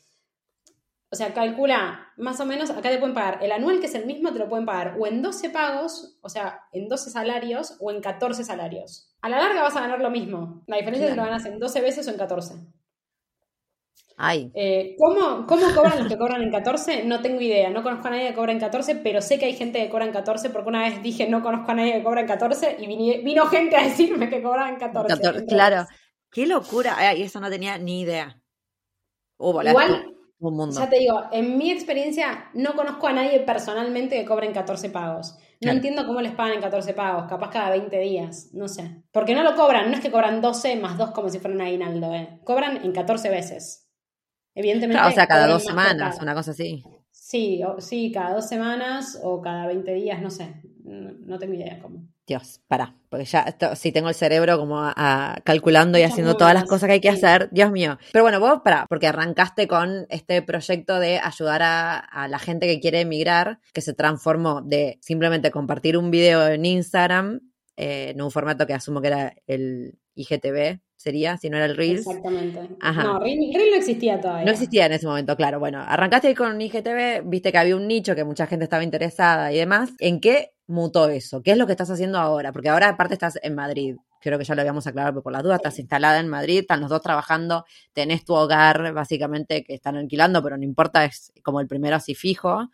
O 1.09 1.14
sea, 1.14 1.33
calcula 1.33 2.09
más 2.16 2.40
o 2.40 2.47
menos, 2.47 2.71
acá 2.71 2.90
te 2.90 2.99
pueden 2.99 3.14
pagar 3.14 3.38
el 3.40 3.53
anual, 3.53 3.79
que 3.79 3.87
es 3.87 3.95
el 3.95 4.07
mismo, 4.07 4.33
te 4.33 4.40
lo 4.40 4.49
pueden 4.49 4.66
pagar 4.66 4.97
o 4.99 5.07
en 5.07 5.23
12 5.23 5.51
pagos, 5.51 6.19
o 6.21 6.29
sea, 6.29 6.62
en 6.73 6.88
12 6.88 7.11
salarios, 7.11 7.77
o 7.79 7.92
en 7.92 8.01
14 8.01 8.42
salarios. 8.42 9.14
A 9.23 9.29
la 9.29 9.38
larga 9.38 9.62
vas 9.62 9.77
a 9.77 9.83
ganar 9.83 10.01
lo 10.01 10.11
mismo. 10.11 10.64
La 10.66 10.79
diferencia 10.79 11.07
es 11.07 11.12
que 11.12 11.16
lo 11.16 11.25
ganas 11.25 11.47
en 11.47 11.61
12 11.61 11.81
veces 11.81 12.09
o 12.09 12.11
en 12.11 12.16
14. 12.16 12.55
Ay. 14.17 14.51
Eh, 14.55 14.97
¿cómo, 14.99 15.47
cobran 15.47 15.99
los 15.99 16.09
que 16.09 16.17
cobran 16.17 16.43
en 16.43 16.51
14? 16.51 17.05
No 17.05 17.21
tengo 17.21 17.41
idea. 17.41 17.69
No 17.71 17.83
conozco 17.83 18.09
a 18.09 18.11
nadie 18.13 18.29
que 18.29 18.35
cobra 18.35 18.53
en 18.53 18.59
14, 18.59 18.97
pero 18.97 19.21
sé 19.21 19.39
que 19.39 19.45
hay 19.45 19.55
gente 19.55 19.83
que 19.83 19.91
cobra 19.91 20.07
en 20.07 20.13
14 20.13 20.51
porque 20.51 20.69
una 20.69 20.83
vez 20.83 21.03
dije 21.03 21.29
no 21.29 21.43
conozco 21.43 21.71
a 21.71 21.75
nadie 21.75 21.95
que 21.95 22.03
cobra 22.03 22.23
en 22.23 22.27
14 22.27 22.77
y 22.81 22.87
vino, 23.23 23.47
gente 23.47 23.77
a 23.77 23.85
decirme 23.85 24.31
que 24.31 24.43
cobraba 24.43 24.71
en 24.71 24.77
14. 24.77 25.47
claro. 25.47 25.87
Qué 26.31 26.47
locura. 26.47 26.95
Ay, 26.97 27.23
eso 27.23 27.41
no 27.41 27.51
tenía 27.51 27.79
ni 27.79 28.01
idea. 28.01 28.41
Igual, 29.39 30.15
un 30.39 30.57
mundo. 30.57 30.79
ya 30.79 30.89
te 30.89 30.99
digo, 30.99 31.25
en 31.33 31.59
mi 31.59 31.71
experiencia 31.71 32.51
no 32.55 32.75
conozco 32.75 33.07
a 33.07 33.13
nadie 33.13 33.41
personalmente 33.41 34.19
que 34.19 34.27
cobre 34.27 34.47
en 34.47 34.53
14 34.53 34.91
pagos. 34.91 35.39
No 35.63 35.73
entiendo 35.73 36.07
cómo 36.07 36.21
les 36.21 36.33
pagan 36.33 36.55
en 36.55 36.61
14 36.61 36.93
pagos, 36.93 37.27
capaz 37.29 37.51
cada 37.51 37.71
20 37.71 37.99
días, 37.99 38.51
no 38.53 38.69
sé. 38.69 39.03
Porque 39.13 39.35
no 39.35 39.43
lo 39.43 39.57
cobran, 39.57 39.91
no 39.91 39.97
es 39.97 40.03
que 40.03 40.11
cobran 40.11 40.43
12 40.43 40.77
más 40.77 40.99
2 40.99 41.13
como 41.13 41.31
si 41.31 41.39
fuera 41.39 41.55
un 41.55 41.63
aguinaldo, 41.63 42.15
¿eh? 42.15 42.41
cobran 42.45 42.85
en 42.85 42.93
14 42.93 43.31
veces. 43.31 43.86
Evidentemente. 44.57 45.07
o 45.07 45.11
sea, 45.12 45.27
cada 45.27 45.47
dos 45.47 45.64
semanas, 45.64 46.19
una 46.21 46.35
cosa 46.35 46.51
así. 46.51 46.83
Sí, 47.27 47.61
sí, 47.79 48.11
cada 48.11 48.35
dos 48.35 48.49
semanas 48.49 49.21
o 49.23 49.42
cada 49.42 49.66
20 49.66 49.92
días, 49.92 50.23
no 50.23 50.31
sé. 50.31 50.62
No, 50.83 51.38
tengo 51.38 51.55
idea 51.55 51.79
cómo. 51.81 52.09
Dios, 52.27 52.61
para, 52.66 52.95
porque 53.09 53.25
ya 53.25 53.57
si 53.75 53.92
tengo 53.92 54.09
el 54.09 54.14
cerebro 54.14 54.59
como 54.59 54.81
calculando 55.45 55.99
y 55.99 56.03
haciendo 56.03 56.37
todas 56.37 56.55
las 56.55 56.64
cosas 56.64 56.87
que 56.87 56.95
hay 56.95 57.01
que 57.01 57.11
hacer, 57.11 57.49
Dios 57.51 57.71
mío. 57.71 57.99
Pero 58.12 58.25
bueno, 58.25 58.40
vos 58.40 58.61
para, 58.64 58.87
porque 58.87 59.09
arrancaste 59.09 59.69
con 59.69 60.07
este 60.09 60.40
proyecto 60.40 60.99
de 60.99 61.19
ayudar 61.19 61.62
a, 61.62 62.29
la 62.29 62.38
gente 62.38 62.66
que 62.66 62.81
quiere 62.81 63.01
emigrar, 63.01 63.59
que 63.75 63.81
se 63.81 63.92
transformó 63.92 64.62
de 64.62 64.99
simplemente 65.03 65.51
compartir 65.51 65.99
un 65.99 66.11
video 66.11 66.47
en 66.47 66.64
Instagram, 66.64 67.40
eh, 67.77 68.12
en 68.14 68.23
un 68.23 68.31
formato 68.31 68.66
que 68.66 68.75
asumo 68.75 69.01
que 69.01 69.09
era 69.09 69.35
el 69.47 69.99
IGTV, 70.14 70.81
sería, 70.97 71.37
si 71.37 71.51
no 71.51 71.57
era 71.57 71.67
el 71.67 71.77
Reels. 71.77 72.07
Exactamente. 72.07 72.61
No, 72.83 73.21
Reel, 73.21 73.39
no 73.71 73.77
existía 73.77 74.21
todavía. 74.21 74.45
No 74.45 74.51
existía 74.51 74.87
en 74.87 74.93
ese 74.93 75.07
momento, 75.07 75.37
claro. 75.37 75.59
Bueno, 75.59 75.83
arrancaste 75.87 76.29
ahí 76.29 76.35
con 76.35 76.61
IGTV, 76.61 77.23
viste 77.25 77.53
que 77.53 77.59
había 77.59 77.77
un 77.77 77.87
nicho, 77.87 78.15
que 78.15 78.25
mucha 78.25 78.47
gente 78.47 78.65
estaba 78.65 78.83
interesada 78.83 79.53
y 79.53 79.57
demás. 79.59 79.91
¿En 79.99 80.21
qué 80.21 80.53
mutó 80.67 81.09
eso? 81.09 81.43
¿Qué 81.43 81.53
es 81.53 81.59
lo 81.59 81.67
que 81.67 81.73
estás 81.73 81.91
haciendo 81.91 82.19
ahora? 82.19 82.53
Porque 82.53 82.69
ahora 82.69 82.89
aparte 82.89 83.15
estás 83.15 83.39
en 83.43 83.55
Madrid. 83.55 83.97
Creo 84.21 84.39
que 84.39 84.45
ya 84.45 84.55
lo 84.55 84.63
habíamos 84.63 84.87
aclarado 84.87 85.23
por 85.23 85.33
las 85.33 85.43
dudas. 85.43 85.57
Estás 85.57 85.79
instalada 85.79 86.19
en 86.19 86.29
Madrid, 86.29 86.61
están 86.61 86.81
los 86.81 86.91
dos 86.91 87.03
trabajando, 87.03 87.65
tenés 87.93 88.25
tu 88.25 88.35
hogar 88.35 88.93
básicamente 88.93 89.63
que 89.63 89.75
están 89.75 89.97
alquilando, 89.97 90.43
pero 90.43 90.57
no 90.57 90.65
importa, 90.65 91.05
es 91.05 91.33
como 91.45 91.61
el 91.61 91.69
primero 91.69 91.97
así 91.97 92.15
fijo. 92.15 92.71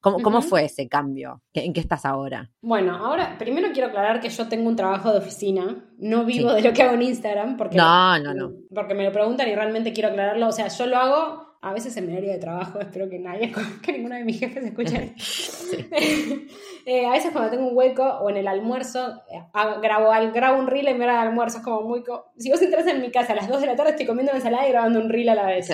¿Cómo, 0.00 0.40
fue 0.40 0.64
ese 0.64 0.88
cambio? 0.88 1.42
¿En 1.52 1.72
qué 1.72 1.80
estás 1.80 2.04
ahora? 2.04 2.50
Bueno, 2.60 2.94
ahora 2.94 3.36
primero 3.38 3.68
quiero 3.72 3.88
aclarar 3.88 4.20
que 4.20 4.28
yo 4.28 4.48
tengo 4.48 4.68
un 4.68 4.76
trabajo 4.76 5.10
de 5.10 5.18
oficina, 5.18 5.84
no 5.98 6.24
vivo 6.24 6.52
de 6.52 6.62
lo 6.62 6.72
que 6.72 6.82
hago 6.82 6.94
en 6.94 7.02
Instagram, 7.02 7.56
porque, 7.56 7.76
no, 7.76 8.18
no, 8.20 8.32
no. 8.32 8.52
porque 8.72 8.94
me 8.94 9.04
lo 9.04 9.12
preguntan 9.12 9.48
y 9.48 9.54
realmente 9.54 9.92
quiero 9.92 10.10
aclararlo. 10.10 10.48
O 10.48 10.52
sea, 10.52 10.68
yo 10.68 10.86
lo 10.86 10.96
hago 10.96 11.46
a 11.60 11.72
veces 11.72 11.96
en 11.96 12.06
mi 12.06 12.16
área 12.16 12.34
de 12.34 12.38
trabajo, 12.38 12.78
espero 12.78 13.08
que 13.08 13.18
nadie, 13.18 13.52
que 13.82 13.92
ninguno 13.92 14.14
de 14.14 14.24
mis 14.24 14.38
jefes 14.38 14.64
escuche. 14.64 15.14
Eh, 16.88 17.04
a 17.04 17.10
veces 17.10 17.32
cuando 17.32 17.50
tengo 17.50 17.66
un 17.66 17.76
hueco 17.76 18.04
o 18.04 18.30
en 18.30 18.36
el 18.36 18.46
almuerzo, 18.46 19.20
eh, 19.28 19.42
grabo, 19.82 20.08
grabo 20.32 20.56
un 20.56 20.68
reel 20.68 20.86
en 20.86 20.96
mi 20.96 21.02
hora 21.02 21.14
de 21.14 21.18
almuerzo, 21.26 21.58
es 21.58 21.64
como 21.64 21.80
muy... 21.80 22.04
si 22.36 22.48
vos 22.48 22.62
entras 22.62 22.86
en 22.86 23.00
mi 23.00 23.10
casa 23.10 23.32
a 23.32 23.36
las 23.36 23.48
2 23.48 23.60
de 23.60 23.66
la 23.66 23.74
tarde, 23.74 23.90
estoy 23.90 24.06
comiendo 24.06 24.32
ensalada 24.32 24.68
y 24.68 24.70
grabando 24.70 25.00
un 25.00 25.08
reel 25.08 25.30
a 25.30 25.34
la 25.34 25.46
vez. 25.46 25.68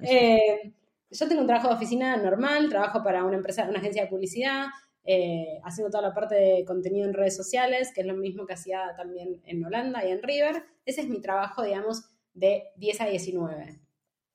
Eh, 0.00 0.72
yo 1.10 1.28
tengo 1.28 1.40
un 1.40 1.46
trabajo 1.46 1.68
de 1.68 1.74
oficina 1.74 2.16
normal, 2.16 2.68
trabajo 2.68 3.02
para 3.02 3.24
una 3.24 3.36
empresa, 3.36 3.66
una 3.68 3.78
agencia 3.78 4.02
de 4.02 4.08
publicidad, 4.08 4.66
eh, 5.04 5.58
haciendo 5.64 5.90
toda 5.90 6.08
la 6.08 6.14
parte 6.14 6.34
de 6.34 6.64
contenido 6.66 7.06
en 7.06 7.14
redes 7.14 7.34
sociales, 7.34 7.92
que 7.94 8.02
es 8.02 8.06
lo 8.06 8.14
mismo 8.14 8.46
que 8.46 8.52
hacía 8.52 8.94
también 8.96 9.40
en 9.44 9.64
Holanda 9.64 10.04
y 10.04 10.10
en 10.10 10.22
River. 10.22 10.64
Ese 10.84 11.00
es 11.00 11.08
mi 11.08 11.20
trabajo, 11.20 11.62
digamos, 11.62 12.10
de 12.34 12.64
10 12.76 13.00
a 13.00 13.06
19. 13.06 13.80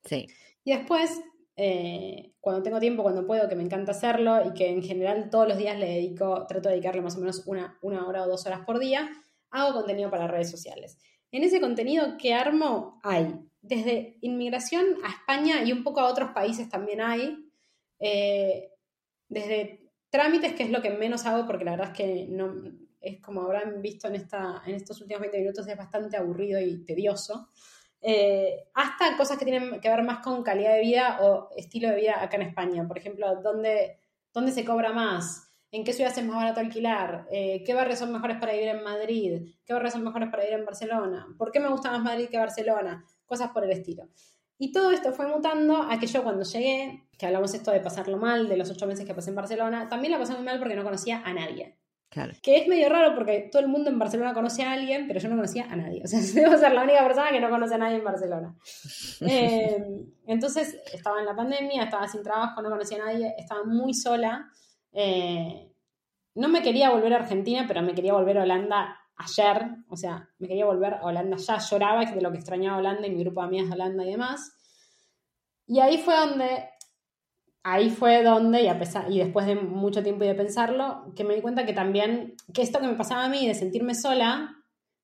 Sí. 0.04 0.28
Y 0.64 0.74
después, 0.76 1.22
eh, 1.56 2.34
cuando 2.40 2.64
tengo 2.64 2.80
tiempo, 2.80 3.04
cuando 3.04 3.28
puedo, 3.28 3.48
que 3.48 3.56
me 3.56 3.64
encanta 3.64 3.92
hacerlo 3.92 4.48
y 4.48 4.54
que 4.54 4.70
en 4.70 4.82
general 4.82 5.30
todos 5.30 5.48
los 5.48 5.58
días 5.58 5.78
le 5.78 5.88
dedico, 5.88 6.48
trato 6.48 6.70
de 6.70 6.76
dedicarle 6.76 7.02
más 7.02 7.16
o 7.18 7.20
menos 7.20 7.44
una, 7.46 7.78
una 7.84 8.08
hora 8.08 8.24
o 8.24 8.28
dos 8.28 8.46
horas 8.48 8.62
por 8.66 8.80
día, 8.80 9.12
hago 9.52 9.74
contenido 9.74 10.10
para 10.10 10.28
redes 10.28 10.50
sociales. 10.50 10.98
En 11.32 11.44
ese 11.44 11.62
contenido 11.62 12.18
que 12.18 12.34
armo 12.34 13.00
hay 13.04 13.36
desde 13.64 14.18
inmigración 14.22 14.86
a 15.04 15.10
España 15.10 15.64
y 15.64 15.72
un 15.72 15.84
poco 15.84 16.02
a 16.02 16.10
otros 16.10 16.32
países 16.32 16.70
también 16.70 17.02
hay, 17.02 17.50
eh, 18.00 18.70
desde 19.30 19.90
trámites, 20.10 20.54
que 20.54 20.64
es 20.64 20.70
lo 20.70 20.82
que 20.82 20.92
menos 20.92 21.26
hago 21.26 21.48
porque 21.48 21.66
la 21.66 21.72
verdad 21.72 21.92
es 21.92 21.98
que 21.98 22.28
no, 22.30 22.54
es 23.00 23.22
como 23.22 23.42
habrán 23.42 23.82
visto 23.82 24.08
en, 24.08 24.16
esta, 24.16 24.62
en 24.66 24.76
estos 24.76 25.00
últimos 25.02 25.22
20 25.22 25.40
minutos, 25.40 25.68
es 25.68 25.78
bastante 25.78 26.18
aburrido 26.18 26.60
y 26.60 26.84
tedioso, 26.84 27.48
eh, 28.02 28.66
hasta 28.74 29.16
cosas 29.16 29.38
que 29.38 29.46
tienen 29.46 29.80
que 29.80 29.90
ver 29.90 30.04
más 30.04 30.20
con 30.20 30.44
calidad 30.44 30.74
de 30.74 30.82
vida 30.82 31.20
o 31.22 31.50
estilo 31.56 31.90
de 31.90 31.96
vida 31.96 32.22
acá 32.22 32.36
en 32.36 32.44
España. 32.44 32.86
Por 32.86 32.98
ejemplo, 32.98 33.42
¿dónde, 33.42 33.98
dónde 34.34 34.52
se 34.52 34.66
cobra 34.66 34.92
más? 34.92 35.50
¿En 35.72 35.84
qué 35.84 35.94
ciudades 35.94 36.18
es 36.18 36.26
más 36.26 36.36
barato 36.36 36.60
alquilar? 36.60 37.28
Eh, 37.32 37.64
¿Qué 37.66 37.74
barrios 37.74 38.00
son 38.00 38.12
mejores 38.12 38.38
para 38.38 38.52
vivir 38.52 38.68
en 38.68 38.84
Madrid? 38.84 39.56
¿Qué 39.66 39.74
barrios 39.74 39.94
son 39.94 40.04
mejores 40.04 40.30
para 40.30 40.44
vivir 40.44 40.60
en 40.60 40.66
Barcelona? 40.66 41.28
¿Por 41.38 41.52
qué 41.52 41.60
me 41.60 41.70
gusta 41.70 41.90
más 41.90 42.04
Madrid 42.04 42.28
que 42.30 42.38
Barcelona? 42.38 43.04
Cosas 43.26 43.52
por 43.52 43.64
el 43.64 43.72
estilo. 43.72 44.08
Y 44.58 44.72
todo 44.72 44.92
esto 44.92 45.12
fue 45.14 45.28
mutando 45.28 45.82
a 45.82 46.00
que 46.00 46.08
yo 46.08 46.24
cuando 46.24 46.44
llegué, 46.44 47.08
que 47.18 47.26
hablamos 47.26 47.54
esto 47.54 47.72
de 47.72 47.80
pasarlo 47.80 48.18
mal, 48.18 48.48
de 48.48 48.58
los 48.58 48.70
ocho 48.70 48.88
meses 48.88 49.06
que 49.06 49.14
pasé 49.14 49.32
en 49.32 49.36
Barcelona, 49.36 49.90
también 49.90 50.12
la 50.12 50.20
pasé 50.20 50.34
muy 50.34 50.44
mal 50.44 50.60
porque 50.60 50.76
no 50.76 50.84
conocía 50.84 51.22
a 51.26 51.34
nadie. 51.34 51.78
Claro. 52.10 52.34
Que 52.44 52.58
es 52.58 52.68
medio 52.68 52.90
raro 52.90 53.16
porque 53.16 53.50
todo 53.52 53.64
el 53.64 53.68
mundo 53.68 53.90
en 53.90 53.98
Barcelona 53.98 54.36
conoce 54.36 54.62
a 54.62 54.74
alguien, 54.74 55.08
pero 55.08 55.20
yo 55.20 55.30
no 55.30 55.36
conocía 55.36 55.66
a 55.70 55.76
nadie. 55.76 56.04
O 56.04 56.08
sea, 56.08 56.20
debo 56.34 56.56
ser 56.58 56.72
la 56.74 56.84
única 56.84 57.04
persona 57.04 57.32
que 57.32 57.40
no 57.40 57.50
conoce 57.50 57.74
a 57.74 57.78
nadie 57.80 57.98
en 57.98 58.04
Barcelona. 58.04 58.56
Eh, 59.26 59.84
entonces, 60.28 60.78
estaba 60.94 61.20
en 61.20 61.26
la 61.26 61.36
pandemia, 61.36 61.84
estaba 61.84 62.08
sin 62.08 62.24
trabajo, 62.24 62.62
no 62.62 62.70
conocía 62.70 63.02
a 63.02 63.06
nadie, 63.06 63.34
estaba 63.38 63.64
muy 63.64 63.94
sola. 63.94 64.50
Eh, 64.92 65.72
no 66.36 66.50
me 66.50 66.62
quería 66.62 66.90
volver 66.90 67.14
a 67.14 67.18
Argentina, 67.18 67.66
pero 67.68 67.82
me 67.82 67.94
quería 67.94 68.14
volver 68.14 68.38
a 68.38 68.44
Holanda 68.44 68.98
ayer. 69.18 69.78
O 69.90 69.98
sea, 69.98 70.30
me 70.40 70.48
quería 70.48 70.66
volver 70.66 70.96
a 70.96 71.04
Holanda 71.04 71.38
ya. 71.38 71.58
Lloraba 71.58 72.06
de 72.06 72.22
lo 72.22 72.32
que 72.32 72.38
extrañaba 72.38 72.78
Holanda 72.78 73.08
y 73.08 73.12
mi 73.12 73.24
grupo 73.24 73.42
de 73.42 73.48
amigas 73.48 73.68
de 73.68 73.74
Holanda 73.74 74.06
y 74.06 74.12
demás. 74.12 74.54
Y 75.66 75.80
ahí 75.80 75.98
fue 75.98 76.16
donde 76.16 76.70
ahí 77.64 77.90
fue 77.90 78.24
donde, 78.24 78.62
y, 78.62 78.68
a 78.68 78.78
pesar, 78.78 79.10
y 79.10 79.18
después 79.18 79.46
de 79.46 79.56
mucho 79.56 80.04
tiempo 80.04 80.26
y 80.26 80.28
de 80.28 80.36
pensarlo, 80.36 81.14
que 81.16 81.24
me 81.24 81.34
di 81.34 81.42
cuenta 81.42 81.66
que 81.66 81.74
también, 81.74 82.36
que 82.54 82.62
esto 82.62 82.80
que 82.80 82.88
me 82.88 82.96
pasaba 82.96 83.26
a 83.26 83.30
mí 83.30 83.48
de 83.48 83.56
sentirme 83.56 83.96
sola, 83.96 84.58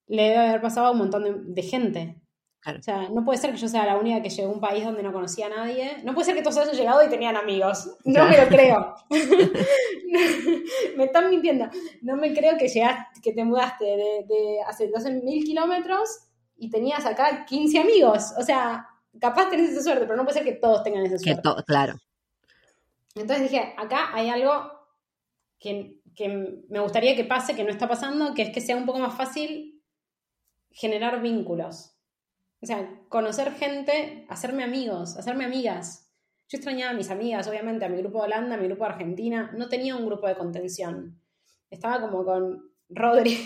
le 0.07 0.23
debe 0.23 0.37
haber 0.37 0.61
pasado 0.61 0.87
a 0.87 0.91
un 0.91 0.97
montón 0.97 1.23
de, 1.23 1.33
de 1.37 1.61
gente. 1.61 2.21
Claro. 2.61 2.79
O 2.79 2.81
sea, 2.81 3.09
no 3.09 3.23
puede 3.23 3.37
ser 3.37 3.51
que 3.51 3.57
yo 3.57 3.69
sea 3.69 3.85
la 3.85 3.97
única 3.97 4.21
que 4.21 4.29
llegó 4.29 4.49
a 4.49 4.53
un 4.53 4.59
país 4.59 4.83
donde 4.83 5.01
no 5.01 5.13
conocía 5.13 5.45
a 5.45 5.49
nadie. 5.49 5.97
No 6.03 6.13
puede 6.13 6.25
ser 6.25 6.35
que 6.35 6.41
todos 6.41 6.57
hayan 6.57 6.75
llegado 6.75 7.01
y 7.03 7.09
tenían 7.09 7.37
amigos. 7.37 7.97
No 8.03 8.27
me 8.27 8.37
lo 8.37 8.47
creo. 8.47 8.95
me 10.97 11.05
están 11.05 11.29
mintiendo. 11.29 11.69
No 12.01 12.17
me 12.17 12.33
creo 12.33 12.57
que 12.57 12.67
llegaste, 12.67 13.21
que 13.21 13.31
te 13.31 13.43
mudaste 13.45 13.85
de, 13.85 14.25
de 14.27 14.61
hace 14.67 14.91
12.000 14.91 15.45
kilómetros 15.45 16.09
y 16.57 16.69
tenías 16.69 17.05
acá 17.05 17.45
15 17.45 17.79
amigos. 17.79 18.33
O 18.37 18.43
sea, 18.43 18.87
capaz 19.19 19.49
tenés 19.49 19.71
esa 19.71 19.83
suerte, 19.83 20.05
pero 20.05 20.17
no 20.17 20.23
puede 20.23 20.37
ser 20.37 20.43
que 20.43 20.59
todos 20.59 20.83
tengan 20.83 21.05
esa 21.05 21.17
suerte. 21.17 21.41
claro. 21.65 21.93
Entonces 23.15 23.49
dije, 23.49 23.73
acá 23.77 24.09
hay 24.13 24.29
algo 24.29 24.71
que, 25.57 26.01
que 26.15 26.63
me 26.69 26.79
gustaría 26.79 27.15
que 27.15 27.25
pase, 27.25 27.55
que 27.55 27.63
no 27.63 27.71
está 27.71 27.87
pasando, 27.87 28.33
que 28.33 28.43
es 28.43 28.49
que 28.51 28.61
sea 28.61 28.75
un 28.75 28.85
poco 28.85 28.99
más 28.99 29.15
fácil 29.15 29.81
generar 30.71 31.21
vínculos. 31.21 31.95
O 32.61 32.65
sea, 32.65 32.89
conocer 33.07 33.53
gente, 33.53 34.25
hacerme 34.27 34.63
amigos, 34.63 35.17
hacerme 35.17 35.45
amigas. 35.45 36.11
Yo 36.49 36.57
extrañaba 36.57 36.91
a 36.91 36.95
mis 36.95 37.09
amigas, 37.09 37.47
obviamente, 37.47 37.85
a 37.85 37.89
mi 37.89 37.97
grupo 37.97 38.19
de 38.19 38.25
Holanda, 38.25 38.55
a 38.55 38.57
mi 38.57 38.67
grupo 38.67 38.83
de 38.83 38.91
Argentina. 38.91 39.51
No 39.55 39.69
tenía 39.69 39.95
un 39.95 40.05
grupo 40.05 40.27
de 40.27 40.35
contención. 40.35 41.21
Estaba 41.69 42.01
como 42.01 42.25
con 42.25 42.71
Rodri. 42.89 43.37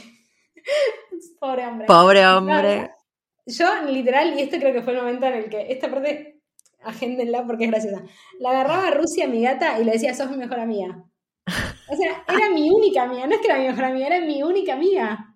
Pobre 1.39 1.67
hombre. 1.67 1.87
Pobre 1.87 2.25
hombre. 2.25 2.91
Yo, 3.45 3.67
literal, 3.87 4.39
y 4.39 4.43
este 4.43 4.59
creo 4.59 4.73
que 4.73 4.81
fue 4.81 4.93
el 4.93 4.99
momento 4.99 5.25
en 5.25 5.33
el 5.33 5.49
que 5.49 5.71
esta 5.71 5.91
parte, 5.91 6.41
agéndenla 6.81 7.45
porque 7.45 7.65
es 7.65 7.71
graciosa. 7.71 8.03
La 8.39 8.51
agarraba 8.51 8.87
a 8.87 8.91
Rusia, 8.91 9.27
mi 9.27 9.41
gata, 9.41 9.79
y 9.79 9.83
le 9.83 9.91
decía, 9.91 10.13
sos 10.13 10.31
mi 10.31 10.37
mejor 10.37 10.61
amiga. 10.61 11.03
O 11.89 11.95
sea, 11.95 12.23
era 12.27 12.49
mi 12.49 12.69
única 12.69 13.03
amiga, 13.03 13.27
no 13.27 13.35
es 13.35 13.41
que 13.41 13.47
era 13.47 13.59
mi 13.59 13.67
mejor 13.67 13.83
amiga, 13.83 14.07
era 14.07 14.21
mi 14.21 14.41
única 14.41 14.73
amiga. 14.73 15.35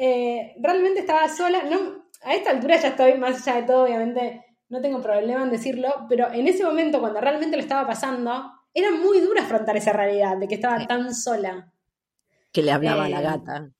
Eh, 0.00 0.54
realmente 0.60 1.00
estaba 1.00 1.28
sola, 1.28 1.64
no, 1.64 2.04
a 2.22 2.34
esta 2.34 2.50
altura 2.50 2.76
ya 2.76 2.90
estoy 2.90 3.18
más 3.18 3.46
allá 3.46 3.60
de 3.60 3.66
todo, 3.66 3.82
obviamente 3.82 4.44
no 4.68 4.80
tengo 4.80 5.02
problema 5.02 5.42
en 5.42 5.50
decirlo, 5.50 6.06
pero 6.08 6.32
en 6.32 6.46
ese 6.46 6.62
momento 6.64 7.00
cuando 7.00 7.20
realmente 7.20 7.56
lo 7.56 7.62
estaba 7.62 7.84
pasando, 7.84 8.52
era 8.72 8.92
muy 8.92 9.18
duro 9.20 9.40
afrontar 9.40 9.76
esa 9.76 9.92
realidad 9.92 10.36
de 10.36 10.46
que 10.46 10.54
estaba 10.54 10.86
tan 10.86 11.12
sola. 11.12 11.72
Que 12.52 12.62
le 12.62 12.70
hablaba 12.70 13.06
a 13.06 13.08
la 13.08 13.18
Eh, 13.18 13.22
gata. 13.24 13.70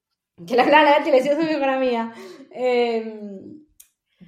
Que 0.44 0.56
la 0.56 0.64
hablaba 0.64 0.80
a 0.80 0.84
la 0.86 0.98
gata 0.98 1.08
y 1.08 1.12
le 1.12 1.18
decía, 1.18 1.36
soy 1.36 1.44
mejor 1.44 1.68
amiga. 1.68 2.12
Eh, 2.50 3.20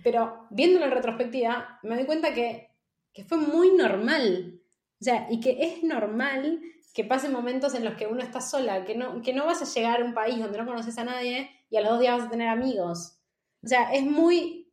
pero 0.04 0.46
viéndolo 0.50 0.84
en 0.84 0.92
retrospectiva, 0.92 1.80
me 1.82 1.96
doy 1.96 2.04
cuenta 2.04 2.32
que, 2.32 2.70
que 3.12 3.24
fue 3.24 3.38
muy 3.38 3.72
normal. 3.72 4.60
O 5.00 5.04
sea, 5.04 5.26
y 5.28 5.40
que 5.40 5.56
es 5.60 5.82
normal 5.82 6.60
que 6.94 7.04
pasen 7.04 7.32
momentos 7.32 7.74
en 7.74 7.84
los 7.84 7.94
que 7.94 8.06
uno 8.06 8.22
está 8.22 8.40
sola, 8.40 8.84
que 8.84 8.94
no, 8.94 9.22
que 9.22 9.32
no 9.32 9.46
vas 9.46 9.62
a 9.62 9.64
llegar 9.64 10.02
a 10.02 10.04
un 10.04 10.14
país 10.14 10.38
donde 10.38 10.58
no 10.58 10.66
conoces 10.66 10.96
a 10.98 11.04
nadie 11.04 11.50
y 11.70 11.76
a 11.76 11.80
los 11.80 11.90
dos 11.90 12.00
días 12.00 12.18
vas 12.18 12.26
a 12.26 12.30
tener 12.30 12.48
amigos. 12.48 13.18
O 13.62 13.68
sea, 13.68 13.92
es 13.92 14.04
muy, 14.04 14.70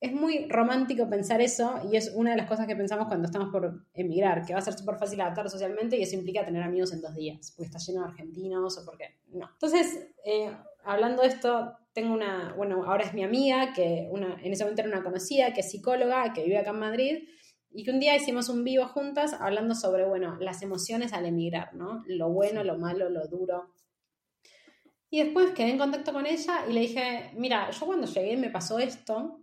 es 0.00 0.12
muy 0.12 0.46
romántico 0.48 1.08
pensar 1.08 1.40
eso 1.40 1.80
y 1.90 1.96
es 1.96 2.12
una 2.14 2.30
de 2.30 2.36
las 2.36 2.48
cosas 2.48 2.66
que 2.66 2.76
pensamos 2.76 3.08
cuando 3.08 3.26
estamos 3.26 3.50
por 3.50 3.86
emigrar, 3.94 4.44
que 4.44 4.52
va 4.52 4.58
a 4.58 4.62
ser 4.62 4.74
súper 4.74 4.96
fácil 4.96 5.20
adaptar 5.20 5.48
socialmente 5.50 5.96
y 5.96 6.02
eso 6.02 6.16
implica 6.16 6.44
tener 6.44 6.62
amigos 6.62 6.92
en 6.92 7.00
dos 7.00 7.14
días, 7.14 7.52
porque 7.56 7.66
está 7.66 7.78
lleno 7.78 8.02
de 8.02 8.08
argentinos 8.08 8.78
o 8.78 8.84
porque 8.84 9.16
no. 9.28 9.48
Entonces, 9.52 10.08
eh, 10.24 10.50
hablando 10.84 11.22
de 11.22 11.28
esto, 11.28 11.74
tengo 11.92 12.14
una, 12.14 12.54
bueno, 12.56 12.84
ahora 12.84 13.04
es 13.04 13.14
mi 13.14 13.24
amiga, 13.24 13.72
que 13.72 14.08
una, 14.10 14.40
en 14.42 14.52
ese 14.52 14.64
momento 14.64 14.82
era 14.82 14.90
una 14.90 15.02
conocida, 15.02 15.52
que 15.52 15.60
es 15.60 15.70
psicóloga, 15.70 16.32
que 16.32 16.44
vive 16.44 16.58
acá 16.58 16.70
en 16.70 16.78
Madrid, 16.78 17.28
y 17.72 17.84
que 17.84 17.90
un 17.90 18.00
día 18.00 18.16
hicimos 18.16 18.48
un 18.48 18.64
vivo 18.64 18.86
juntas 18.88 19.34
hablando 19.34 19.74
sobre, 19.74 20.04
bueno, 20.04 20.36
las 20.40 20.62
emociones 20.62 21.12
al 21.12 21.26
emigrar, 21.26 21.74
¿no? 21.74 22.02
Lo 22.06 22.30
bueno, 22.30 22.64
lo 22.64 22.78
malo, 22.78 23.08
lo 23.10 23.26
duro. 23.28 23.70
Y 25.10 25.22
después 25.22 25.50
quedé 25.50 25.70
en 25.70 25.78
contacto 25.78 26.12
con 26.12 26.24
ella 26.24 26.64
y 26.68 26.72
le 26.72 26.80
dije, 26.82 27.32
mira, 27.34 27.70
yo 27.70 27.86
cuando 27.86 28.06
llegué 28.06 28.36
me 28.36 28.50
pasó 28.50 28.78
esto, 28.78 29.40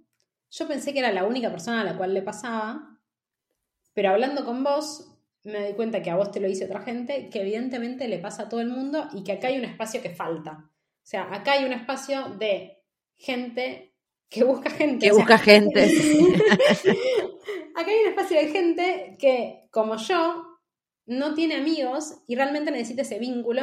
yo 0.49 0.67
pensé 0.67 0.93
que 0.93 0.99
era 0.99 1.11
la 1.11 1.25
única 1.25 1.51
persona 1.51 1.81
a 1.81 1.83
la 1.83 1.97
cual 1.97 2.13
le 2.13 2.21
pasaba, 2.21 2.97
pero 3.93 4.11
hablando 4.11 4.45
con 4.45 4.63
vos 4.63 5.13
me 5.43 5.67
di 5.67 5.73
cuenta 5.73 6.01
que 6.01 6.09
a 6.09 6.15
vos 6.15 6.31
te 6.31 6.39
lo 6.39 6.47
dice 6.47 6.65
otra 6.65 6.81
gente, 6.81 7.29
que 7.29 7.41
evidentemente 7.41 8.07
le 8.07 8.19
pasa 8.19 8.43
a 8.43 8.49
todo 8.49 8.61
el 8.61 8.69
mundo 8.69 9.07
y 9.13 9.23
que 9.23 9.33
acá 9.33 9.47
hay 9.47 9.57
un 9.57 9.65
espacio 9.65 10.01
que 10.01 10.09
falta. 10.09 10.69
O 10.71 11.09
sea, 11.09 11.33
acá 11.33 11.53
hay 11.53 11.65
un 11.65 11.73
espacio 11.73 12.29
de 12.37 12.83
gente 13.15 13.93
que 14.29 14.43
busca 14.43 14.69
gente. 14.69 15.05
Que 15.05 15.11
o 15.11 15.15
sea, 15.15 15.23
busca 15.23 15.37
gente. 15.37 15.85
Acá 17.75 17.91
hay 17.91 18.01
un 18.01 18.09
espacio 18.09 18.37
de 18.37 18.47
gente 18.47 19.15
que, 19.19 19.67
como 19.71 19.97
yo, 19.97 20.59
no 21.05 21.33
tiene 21.35 21.55
amigos 21.55 22.23
y 22.27 22.35
realmente 22.35 22.71
necesita 22.71 23.03
ese 23.03 23.19
vínculo. 23.19 23.61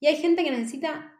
Y 0.00 0.06
hay 0.06 0.16
gente 0.16 0.44
que 0.44 0.50
necesita 0.50 1.12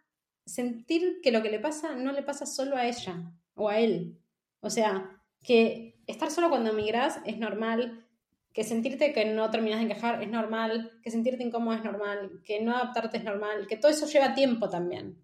sentir 0.48 1.20
que 1.22 1.30
lo 1.30 1.42
que 1.42 1.50
le 1.50 1.60
pasa 1.60 1.94
no 1.94 2.12
le 2.12 2.22
pasa 2.22 2.46
solo 2.46 2.76
a 2.76 2.86
ella 2.86 3.32
o 3.54 3.68
a 3.68 3.78
él. 3.78 4.18
O 4.60 4.70
sea, 4.70 5.20
que 5.44 6.00
estar 6.06 6.30
solo 6.30 6.48
cuando 6.48 6.70
emigras 6.70 7.20
es 7.24 7.38
normal, 7.38 8.06
que 8.52 8.64
sentirte 8.64 9.12
que 9.12 9.26
no 9.26 9.50
terminas 9.50 9.78
de 9.78 9.86
encajar 9.86 10.22
es 10.22 10.30
normal, 10.30 10.98
que 11.02 11.10
sentirte 11.10 11.44
incómodo 11.44 11.76
es 11.76 11.84
normal, 11.84 12.42
que 12.44 12.60
no 12.60 12.74
adaptarte 12.74 13.18
es 13.18 13.24
normal, 13.24 13.66
que 13.68 13.76
todo 13.76 13.90
eso 13.90 14.06
lleva 14.06 14.34
tiempo 14.34 14.68
también. 14.68 15.22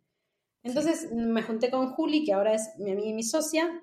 Entonces 0.63 1.11
me 1.13 1.43
junté 1.43 1.71
con 1.71 1.91
Juli, 1.91 2.25
que 2.25 2.33
ahora 2.33 2.55
es 2.55 2.75
mi 2.79 2.93
amiga 2.93 3.09
y 3.09 3.15
mi 3.15 3.23
socia, 3.23 3.83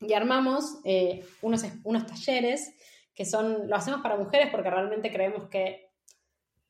y 0.00 0.12
armamos 0.12 0.80
eh, 0.84 1.24
unos, 1.42 1.64
unos 1.84 2.06
talleres 2.06 2.74
que 3.14 3.24
son, 3.24 3.68
lo 3.68 3.76
hacemos 3.76 4.02
para 4.02 4.16
mujeres 4.16 4.48
porque 4.50 4.68
realmente 4.68 5.10
creemos 5.10 5.48
que, 5.48 5.90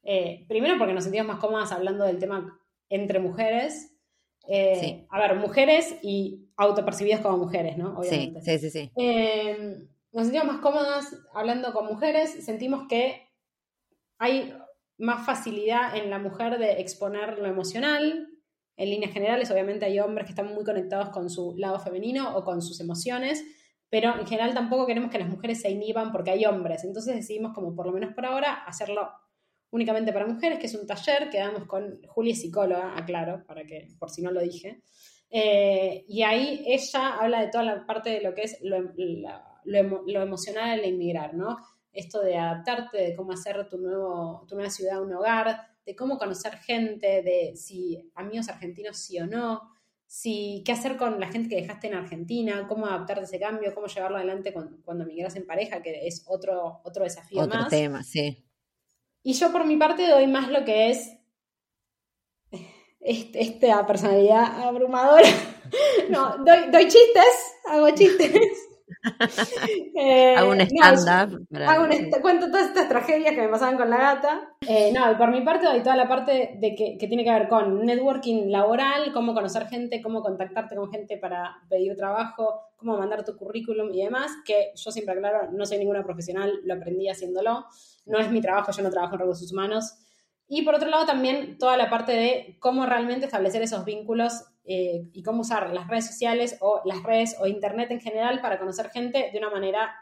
eh, 0.05 0.45
primero 0.49 0.79
porque 0.79 0.95
nos 0.95 1.05
sentimos 1.05 1.27
más 1.27 1.41
cómodas 1.41 1.73
hablando 1.73 2.05
del 2.05 2.21
tema 2.21 2.61
entre 2.89 3.19
mujeres, 3.19 3.93
eh, 4.49 4.77
Sí. 4.81 5.07
a 5.11 5.19
ver, 5.21 5.37
mujeres 5.37 5.97
y 6.03 6.49
autopercibidas 6.57 7.21
como 7.21 7.39
mujeres, 7.39 7.77
¿no? 7.77 8.03
Sí, 8.03 8.09
Obviamente. 8.09 8.41
sí, 8.43 8.59
sí, 8.59 8.71
sí. 8.71 8.91
Eh, 8.97 9.79
nos 10.13 10.25
sentimos 10.27 10.47
más 10.47 10.61
cómodas 10.61 11.15
hablando 11.35 11.73
con 11.73 11.87
mujeres, 11.87 12.45
sentimos 12.45 12.87
que 12.89 13.29
hay 14.19 14.55
más 14.99 15.27
facilidad 15.27 15.97
en 15.97 16.09
la 16.11 16.19
mujer 16.19 16.59
de 16.59 16.81
exponer 16.81 17.39
lo 17.39 17.47
emocional. 17.47 18.29
En 18.79 18.91
líneas 18.91 19.13
generales, 19.13 19.51
obviamente 19.51 19.85
hay 19.85 19.99
hombres 20.01 20.27
que 20.27 20.31
están 20.33 20.55
muy 20.55 20.65
conectados 20.65 21.11
con 21.11 21.29
su 21.29 21.55
lado 21.57 21.79
femenino 21.81 22.37
o 22.37 22.45
con 22.45 22.63
sus 22.63 22.81
emociones, 22.81 23.43
pero 23.91 24.19
en 24.19 24.27
general 24.27 24.55
tampoco 24.55 24.87
queremos 24.87 25.11
que 25.11 25.19
las 25.19 25.29
mujeres 25.29 25.61
se 25.61 25.71
inhiban 25.71 26.13
porque 26.13 26.31
hay 26.31 26.45
hombres. 26.47 26.85
Entonces 26.85 27.15
decidimos, 27.15 27.53
como 27.55 27.75
por 27.75 27.87
lo 27.87 27.93
menos 27.93 28.15
por 28.15 28.25
ahora, 28.27 28.55
hacerlo 28.65 29.11
únicamente 29.77 30.13
para 30.13 30.27
mujeres, 30.27 30.59
que 30.59 30.67
es 30.67 30.75
un 30.75 30.87
taller 30.87 31.31
que 31.31 31.39
damos 31.39 31.67
con 31.67 32.01
Julia 32.07 32.35
psicóloga, 32.35 32.97
aclaro, 32.99 33.45
para 33.47 33.65
que, 33.65 33.89
por 33.99 34.11
si 34.11 34.23
no 34.23 34.31
lo 34.33 34.41
dije. 34.41 34.81
Eh, 35.31 36.05
y 36.09 36.23
ahí 36.23 36.65
ella 36.67 37.17
habla 37.17 37.41
de 37.43 37.49
toda 37.51 37.65
la 37.65 37.87
parte 37.87 38.11
de 38.11 38.21
lo 38.21 38.35
que 38.35 38.43
es 38.43 38.59
lo, 38.63 38.93
la- 38.97 39.61
lo 39.65 40.03
lo 40.07 40.23
emocional 40.23 40.71
al 40.71 40.85
emigrar, 40.85 41.35
¿no? 41.35 41.57
Esto 41.93 42.21
de 42.21 42.37
adaptarte, 42.37 42.99
de 42.99 43.15
cómo 43.17 43.33
hacer 43.33 43.69
tu, 43.69 43.79
nuevo, 43.79 44.45
tu 44.49 44.55
nueva 44.55 44.71
ciudad 44.71 45.03
un 45.03 45.13
hogar, 45.15 45.61
de 45.85 45.97
cómo 45.97 46.19
conocer 46.19 46.57
gente, 46.59 47.23
de 47.23 47.57
si 47.57 48.11
amigos 48.15 48.49
argentinos 48.49 48.97
sí 48.99 49.19
o 49.19 49.27
no, 49.27 49.63
si, 50.07 50.63
qué 50.65 50.73
hacer 50.73 50.97
con 50.97 51.19
la 51.19 51.27
gente 51.29 51.49
que 51.49 51.57
dejaste 51.57 51.89
en 51.89 51.95
Argentina, 51.95 52.67
cómo 52.69 52.87
adaptarte 52.87 53.23
a 53.23 53.25
ese 53.25 53.41
cambio, 53.41 53.75
cómo 53.75 53.89
llevarlo 53.89 54.19
adelante 54.19 54.53
cuando, 54.53 54.79
cuando 54.85 55.03
emigras 55.05 55.35
en 55.37 55.47
pareja, 55.47 55.83
que 55.83 56.07
es 56.07 56.25
otro, 56.29 56.81
otro 56.85 57.03
desafío 57.03 57.43
Otro 57.43 57.59
más. 57.59 57.71
tema, 57.71 58.03
sí. 58.05 58.46
Y 59.27 59.33
yo 59.33 59.51
por 59.51 59.65
mi 59.65 59.77
parte 59.77 60.07
doy 60.09 60.29
más 60.29 60.49
lo 60.51 60.65
que 60.65 60.89
es 60.91 61.19
este- 63.01 63.43
esta 63.43 63.85
personalidad 63.85 64.63
abrumadora. 64.63 65.27
No, 66.09 66.37
doy, 66.45 66.71
doy 66.71 66.85
chistes, 66.85 67.55
hago 67.69 67.91
chistes. 67.91 68.66
Eh, 69.99 70.37
hago 70.37 70.51
un 70.51 70.61
stand-up. 70.61 71.47
cuento 72.21 72.47
todas 72.49 72.69
estas 72.69 72.89
tragedias 72.89 73.35
que 73.35 73.41
me 73.41 73.49
pasaban 73.49 73.77
con 73.77 73.89
la 73.89 73.97
gata. 73.97 74.55
Eh, 74.69 74.93
no, 74.93 75.11
y 75.11 75.15
por 75.15 75.31
mi 75.31 75.41
parte 75.41 75.67
doy 75.67 75.83
toda 75.83 75.97
la 75.97 76.07
parte 76.07 76.57
de 76.61 76.75
que, 76.75 76.99
que, 76.99 77.09
tiene 77.09 77.25
que 77.25 77.31
ver 77.31 77.49
con 77.49 77.85
networking 77.85 78.51
laboral, 78.51 79.13
cómo 79.13 79.33
conocer 79.33 79.67
gente, 79.69 80.03
cómo 80.03 80.23
contactarte 80.23 80.77
con 80.77 80.91
gente 80.91 81.17
para 81.17 81.57
pedir 81.71 81.97
trabajo, 81.97 82.61
cómo 82.77 82.99
mandar 82.99 83.25
tu 83.25 83.37
currículum 83.37 83.93
y 83.93 84.03
demás, 84.05 84.33
que 84.45 84.73
yo 84.75 84.91
siempre 84.91 85.15
aclaro, 85.15 85.51
no 85.51 85.65
soy 85.65 85.79
ninguna 85.79 86.05
profesional, 86.05 86.53
lo 86.65 86.75
aprendí 86.75 87.09
haciéndolo. 87.09 87.65
No 88.05 88.19
es 88.19 88.31
mi 88.31 88.41
trabajo, 88.41 88.71
yo 88.73 88.83
no 88.83 88.91
trabajo 88.91 89.15
en 89.15 89.21
recursos 89.21 89.51
humanos. 89.51 89.95
Y 90.49 90.63
por 90.63 90.75
otro 90.75 90.89
lado 90.89 91.07
también 91.07 91.59
toda 91.59 91.77
la 91.77 91.91
parte 91.91 92.13
de 92.13 92.57
cómo 92.61 92.87
realmente 92.87 93.27
establecer 93.27 93.63
esos 93.63 93.85
vínculos 93.85 94.45
eh, 94.69 95.09
y 95.13 95.23
cómo 95.23 95.43
usar 95.43 95.73
las 95.73 95.87
redes 95.87 96.07
sociales 96.07 96.57
o 96.61 96.83
las 96.85 97.03
redes 97.05 97.37
o 97.41 97.47
internet 97.47 97.91
en 97.93 98.01
general 98.01 98.41
para 98.41 98.59
conocer 98.59 98.91
gente 98.91 99.31
de 99.33 99.39
una 99.39 99.49
manera, 99.49 99.95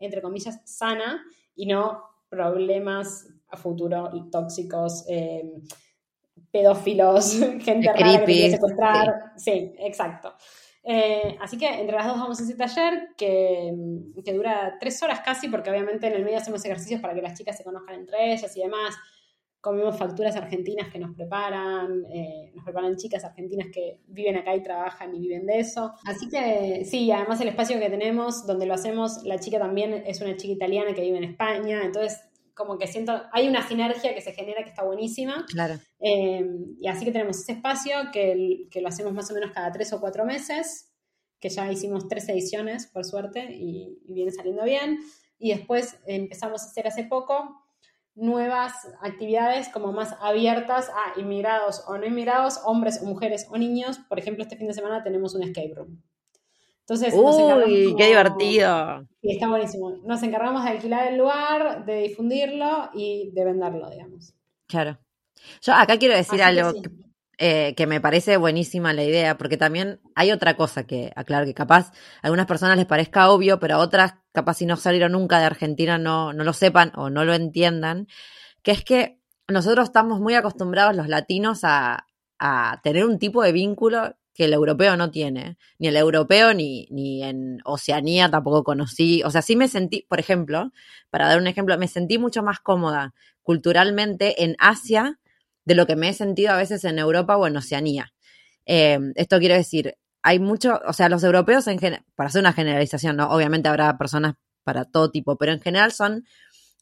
entre 0.00 0.20
comillas, 0.20 0.60
sana 0.64 1.24
y 1.54 1.66
no 1.66 2.02
problemas 2.28 3.28
a 3.48 3.56
futuro 3.56 4.10
tóxicos, 4.32 5.04
eh, 5.08 5.44
pedófilos, 6.50 7.38
gente 7.60 7.92
rara 7.92 8.18
que 8.20 8.24
quiere 8.24 8.50
secuestrar. 8.50 9.32
Sí, 9.36 9.72
exacto. 9.78 10.34
Eh, 10.82 11.36
así 11.40 11.56
que 11.56 11.68
entre 11.68 11.94
las 11.94 12.06
dos 12.06 12.18
vamos 12.18 12.40
a 12.40 12.42
ese 12.42 12.54
taller 12.54 13.10
que, 13.16 13.72
que, 14.24 14.32
dura 14.32 14.76
tres 14.80 15.00
horas 15.02 15.20
casi, 15.20 15.48
porque 15.48 15.70
obviamente 15.70 16.08
en 16.08 16.14
el 16.14 16.24
medio 16.24 16.38
hacemos 16.38 16.64
ejercicios 16.64 17.00
para 17.00 17.14
que 17.14 17.22
las 17.22 17.38
chicas 17.38 17.56
se 17.56 17.62
conozcan 17.64 17.96
entre 17.96 18.32
ellas 18.32 18.56
y 18.56 18.60
demás 18.62 18.96
comemos 19.60 19.98
facturas 19.98 20.36
argentinas 20.36 20.90
que 20.90 20.98
nos 20.98 21.14
preparan, 21.14 22.04
eh, 22.12 22.50
nos 22.54 22.64
preparan 22.64 22.96
chicas 22.96 23.24
argentinas 23.24 23.68
que 23.72 24.00
viven 24.06 24.36
acá 24.36 24.54
y 24.54 24.62
trabajan 24.62 25.14
y 25.14 25.20
viven 25.20 25.46
de 25.46 25.58
eso. 25.58 25.92
Así 26.06 26.28
que 26.28 26.84
sí, 26.84 27.10
además 27.12 27.40
el 27.40 27.48
espacio 27.48 27.78
que 27.78 27.90
tenemos 27.90 28.46
donde 28.46 28.66
lo 28.66 28.74
hacemos, 28.74 29.22
la 29.24 29.38
chica 29.38 29.58
también 29.58 30.02
es 30.06 30.20
una 30.22 30.36
chica 30.36 30.54
italiana 30.54 30.94
que 30.94 31.02
vive 31.02 31.18
en 31.18 31.24
España, 31.24 31.82
entonces 31.84 32.20
como 32.54 32.78
que 32.78 32.86
siento, 32.86 33.22
hay 33.32 33.48
una 33.48 33.66
sinergia 33.66 34.14
que 34.14 34.20
se 34.20 34.32
genera 34.32 34.62
que 34.62 34.68
está 34.70 34.84
buenísima. 34.84 35.46
Claro. 35.48 35.78
Eh, 35.98 36.46
y 36.78 36.88
así 36.88 37.04
que 37.06 37.12
tenemos 37.12 37.38
ese 37.38 37.52
espacio 37.52 37.94
que, 38.12 38.66
que, 38.70 38.82
lo 38.82 38.88
hacemos 38.88 39.14
más 39.14 39.30
o 39.30 39.34
menos 39.34 39.50
cada 39.52 39.72
tres 39.72 39.92
o 39.94 40.00
cuatro 40.00 40.26
meses, 40.26 40.92
que 41.38 41.48
ya 41.48 41.72
hicimos 41.72 42.06
tres 42.08 42.28
ediciones, 42.28 42.86
por 42.86 43.06
suerte, 43.06 43.50
y, 43.50 43.98
y 44.06 44.12
viene 44.12 44.30
saliendo 44.30 44.64
bien. 44.64 44.98
Y 45.38 45.50
después 45.54 45.96
empezamos 46.06 46.62
a 46.62 46.66
hacer 46.66 46.86
hace 46.86 47.04
poco 47.04 47.62
nuevas 48.14 48.72
actividades 49.00 49.68
como 49.68 49.92
más 49.92 50.14
abiertas 50.20 50.90
a 50.90 51.18
inmigrados 51.18 51.84
o 51.86 51.96
no 51.96 52.06
inmigrados, 52.06 52.60
hombres 52.64 53.00
o 53.02 53.06
mujeres 53.06 53.46
o 53.50 53.58
niños. 53.58 53.98
Por 54.08 54.18
ejemplo, 54.18 54.42
este 54.42 54.56
fin 54.56 54.66
de 54.66 54.74
semana 54.74 55.02
tenemos 55.02 55.34
un 55.34 55.42
escape 55.42 55.72
room. 55.74 56.02
Entonces, 56.80 57.14
¡Uy, 57.14 57.94
qué 57.96 58.08
divertido! 58.08 59.06
Y 59.22 59.34
está 59.34 59.46
buenísimo. 59.46 59.90
Nos 60.04 60.22
encargamos 60.24 60.64
de 60.64 60.70
alquilar 60.70 61.06
el 61.06 61.18
lugar, 61.18 61.84
de 61.84 62.02
difundirlo 62.02 62.90
y 62.94 63.30
de 63.32 63.44
venderlo, 63.44 63.88
digamos. 63.90 64.34
Claro. 64.66 64.98
Yo 65.62 65.72
acá 65.72 65.98
quiero 65.98 66.16
decir 66.16 66.42
algo. 66.42 66.72
Eh, 67.42 67.74
que 67.74 67.86
me 67.86 68.02
parece 68.02 68.36
buenísima 68.36 68.92
la 68.92 69.02
idea, 69.02 69.38
porque 69.38 69.56
también 69.56 69.98
hay 70.14 70.30
otra 70.30 70.58
cosa 70.58 70.86
que, 70.86 71.10
aclaro, 71.16 71.46
que 71.46 71.54
capaz 71.54 71.90
a 72.20 72.26
algunas 72.26 72.44
personas 72.44 72.76
les 72.76 72.84
parezca 72.84 73.30
obvio, 73.30 73.58
pero 73.58 73.76
a 73.76 73.78
otras, 73.78 74.16
capaz 74.32 74.54
si 74.54 74.66
no 74.66 74.76
salieron 74.76 75.12
nunca 75.12 75.38
de 75.38 75.46
Argentina, 75.46 75.98
no, 75.98 76.32
no 76.32 76.44
lo 76.44 76.52
sepan 76.52 76.92
o 76.96 77.10
no 77.10 77.24
lo 77.24 77.34
entiendan, 77.34 78.06
que 78.62 78.72
es 78.72 78.84
que 78.84 79.18
nosotros 79.48 79.88
estamos 79.88 80.20
muy 80.20 80.34
acostumbrados 80.34 80.94
los 80.96 81.08
latinos 81.08 81.60
a, 81.64 82.06
a 82.38 82.80
tener 82.82 83.04
un 83.04 83.18
tipo 83.18 83.42
de 83.42 83.52
vínculo 83.52 84.16
que 84.32 84.44
el 84.44 84.52
europeo 84.52 84.96
no 84.96 85.10
tiene, 85.10 85.58
ni 85.78 85.88
el 85.88 85.96
europeo 85.96 86.54
ni, 86.54 86.86
ni 86.90 87.22
en 87.22 87.58
Oceanía 87.64 88.30
tampoco 88.30 88.64
conocí, 88.64 89.22
o 89.24 89.30
sea, 89.30 89.42
sí 89.42 89.56
me 89.56 89.68
sentí, 89.68 90.06
por 90.08 90.20
ejemplo, 90.20 90.72
para 91.10 91.28
dar 91.28 91.38
un 91.38 91.46
ejemplo, 91.46 91.76
me 91.76 91.88
sentí 91.88 92.18
mucho 92.18 92.42
más 92.42 92.60
cómoda 92.60 93.12
culturalmente 93.42 94.44
en 94.44 94.56
Asia 94.58 95.18
de 95.64 95.74
lo 95.74 95.86
que 95.86 95.96
me 95.96 96.08
he 96.08 96.14
sentido 96.14 96.52
a 96.52 96.56
veces 96.56 96.84
en 96.84 96.98
Europa 96.98 97.36
o 97.36 97.46
en 97.46 97.56
Oceanía. 97.56 98.12
Eh, 98.66 98.98
esto 99.16 99.38
quiero 99.38 99.56
decir, 99.56 99.96
hay 100.22 100.38
mucho, 100.38 100.80
o 100.86 100.92
sea, 100.92 101.08
los 101.08 101.24
europeos, 101.24 101.66
en 101.66 101.78
para 102.14 102.28
hacer 102.28 102.40
una 102.40 102.52
generalización, 102.52 103.16
¿no? 103.16 103.30
obviamente 103.30 103.68
habrá 103.68 103.96
personas 103.96 104.34
para 104.64 104.84
todo 104.84 105.10
tipo, 105.10 105.36
pero 105.36 105.52
en 105.52 105.60
general 105.60 105.92
son, 105.92 106.24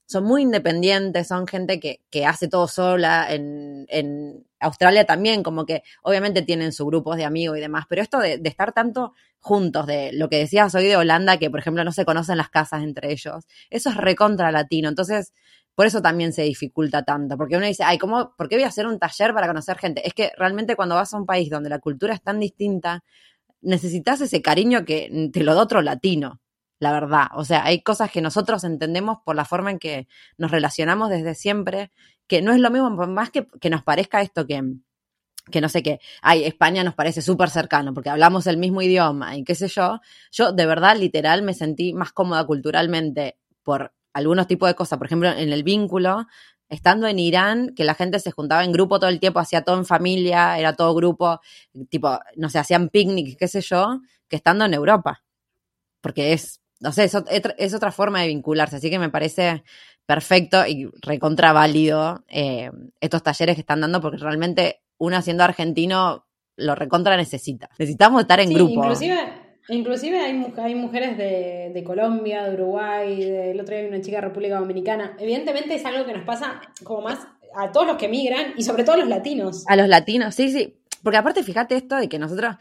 son 0.07 0.25
muy 0.25 0.43
independientes, 0.43 1.29
son 1.29 1.47
gente 1.47 1.79
que, 1.79 2.03
que 2.11 2.27
hace 2.27 2.49
todo 2.49 2.67
sola. 2.67 3.27
En, 3.33 3.87
en, 3.89 4.45
Australia 4.61 5.05
también, 5.05 5.45
como 5.45 5.65
que 5.65 5.85
obviamente 6.03 6.43
tienen 6.43 6.73
sus 6.73 6.85
grupos 6.87 7.17
de 7.17 7.25
amigos 7.25 7.57
y 7.57 7.61
demás, 7.61 7.85
pero 7.89 8.03
esto 8.03 8.19
de, 8.19 8.39
de, 8.39 8.49
estar 8.49 8.73
tanto 8.73 9.15
juntos, 9.39 9.87
de 9.87 10.11
lo 10.13 10.29
que 10.29 10.39
decías 10.39 10.75
hoy 10.75 10.87
de 10.87 10.97
Holanda, 10.97 11.39
que 11.39 11.49
por 11.49 11.61
ejemplo 11.61 11.85
no 11.85 11.93
se 11.93 12.05
conocen 12.05 12.39
las 12.39 12.51
casas 12.51 12.83
entre 12.83 13.13
ellos, 13.13 13.45
eso 13.71 13.91
es 13.91 13.97
recontra 13.97 14.51
latino. 14.51 14.89
Entonces, 14.89 15.33
por 15.79 15.87
eso 15.87 16.03
también 16.03 16.33
se 16.33 16.43
dificulta 16.43 17.05
tanto, 17.05 17.37
porque 17.37 17.57
uno 17.57 17.65
dice, 17.65 17.85
ay, 17.85 17.99
¿cómo, 17.99 18.35
¿por 18.37 18.49
qué 18.49 18.57
voy 18.57 18.65
a 18.65 18.67
hacer 18.67 18.89
un 18.89 18.99
taller 18.99 19.33
para 19.33 19.47
conocer 19.47 19.79
gente? 19.79 20.05
Es 20.05 20.13
que 20.13 20.33
realmente 20.37 20.75
cuando 20.75 20.97
vas 20.97 21.15
a 21.15 21.17
un 21.17 21.25
país 21.25 21.51
donde 21.51 21.71
la 21.71 21.79
cultura 21.79 22.15
es 22.15 22.21
tan 22.21 22.41
distinta, 22.41 23.05
necesitas 23.61 24.21
ese 24.21 24.43
cariño 24.43 24.85
que 24.85 25.31
te 25.33 25.45
lo 25.45 25.55
da 25.55 25.63
otro 25.63 25.81
latino, 25.81 26.41
la 26.81 26.91
verdad. 26.91 27.29
O 27.37 27.45
sea, 27.45 27.65
hay 27.65 27.81
cosas 27.85 28.11
que 28.11 28.21
nosotros 28.21 28.65
entendemos 28.65 29.19
por 29.25 29.37
la 29.37 29.45
forma 29.45 29.71
en 29.71 29.79
que 29.79 30.09
nos 30.37 30.51
relacionamos 30.51 31.11
desde 31.11 31.37
siempre, 31.37 31.93
que 32.27 32.43
no 32.43 32.51
es 32.53 32.59
lo 32.59 32.73
mismo, 32.73 32.91
más 32.91 33.31
que, 33.31 33.47
que 33.61 33.71
nos 33.71 33.85
parezca 33.85 34.21
esto 34.21 34.49
que, 34.49 34.61
que 35.49 35.61
no 35.61 35.69
sé 35.69 35.85
qué, 35.85 36.01
ay, 36.23 36.43
España 36.43 36.83
nos 36.83 36.97
parece 36.97 37.23
súper 37.23 37.51
cercano 37.51 37.95
porque 37.95 38.11
hablamos 38.11 38.49
el 38.49 38.57
mismo 38.57 38.83
idioma 38.83 39.37
y 39.37 39.45
qué 39.45 39.55
sé 39.55 39.69
yo, 39.69 40.01
yo 40.33 40.51
de 40.51 40.67
verdad 40.67 40.97
literal 40.97 41.43
me 41.43 41.55
sentí 41.55 41.95
más 41.95 42.11
cómoda 42.11 42.45
culturalmente 42.47 43.39
por 43.63 43.93
algunos 44.19 44.47
tipos 44.47 44.69
de 44.69 44.75
cosas, 44.75 44.99
por 44.99 45.07
ejemplo, 45.07 45.31
en 45.31 45.53
el 45.53 45.63
vínculo, 45.63 46.27
estando 46.69 47.07
en 47.07 47.19
Irán, 47.19 47.75
que 47.75 47.85
la 47.85 47.95
gente 47.95 48.19
se 48.21 48.31
juntaba 48.31 48.65
en 48.65 48.73
grupo 48.73 48.99
todo 48.99 49.11
el 49.11 49.21
tiempo, 49.21 49.41
hacía 49.41 49.63
todo 49.63 49.79
en 49.79 49.87
familia, 49.87 50.59
era 50.59 50.75
todo 50.75 50.95
grupo, 50.95 51.41
tipo, 51.89 52.19
no 52.37 52.51
sé, 52.51 52.59
hacían 52.59 52.89
picnic, 52.91 53.39
qué 53.39 53.49
sé 53.49 53.61
yo, 53.61 54.01
que 54.29 54.37
estando 54.37 54.65
en 54.65 54.75
Europa. 54.75 55.25
Porque 56.01 56.33
es, 56.33 56.61
no 56.81 56.93
sé, 56.93 57.05
es, 57.05 57.75
otra 57.75 57.93
forma 57.93 58.21
de 58.21 58.29
vincularse, 58.29 58.77
así 58.77 58.91
que 58.91 58.99
me 58.99 59.09
parece 59.09 59.65
perfecto 60.05 60.67
y 60.67 60.91
recontra 61.01 61.53
válido 61.53 62.25
eh, 62.29 62.71
estos 63.01 63.23
talleres 63.23 63.55
que 63.55 63.63
están 63.63 63.81
dando, 63.81 64.01
porque 64.01 64.19
realmente 64.19 64.83
uno 64.99 65.21
siendo 65.23 65.45
argentino 65.45 66.27
lo 66.57 66.75
recontra 66.75 67.17
necesita. 67.17 67.69
Necesitamos 67.79 68.23
estar 68.23 68.41
en 68.41 68.53
grupo. 68.53 68.85
Inclusive 68.85 69.48
Inclusive 69.69 70.19
hay, 70.19 70.55
hay 70.57 70.75
mujeres 70.75 71.19
de, 71.19 71.71
de, 71.75 71.85
Colombia, 71.85 72.45
de 72.45 72.55
Uruguay, 72.55 73.23
del 73.23 73.61
otro 73.61 73.75
día 73.75 73.85
hay 73.85 73.91
una 73.91 74.01
chica 74.01 74.17
de 74.17 74.23
República 74.23 74.59
Dominicana. 74.59 75.17
Evidentemente 75.19 75.75
es 75.75 75.85
algo 75.85 76.07
que 76.07 76.15
nos 76.15 76.25
pasa 76.25 76.61
como 76.83 77.03
más 77.03 77.19
a 77.55 77.71
todos 77.71 77.87
los 77.87 77.97
que 77.97 78.09
migran 78.09 78.55
y 78.57 78.63
sobre 78.63 78.85
todo 78.85 78.95
a 78.95 78.99
los 78.99 79.09
latinos. 79.09 79.65
A 79.69 79.77
los 79.77 79.89
latinos, 79.89 80.35
sí, 80.35 80.51
sí. 80.51 80.75
Porque 81.03 81.19
aparte, 81.19 81.43
fíjate 81.43 81.77
esto 81.77 81.97
de 81.97 82.09
que 82.09 82.19
nosotros, 82.19 82.57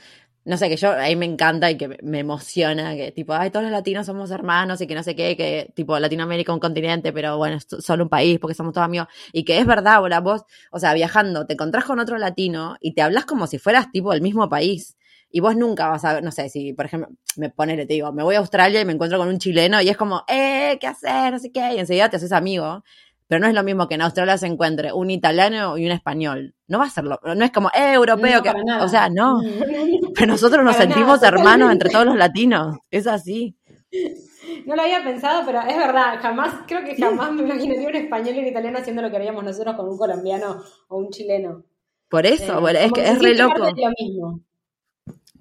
no 0.45 0.57
sé, 0.57 0.69
que 0.69 0.75
yo 0.75 0.91
ahí 0.91 1.15
me 1.15 1.25
encanta 1.25 1.71
y 1.71 1.77
que 1.77 1.97
me 2.03 2.19
emociona, 2.19 2.95
que 2.95 3.11
tipo, 3.11 3.33
ay, 3.33 3.51
todos 3.51 3.63
los 3.63 3.71
latinos 3.71 4.05
somos 4.05 4.29
hermanos 4.31 4.81
y 4.81 4.87
que 4.87 4.95
no 4.95 5.03
sé 5.03 5.15
qué, 5.15 5.35
que 5.37 5.71
tipo, 5.75 5.97
Latinoamérica 5.97 6.53
un 6.53 6.59
continente, 6.59 7.13
pero 7.13 7.37
bueno, 7.37 7.57
es 7.57 7.67
solo 7.79 8.03
un 8.03 8.09
país 8.09 8.37
porque 8.39 8.53
somos 8.53 8.73
todos 8.73 8.85
amigos. 8.85 9.07
Y 9.31 9.43
que 9.43 9.59
es 9.59 9.65
verdad, 9.65 9.95
ahora 9.95 10.19
vos, 10.19 10.43
o 10.71 10.79
sea, 10.79 10.93
viajando, 10.93 11.45
te 11.45 11.53
encontrás 11.53 11.85
con 11.85 11.99
otro 11.99 12.17
latino 12.17 12.75
y 12.81 12.93
te 12.93 13.01
hablas 13.01 13.25
como 13.25 13.47
si 13.47 13.59
fueras 13.59 13.91
tipo 13.91 14.13
el 14.13 14.21
mismo 14.21 14.49
país 14.49 14.97
y 15.29 15.39
vos 15.39 15.55
nunca 15.55 15.87
vas 15.89 16.05
a 16.05 16.13
ver, 16.13 16.23
no 16.23 16.31
sé, 16.31 16.49
si 16.49 16.73
por 16.73 16.85
ejemplo, 16.85 17.09
me 17.35 17.49
ponele, 17.49 17.85
te 17.85 17.93
digo, 17.93 18.11
me 18.13 18.23
voy 18.23 18.35
a 18.35 18.39
Australia 18.39 18.81
y 18.81 18.85
me 18.85 18.93
encuentro 18.93 19.17
con 19.17 19.27
un 19.27 19.39
chileno 19.39 19.81
y 19.81 19.89
es 19.89 19.97
como, 19.97 20.23
eh, 20.27 20.77
¿qué 20.79 20.87
hacer? 20.87 21.33
No 21.33 21.39
sé 21.39 21.51
qué, 21.51 21.73
y 21.75 21.79
enseguida 21.79 22.09
te 22.09 22.17
haces 22.17 22.31
amigo. 22.31 22.83
Pero 23.27 23.41
no 23.41 23.47
es 23.47 23.53
lo 23.53 23.63
mismo 23.63 23.89
que 23.89 23.95
en 23.95 24.01
Australia 24.01 24.37
se 24.37 24.47
encuentre 24.47 24.93
un 24.93 25.11
italiano 25.11 25.77
y 25.77 25.85
un 25.85 25.91
español. 25.91 26.55
No 26.67 26.79
va 26.79 26.85
a 26.85 26.89
serlo. 26.89 27.19
No 27.23 27.43
es 27.43 27.51
como, 27.51 27.67
eh, 27.69 27.93
europeo, 27.93 28.41
que. 28.41 28.53
O 28.79 28.87
sea, 28.87 29.09
no. 29.13 29.41
Pero 30.15 30.27
nosotros 30.27 30.63
nos 30.63 30.77
sentimos 30.77 31.21
hermanos 31.23 31.71
entre 31.71 31.89
todos 31.89 32.05
los 32.05 32.15
latinos. 32.15 32.77
Es 32.89 33.05
así. 33.05 33.57
No 34.65 34.75
lo 34.75 34.81
había 34.81 35.03
pensado, 35.03 35.43
pero 35.45 35.59
es 35.61 35.77
verdad. 35.77 36.19
Jamás, 36.21 36.61
creo 36.67 36.85
que 36.85 36.95
jamás 36.95 37.33
me 37.33 37.43
imaginaría 37.43 37.89
un 37.89 37.95
español 37.95 38.35
y 38.35 38.39
un 38.39 38.47
italiano 38.47 38.77
haciendo 38.77 39.01
lo 39.01 39.09
que 39.09 39.17
haríamos 39.17 39.43
nosotros 39.43 39.75
con 39.75 39.89
un 39.89 39.97
colombiano 39.97 40.63
o 40.87 40.97
un 40.97 41.09
chileno. 41.09 41.65
Por 42.09 42.25
eso, 42.25 42.65
eh, 42.69 42.85
es 42.85 42.91
que 42.93 43.03
es 43.03 43.21
re 43.21 43.35
loco. 43.35 43.59
Lo 43.59 43.91
mismo. 43.99 44.39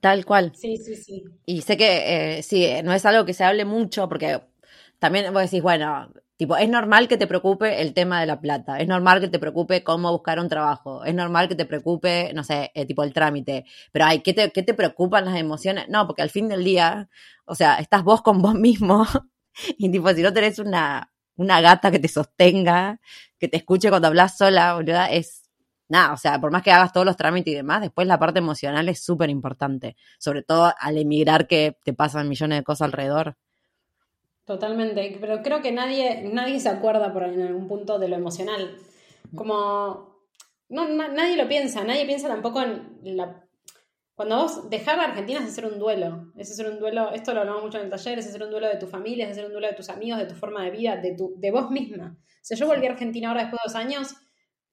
Tal 0.06 0.24
cual. 0.24 0.52
Sí, 0.54 0.76
sí, 0.76 0.94
sí. 0.94 1.24
Y 1.46 1.62
sé 1.62 1.76
que 1.76 2.36
eh, 2.38 2.42
sí, 2.44 2.64
no 2.84 2.92
es 2.92 3.04
algo 3.04 3.24
que 3.24 3.34
se 3.34 3.42
hable 3.42 3.64
mucho 3.64 4.08
porque 4.08 4.40
también 5.00 5.32
vos 5.34 5.42
decís, 5.42 5.60
bueno, 5.60 6.12
tipo, 6.36 6.56
es 6.56 6.68
normal 6.68 7.08
que 7.08 7.16
te 7.16 7.26
preocupe 7.26 7.82
el 7.82 7.92
tema 7.92 8.20
de 8.20 8.26
la 8.26 8.40
plata, 8.40 8.78
es 8.78 8.86
normal 8.86 9.20
que 9.20 9.26
te 9.26 9.40
preocupe 9.40 9.82
cómo 9.82 10.12
buscar 10.12 10.38
un 10.38 10.48
trabajo, 10.48 11.04
es 11.04 11.12
normal 11.12 11.48
que 11.48 11.56
te 11.56 11.64
preocupe, 11.66 12.30
no 12.34 12.44
sé, 12.44 12.70
eh, 12.74 12.86
tipo 12.86 13.02
el 13.02 13.12
trámite, 13.12 13.64
pero 13.90 14.04
ay, 14.04 14.20
¿qué 14.20 14.32
te, 14.32 14.52
¿qué 14.52 14.62
te 14.62 14.74
preocupan 14.74 15.24
las 15.24 15.36
emociones? 15.36 15.88
No, 15.88 16.06
porque 16.06 16.22
al 16.22 16.30
fin 16.30 16.48
del 16.48 16.62
día, 16.62 17.08
o 17.44 17.56
sea, 17.56 17.74
estás 17.76 18.04
vos 18.04 18.22
con 18.22 18.40
vos 18.40 18.54
mismo 18.54 19.04
y 19.76 19.90
tipo, 19.90 20.08
si 20.14 20.22
no 20.22 20.32
tenés 20.32 20.60
una, 20.60 21.12
una 21.34 21.60
gata 21.60 21.90
que 21.90 21.98
te 21.98 22.06
sostenga, 22.08 23.00
que 23.40 23.48
te 23.48 23.56
escuche 23.56 23.88
cuando 23.88 24.06
hablas 24.06 24.38
sola, 24.38 24.74
boluda, 24.74 25.10
es 25.10 25.45
nada, 25.88 26.12
o 26.12 26.16
sea, 26.16 26.40
por 26.40 26.50
más 26.50 26.62
que 26.62 26.72
hagas 26.72 26.92
todos 26.92 27.06
los 27.06 27.16
trámites 27.16 27.52
y 27.52 27.56
demás, 27.56 27.80
después 27.80 28.06
la 28.06 28.18
parte 28.18 28.38
emocional 28.38 28.88
es 28.88 29.04
súper 29.04 29.30
importante, 29.30 29.96
sobre 30.18 30.42
todo 30.42 30.72
al 30.78 30.98
emigrar 30.98 31.46
que 31.46 31.76
te 31.84 31.92
pasan 31.92 32.28
millones 32.28 32.58
de 32.58 32.64
cosas 32.64 32.86
alrededor. 32.86 33.36
Totalmente, 34.44 35.16
pero 35.20 35.42
creo 35.42 35.60
que 35.60 35.72
nadie, 35.72 36.30
nadie 36.32 36.60
se 36.60 36.68
acuerda 36.68 37.12
por 37.12 37.24
en 37.24 37.42
algún 37.42 37.66
punto 37.66 37.98
de 37.98 38.08
lo 38.08 38.16
emocional. 38.16 38.76
Como 39.34 40.16
no, 40.68 40.88
nadie 40.88 41.36
lo 41.36 41.46
piensa, 41.48 41.84
nadie 41.84 42.06
piensa 42.06 42.28
tampoco 42.28 42.62
en 42.62 43.16
la... 43.16 43.42
Cuando 44.14 44.36
vos 44.38 44.70
dejar 44.70 44.98
a 44.98 45.04
Argentina 45.04 45.40
es 45.40 45.46
hacer 45.46 45.66
un 45.66 45.78
duelo, 45.78 46.32
es 46.36 46.50
hacer 46.50 46.70
un 46.70 46.78
duelo, 46.78 47.12
esto 47.12 47.34
lo 47.34 47.40
hablamos 47.40 47.64
mucho 47.64 47.78
en 47.78 47.84
el 47.84 47.90
taller, 47.90 48.18
es 48.18 48.26
hacer 48.26 48.42
un 48.42 48.50
duelo 48.50 48.66
de 48.66 48.76
tu 48.76 48.86
familia, 48.86 49.26
es 49.26 49.32
hacer 49.32 49.44
un 49.44 49.52
duelo 49.52 49.66
de 49.66 49.74
tus 49.74 49.90
amigos, 49.90 50.18
de 50.18 50.24
tu 50.24 50.34
forma 50.34 50.64
de 50.64 50.70
vida, 50.70 50.96
de, 50.96 51.14
tu, 51.14 51.34
de 51.36 51.50
vos 51.50 51.70
misma. 51.70 52.16
O 52.18 52.38
sea, 52.40 52.56
yo 52.56 52.66
volví 52.66 52.86
a 52.86 52.92
Argentina 52.92 53.28
ahora 53.28 53.42
después 53.42 53.60
de 53.62 53.68
dos 53.68 53.76
años, 53.76 54.14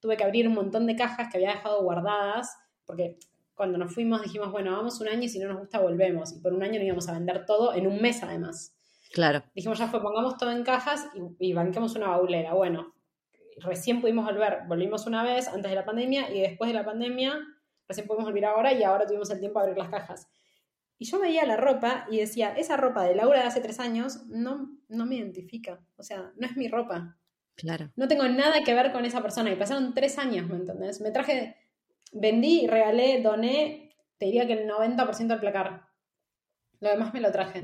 tuve 0.03 0.17
que 0.17 0.25
abrir 0.25 0.49
un 0.49 0.53
montón 0.53 0.85
de 0.85 0.97
cajas 0.97 1.29
que 1.31 1.37
había 1.37 1.51
dejado 1.51 1.81
guardadas, 1.81 2.57
porque 2.85 3.17
cuando 3.55 3.77
nos 3.77 3.93
fuimos 3.93 4.21
dijimos, 4.21 4.51
bueno, 4.51 4.73
vamos 4.73 4.99
un 4.99 5.07
año 5.07 5.23
y 5.23 5.29
si 5.29 5.39
no 5.39 5.47
nos 5.47 5.59
gusta 5.59 5.79
volvemos. 5.79 6.33
Y 6.33 6.41
por 6.41 6.51
un 6.51 6.61
año 6.61 6.77
no 6.77 6.85
íbamos 6.85 7.07
a 7.07 7.13
vender 7.13 7.45
todo 7.45 7.73
en 7.73 7.87
un 7.87 8.01
mes 8.01 8.21
además. 8.21 8.75
Claro. 9.13 9.43
Dijimos, 9.55 9.79
ya 9.79 9.87
fue, 9.87 10.01
pongamos 10.01 10.35
todo 10.35 10.51
en 10.51 10.65
cajas 10.65 11.07
y, 11.39 11.51
y 11.51 11.53
banquemos 11.53 11.95
una 11.95 12.09
baulera. 12.09 12.53
Bueno, 12.53 12.93
recién 13.59 14.01
pudimos 14.01 14.25
volver, 14.25 14.63
volvimos 14.67 15.07
una 15.07 15.23
vez 15.23 15.47
antes 15.47 15.71
de 15.71 15.75
la 15.75 15.85
pandemia 15.85 16.29
y 16.35 16.41
después 16.41 16.69
de 16.69 16.73
la 16.73 16.83
pandemia 16.83 17.39
recién 17.87 18.05
pudimos 18.05 18.25
volver 18.25 18.43
ahora 18.43 18.73
y 18.73 18.83
ahora 18.83 19.05
tuvimos 19.05 19.31
el 19.31 19.39
tiempo 19.39 19.59
de 19.59 19.67
abrir 19.67 19.77
las 19.77 19.89
cajas. 19.89 20.27
Y 20.97 21.05
yo 21.05 21.17
veía 21.21 21.45
la 21.45 21.55
ropa 21.55 22.07
y 22.11 22.17
decía, 22.17 22.53
esa 22.57 22.75
ropa 22.75 23.05
de 23.05 23.15
Laura 23.15 23.39
de 23.39 23.47
hace 23.47 23.61
tres 23.61 23.79
años 23.79 24.25
no, 24.27 24.69
no 24.89 25.05
me 25.05 25.15
identifica, 25.15 25.79
o 25.95 26.03
sea, 26.03 26.33
no 26.35 26.45
es 26.45 26.57
mi 26.57 26.67
ropa. 26.67 27.17
Claro. 27.55 27.91
No 27.95 28.07
tengo 28.07 28.27
nada 28.27 28.63
que 28.63 28.73
ver 28.73 28.91
con 28.91 29.05
esa 29.05 29.21
persona 29.21 29.51
y 29.51 29.55
pasaron 29.55 29.93
tres 29.93 30.17
años, 30.17 30.47
¿me 30.47 30.55
entendés? 30.55 31.01
Me 31.01 31.11
traje, 31.11 31.55
vendí, 32.11 32.67
regalé, 32.67 33.21
doné, 33.21 33.95
te 34.17 34.25
diría 34.25 34.47
que 34.47 34.53
el 34.53 34.67
90% 34.67 35.27
del 35.27 35.39
placar. 35.39 35.87
Lo 36.79 36.89
demás 36.89 37.13
me 37.13 37.21
lo 37.21 37.31
traje. 37.31 37.63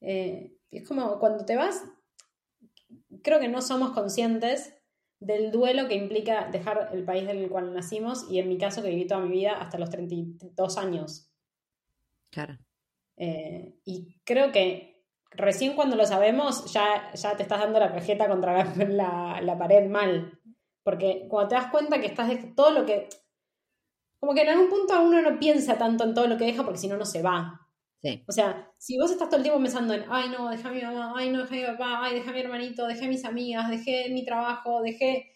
Eh, 0.00 0.56
es 0.70 0.86
como 0.86 1.18
cuando 1.18 1.44
te 1.44 1.56
vas, 1.56 1.82
creo 3.22 3.40
que 3.40 3.48
no 3.48 3.62
somos 3.62 3.90
conscientes 3.92 4.74
del 5.20 5.50
duelo 5.50 5.88
que 5.88 5.94
implica 5.94 6.48
dejar 6.50 6.90
el 6.92 7.04
país 7.04 7.26
del 7.26 7.48
cual 7.48 7.74
nacimos 7.74 8.30
y 8.30 8.38
en 8.38 8.48
mi 8.48 8.58
caso 8.58 8.82
que 8.82 8.90
viví 8.90 9.06
toda 9.06 9.20
mi 9.20 9.30
vida 9.30 9.60
hasta 9.60 9.78
los 9.78 9.90
32 9.90 10.78
años. 10.78 11.32
Claro. 12.30 12.58
Eh, 13.16 13.74
y 13.84 14.20
creo 14.24 14.52
que 14.52 14.97
recién 15.30 15.74
cuando 15.74 15.96
lo 15.96 16.06
sabemos 16.06 16.72
ya, 16.72 17.12
ya 17.14 17.36
te 17.36 17.42
estás 17.42 17.60
dando 17.60 17.78
la 17.78 17.92
cajeta 17.92 18.28
contra 18.28 18.64
la, 18.76 19.40
la, 19.40 19.58
pared 19.58 19.88
mal. 19.88 20.38
Porque 20.82 21.26
cuando 21.28 21.48
te 21.48 21.54
das 21.56 21.70
cuenta 21.70 22.00
que 22.00 22.06
estás 22.06 22.28
de 22.28 22.36
todo 22.36 22.70
lo 22.70 22.86
que... 22.86 23.08
Como 24.20 24.34
que 24.34 24.42
en 24.42 24.48
algún 24.48 24.68
punto 24.68 25.00
uno 25.00 25.22
no 25.22 25.38
piensa 25.38 25.78
tanto 25.78 26.04
en 26.04 26.14
todo 26.14 26.26
lo 26.26 26.36
que 26.36 26.46
deja 26.46 26.64
porque 26.64 26.78
si 26.78 26.88
no, 26.88 26.96
no 26.96 27.04
se 27.04 27.22
va. 27.22 27.68
O 28.26 28.32
sea, 28.32 28.70
si 28.78 28.96
vos 28.96 29.10
estás 29.10 29.28
todo 29.28 29.38
el 29.38 29.42
tiempo 29.42 29.60
pensando 29.60 29.92
en, 29.92 30.04
ay 30.08 30.28
no, 30.28 30.50
dejé 30.50 30.68
a 30.68 30.70
mi 30.70 30.80
mamá, 30.80 31.14
ay 31.16 31.30
no, 31.30 31.40
dejé 31.40 31.66
a 31.66 31.70
mi 31.70 31.76
papá, 31.76 32.04
ay 32.04 32.14
dejé 32.14 32.30
a 32.30 32.32
mi 32.32 32.40
hermanito, 32.40 32.86
dejé 32.86 33.06
a 33.06 33.08
mis 33.08 33.24
amigas, 33.24 33.68
dejé 33.68 34.08
mi 34.10 34.24
trabajo, 34.24 34.82
dejé... 34.82 35.32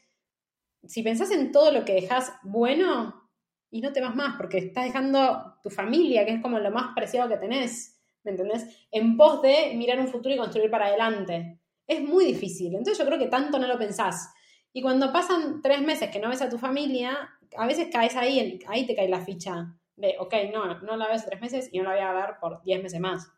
Si 0.84 1.02
pensás 1.02 1.30
en 1.30 1.52
todo 1.52 1.70
lo 1.70 1.84
que 1.84 1.94
dejas 1.94 2.32
bueno, 2.42 3.28
y 3.70 3.80
no 3.80 3.92
te 3.92 4.00
vas 4.00 4.14
más, 4.14 4.36
porque 4.36 4.58
estás 4.58 4.84
dejando 4.84 5.56
tu 5.62 5.70
familia, 5.70 6.24
que 6.24 6.32
es 6.32 6.42
como 6.42 6.58
lo 6.58 6.70
más 6.70 6.94
preciado 6.94 7.28
que 7.28 7.36
tenés, 7.36 7.91
¿me 8.24 8.32
entendés? 8.32 8.86
En 8.90 9.16
pos 9.16 9.42
de 9.42 9.72
mirar 9.74 9.98
un 9.98 10.08
futuro 10.08 10.34
y 10.34 10.38
construir 10.38 10.70
para 10.70 10.86
adelante. 10.86 11.58
Es 11.86 12.00
muy 12.00 12.24
difícil, 12.24 12.68
entonces 12.68 12.98
yo 12.98 13.04
creo 13.04 13.18
que 13.18 13.26
tanto 13.26 13.58
no 13.58 13.66
lo 13.66 13.78
pensás. 13.78 14.32
Y 14.72 14.80
cuando 14.80 15.12
pasan 15.12 15.60
tres 15.60 15.82
meses 15.82 16.10
que 16.10 16.20
no 16.20 16.28
ves 16.30 16.42
a 16.42 16.48
tu 16.48 16.58
familia, 16.58 17.30
a 17.56 17.66
veces 17.66 17.88
caes 17.92 18.16
ahí, 18.16 18.60
ahí 18.68 18.86
te 18.86 18.94
cae 18.94 19.08
la 19.08 19.20
ficha 19.20 19.76
de, 19.96 20.16
ok, 20.18 20.34
no, 20.52 20.80
no 20.80 20.96
la 20.96 21.06
hace 21.06 21.28
tres 21.28 21.40
meses 21.40 21.68
y 21.72 21.78
no 21.78 21.84
la 21.84 21.90
voy 21.90 22.00
a 22.00 22.12
ver 22.12 22.34
por 22.40 22.62
diez 22.62 22.82
meses 22.82 23.00
más. 23.00 23.30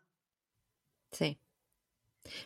Sí. 1.11 1.37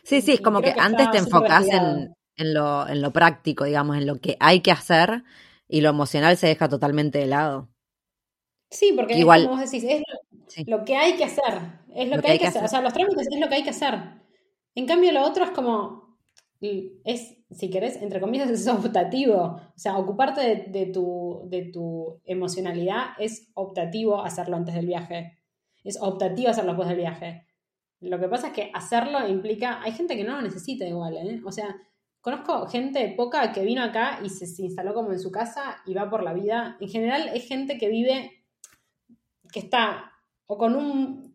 Sí, 0.02 0.20
sí, 0.20 0.32
es 0.32 0.40
como 0.40 0.60
que, 0.60 0.74
antes 0.76 1.10
te 1.10 1.18
enfocas 1.18 1.66
en, 1.68 2.14
en, 2.36 2.54
lo, 2.54 2.86
en 2.88 3.00
lo 3.00 3.12
práctico, 3.12 3.64
digamos, 3.64 3.96
en 3.96 4.06
lo 4.06 4.20
que 4.20 4.36
hay 4.40 4.60
que 4.60 4.72
hacer 4.72 5.24
y 5.68 5.80
lo 5.80 5.90
emocional 5.90 6.36
se 6.36 6.48
deja 6.48 6.68
totalmente 6.68 7.18
de 7.18 7.26
lado. 7.26 7.68
Sí, 8.70 8.92
porque 8.94 9.16
Igual, 9.16 9.44
como 9.44 9.56
vos 9.56 9.70
decís, 9.70 9.84
es 9.88 10.02
lo, 10.66 10.84
que 10.84 10.96
hay 10.96 11.14
que 11.14 11.24
hacer, 11.24 11.60
es 11.94 12.08
lo, 12.08 12.20
que, 12.20 12.32
hay 12.32 12.38
que 12.38 12.46
hacer. 12.46 12.64
O 12.64 12.68
sea, 12.68 12.80
los 12.80 12.92
trámites 12.92 13.28
es 13.30 13.40
lo 13.40 13.48
que 13.48 13.54
hay 13.56 13.62
que 13.62 13.70
hacer. 13.70 13.94
En 14.74 14.86
cambio, 14.86 15.12
lo 15.12 15.24
otro 15.24 15.44
es 15.44 15.50
como, 15.50 16.18
es 16.60 17.36
si 17.50 17.70
querés, 17.70 18.00
entre 18.00 18.20
comillas, 18.20 18.50
es 18.50 18.66
optativo. 18.68 19.60
O 19.74 19.78
sea, 19.78 19.96
ocuparte 19.98 20.66
de, 20.68 20.86
tu, 20.86 21.42
de 21.46 21.64
tu 21.72 22.20
emocionalidad 22.24 23.08
es 23.18 23.50
optativo 23.54 24.22
hacerlo 24.22 24.56
antes 24.56 24.74
del 24.74 24.86
viaje. 24.86 25.38
Es 25.82 26.00
optativo 26.00 26.50
hacerlo 26.50 26.72
después 26.72 26.88
del 26.88 26.98
viaje. 26.98 27.46
Lo 28.00 28.18
que 28.18 28.28
pasa 28.28 28.48
es 28.48 28.52
que 28.52 28.70
hacerlo 28.72 29.26
implica. 29.28 29.82
Hay 29.82 29.92
gente 29.92 30.16
que 30.16 30.24
no 30.24 30.36
lo 30.36 30.42
necesita 30.42 30.86
igual, 30.86 31.16
¿eh? 31.16 31.40
O 31.44 31.52
sea, 31.52 31.76
conozco 32.20 32.66
gente 32.66 33.12
poca 33.16 33.52
que 33.52 33.64
vino 33.64 33.82
acá 33.82 34.20
y 34.24 34.28
se, 34.28 34.46
se 34.46 34.62
instaló 34.62 34.94
como 34.94 35.12
en 35.12 35.18
su 35.18 35.30
casa 35.30 35.82
y 35.86 35.94
va 35.94 36.08
por 36.08 36.22
la 36.22 36.32
vida. 36.32 36.76
En 36.80 36.88
general, 36.88 37.30
es 37.34 37.46
gente 37.46 37.78
que 37.78 37.88
vive. 37.88 38.44
que 39.52 39.60
está 39.60 40.09
o 40.50 40.58
con 40.58 40.74
un 40.74 41.32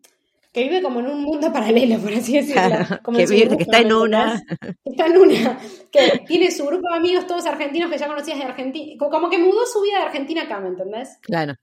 que 0.52 0.62
vive 0.62 0.82
como 0.82 1.00
en 1.00 1.06
un 1.06 1.22
mundo 1.22 1.50
paralelo, 1.52 1.98
por 1.98 2.12
así 2.12 2.34
decirlo. 2.34 2.62
Como 3.02 3.18
que, 3.18 3.26
que 3.26 3.62
está 3.62 3.80
en 3.80 3.92
una. 3.92 4.42
Está 4.84 5.06
en 5.06 5.16
una. 5.18 5.58
Que 5.90 6.22
tiene 6.26 6.50
su 6.50 6.66
grupo 6.66 6.88
de 6.88 6.96
amigos, 6.96 7.26
todos 7.26 7.46
argentinos 7.46 7.90
que 7.90 7.98
ya 7.98 8.06
conocías 8.06 8.38
de 8.38 8.44
Argentina. 8.44 8.94
Como 8.98 9.30
que 9.30 9.38
mudó 9.38 9.64
su 9.66 9.80
vida 9.82 9.98
de 9.98 10.04
Argentina 10.04 10.42
acá, 10.42 10.60
¿me 10.60 10.68
entendés? 10.68 11.18
Claro. 11.22 11.54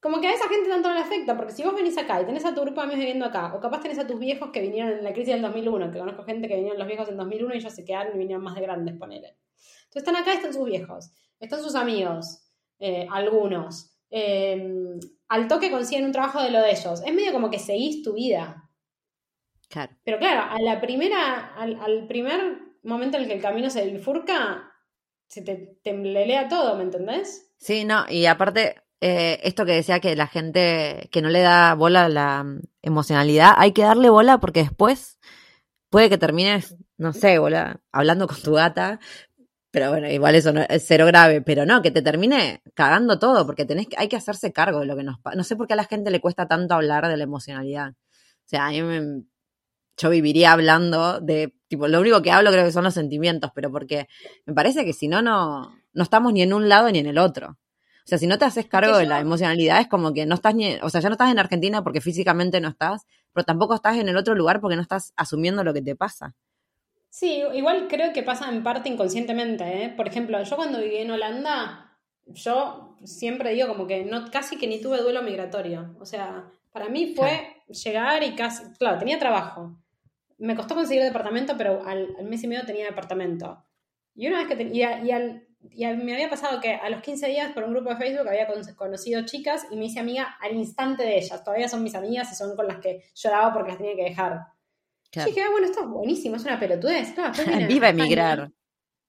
Como 0.00 0.20
que 0.20 0.28
a 0.28 0.34
esa 0.34 0.48
gente 0.48 0.68
tanto 0.68 0.88
no 0.88 0.94
le 0.94 1.00
afecta, 1.00 1.36
porque 1.36 1.52
si 1.52 1.62
vos 1.62 1.74
venís 1.74 1.96
acá 1.96 2.20
y 2.20 2.26
tenés 2.26 2.44
a 2.44 2.54
tu 2.54 2.60
grupo 2.60 2.80
de 2.80 2.84
amigos 2.84 3.00
viviendo 3.00 3.24
acá, 3.24 3.54
o 3.54 3.60
capaz 3.60 3.80
tenés 3.80 3.98
a 3.98 4.06
tus 4.06 4.18
viejos 4.18 4.50
que 4.50 4.60
vinieron 4.60 4.92
en 4.92 5.04
la 5.04 5.12
crisis 5.12 5.32
del 5.32 5.42
2001, 5.42 5.92
que 5.92 5.98
conozco 5.98 6.24
gente 6.24 6.46
que 6.48 6.56
vinieron 6.56 6.78
los 6.78 6.86
viejos 6.86 7.08
en 7.08 7.16
2001 7.16 7.54
y 7.54 7.58
ellos 7.58 7.72
se 7.72 7.84
quedaron 7.84 8.14
y 8.14 8.18
vinieron 8.18 8.44
más 8.44 8.54
de 8.54 8.60
grandes, 8.60 8.96
ponele. 8.96 9.36
Entonces 9.84 9.96
están 9.96 10.16
acá, 10.16 10.32
están 10.34 10.52
sus 10.52 10.66
viejos, 10.66 11.10
están 11.40 11.62
sus 11.62 11.74
amigos, 11.74 12.42
eh, 12.78 13.06
algunos. 13.10 13.92
Eh, 14.10 14.98
al 15.28 15.48
toque 15.48 15.70
consiguen 15.70 16.04
un 16.04 16.12
trabajo 16.12 16.42
de 16.42 16.50
lo 16.50 16.60
de 16.60 16.70
ellos. 16.70 17.02
Es 17.04 17.14
medio 17.14 17.32
como 17.32 17.50
que 17.50 17.58
seguís 17.58 18.02
tu 18.02 18.14
vida. 18.14 18.68
Claro. 19.68 19.92
Pero 20.04 20.18
claro, 20.18 20.50
a 20.50 20.60
la 20.60 20.80
primera, 20.80 21.54
al, 21.56 22.06
primer 22.06 22.58
momento 22.84 23.16
en 23.16 23.24
el 23.24 23.28
que 23.28 23.34
el 23.34 23.42
camino 23.42 23.68
se 23.68 23.84
bifurca, 23.84 24.72
se 25.28 25.42
te 25.42 25.78
temblelea 25.82 26.48
todo, 26.48 26.76
¿me 26.76 26.84
entendés? 26.84 27.52
Sí, 27.58 27.84
no, 27.84 28.04
y 28.08 28.26
aparte, 28.26 28.76
eh, 29.00 29.40
esto 29.42 29.66
que 29.66 29.72
decía 29.72 29.98
que 29.98 30.14
la 30.14 30.28
gente 30.28 31.08
que 31.10 31.20
no 31.20 31.30
le 31.30 31.40
da 31.40 31.74
bola 31.74 32.04
a 32.04 32.08
la 32.08 32.46
emocionalidad, 32.82 33.54
hay 33.56 33.72
que 33.72 33.82
darle 33.82 34.08
bola 34.08 34.38
porque 34.38 34.60
después 34.60 35.18
puede 35.90 36.08
que 36.08 36.18
termines, 36.18 36.76
no 36.96 37.12
sé, 37.12 37.38
bola, 37.38 37.80
hablando 37.90 38.28
con 38.28 38.40
tu 38.40 38.52
gata, 38.52 39.00
pero 39.76 39.90
bueno, 39.90 40.08
igual 40.08 40.34
eso 40.34 40.54
no, 40.54 40.62
es 40.62 40.86
cero 40.86 41.04
grave, 41.04 41.42
pero 41.42 41.66
no, 41.66 41.82
que 41.82 41.90
te 41.90 42.00
termine 42.00 42.62
cagando 42.72 43.18
todo, 43.18 43.44
porque 43.44 43.66
tenés 43.66 43.88
hay 43.98 44.08
que 44.08 44.16
hacerse 44.16 44.50
cargo 44.50 44.80
de 44.80 44.86
lo 44.86 44.96
que 44.96 45.02
nos 45.02 45.18
pasa. 45.20 45.36
No 45.36 45.44
sé 45.44 45.54
por 45.54 45.66
qué 45.66 45.74
a 45.74 45.76
la 45.76 45.84
gente 45.84 46.10
le 46.10 46.18
cuesta 46.18 46.48
tanto 46.48 46.72
hablar 46.72 47.06
de 47.08 47.14
la 47.18 47.24
emocionalidad. 47.24 47.90
O 47.90 48.46
sea, 48.46 48.68
a 48.68 48.70
mí 48.70 48.80
me, 48.80 49.24
yo 49.98 50.08
viviría 50.08 50.52
hablando 50.52 51.20
de, 51.20 51.52
tipo, 51.68 51.88
lo 51.88 52.00
único 52.00 52.22
que 52.22 52.30
hablo 52.30 52.50
creo 52.52 52.64
que 52.64 52.72
son 52.72 52.84
los 52.84 52.94
sentimientos, 52.94 53.50
pero 53.54 53.70
porque 53.70 54.08
me 54.46 54.54
parece 54.54 54.86
que 54.86 54.94
si 54.94 55.08
no, 55.08 55.20
no, 55.20 55.76
no 55.92 56.02
estamos 56.02 56.32
ni 56.32 56.40
en 56.40 56.54
un 56.54 56.70
lado 56.70 56.90
ni 56.90 56.98
en 56.98 57.06
el 57.06 57.18
otro. 57.18 57.50
O 57.50 58.06
sea, 58.06 58.16
si 58.16 58.26
no 58.26 58.38
te 58.38 58.46
haces 58.46 58.64
cargo 58.64 58.96
de 58.96 59.04
la 59.04 59.20
emocionalidad, 59.20 59.82
es 59.82 59.88
como 59.88 60.14
que 60.14 60.24
no 60.24 60.36
estás 60.36 60.54
ni, 60.54 60.76
o 60.76 60.88
sea, 60.88 61.02
ya 61.02 61.10
no 61.10 61.16
estás 61.16 61.30
en 61.30 61.38
Argentina 61.38 61.84
porque 61.84 62.00
físicamente 62.00 62.62
no 62.62 62.68
estás, 62.68 63.04
pero 63.34 63.44
tampoco 63.44 63.74
estás 63.74 63.98
en 63.98 64.08
el 64.08 64.16
otro 64.16 64.34
lugar 64.34 64.62
porque 64.62 64.76
no 64.76 64.80
estás 64.80 65.12
asumiendo 65.16 65.62
lo 65.64 65.74
que 65.74 65.82
te 65.82 65.94
pasa. 65.96 66.34
Sí, 67.18 67.42
igual 67.54 67.88
creo 67.88 68.12
que 68.12 68.22
pasa 68.22 68.46
en 68.50 68.62
parte 68.62 68.90
inconscientemente. 68.90 69.64
¿eh? 69.64 69.88
Por 69.88 70.06
ejemplo, 70.06 70.42
yo 70.42 70.54
cuando 70.54 70.80
viví 70.80 70.98
en 70.98 71.10
Holanda, 71.10 71.96
yo 72.26 72.94
siempre 73.04 73.54
digo 73.54 73.68
como 73.68 73.86
que 73.86 74.04
no, 74.04 74.30
casi 74.30 74.58
que 74.58 74.66
ni 74.66 74.82
tuve 74.82 75.00
duelo 75.00 75.22
migratorio. 75.22 75.96
O 75.98 76.04
sea, 76.04 76.44
para 76.72 76.90
mí 76.90 77.14
fue 77.16 77.62
llegar 77.68 78.22
y 78.22 78.34
casi, 78.34 78.64
claro, 78.74 78.98
tenía 78.98 79.18
trabajo. 79.18 79.78
Me 80.36 80.54
costó 80.54 80.74
conseguir 80.74 81.04
departamento, 81.04 81.56
pero 81.56 81.86
al, 81.86 82.22
mes 82.22 82.44
y 82.44 82.48
medio 82.48 82.66
tenía 82.66 82.84
departamento. 82.84 83.64
Y 84.14 84.28
una 84.28 84.40
vez 84.40 84.48
que 84.48 84.56
tenía, 84.56 85.02
y, 85.02 85.10
al, 85.10 85.48
y 85.70 85.86
me 85.86 86.12
había 86.12 86.28
pasado 86.28 86.60
que 86.60 86.74
a 86.74 86.90
los 86.90 87.00
15 87.00 87.28
días 87.28 87.52
por 87.52 87.64
un 87.64 87.72
grupo 87.72 87.88
de 87.88 87.96
Facebook 87.96 88.28
había 88.28 88.46
conocido 88.76 89.24
chicas 89.24 89.66
y 89.70 89.76
me 89.76 89.86
hice 89.86 90.00
amiga 90.00 90.36
al 90.38 90.54
instante 90.54 91.02
de 91.04 91.16
ellas. 91.16 91.42
Todavía 91.42 91.68
son 91.68 91.82
mis 91.82 91.94
amigas 91.94 92.30
y 92.30 92.34
son 92.34 92.54
con 92.54 92.66
las 92.66 92.76
que 92.76 93.04
lloraba 93.14 93.54
porque 93.54 93.70
las 93.70 93.78
tenía 93.78 93.96
que 93.96 94.10
dejar. 94.10 94.55
Sí, 95.12 95.20
dije, 95.26 95.42
ah, 95.42 95.50
bueno, 95.50 95.66
esto 95.66 95.80
es 95.80 95.88
buenísimo, 95.88 96.36
es 96.36 96.44
una 96.44 96.58
pelotudez. 96.58 97.14
Viva 97.68 97.88
emigrar. 97.88 98.50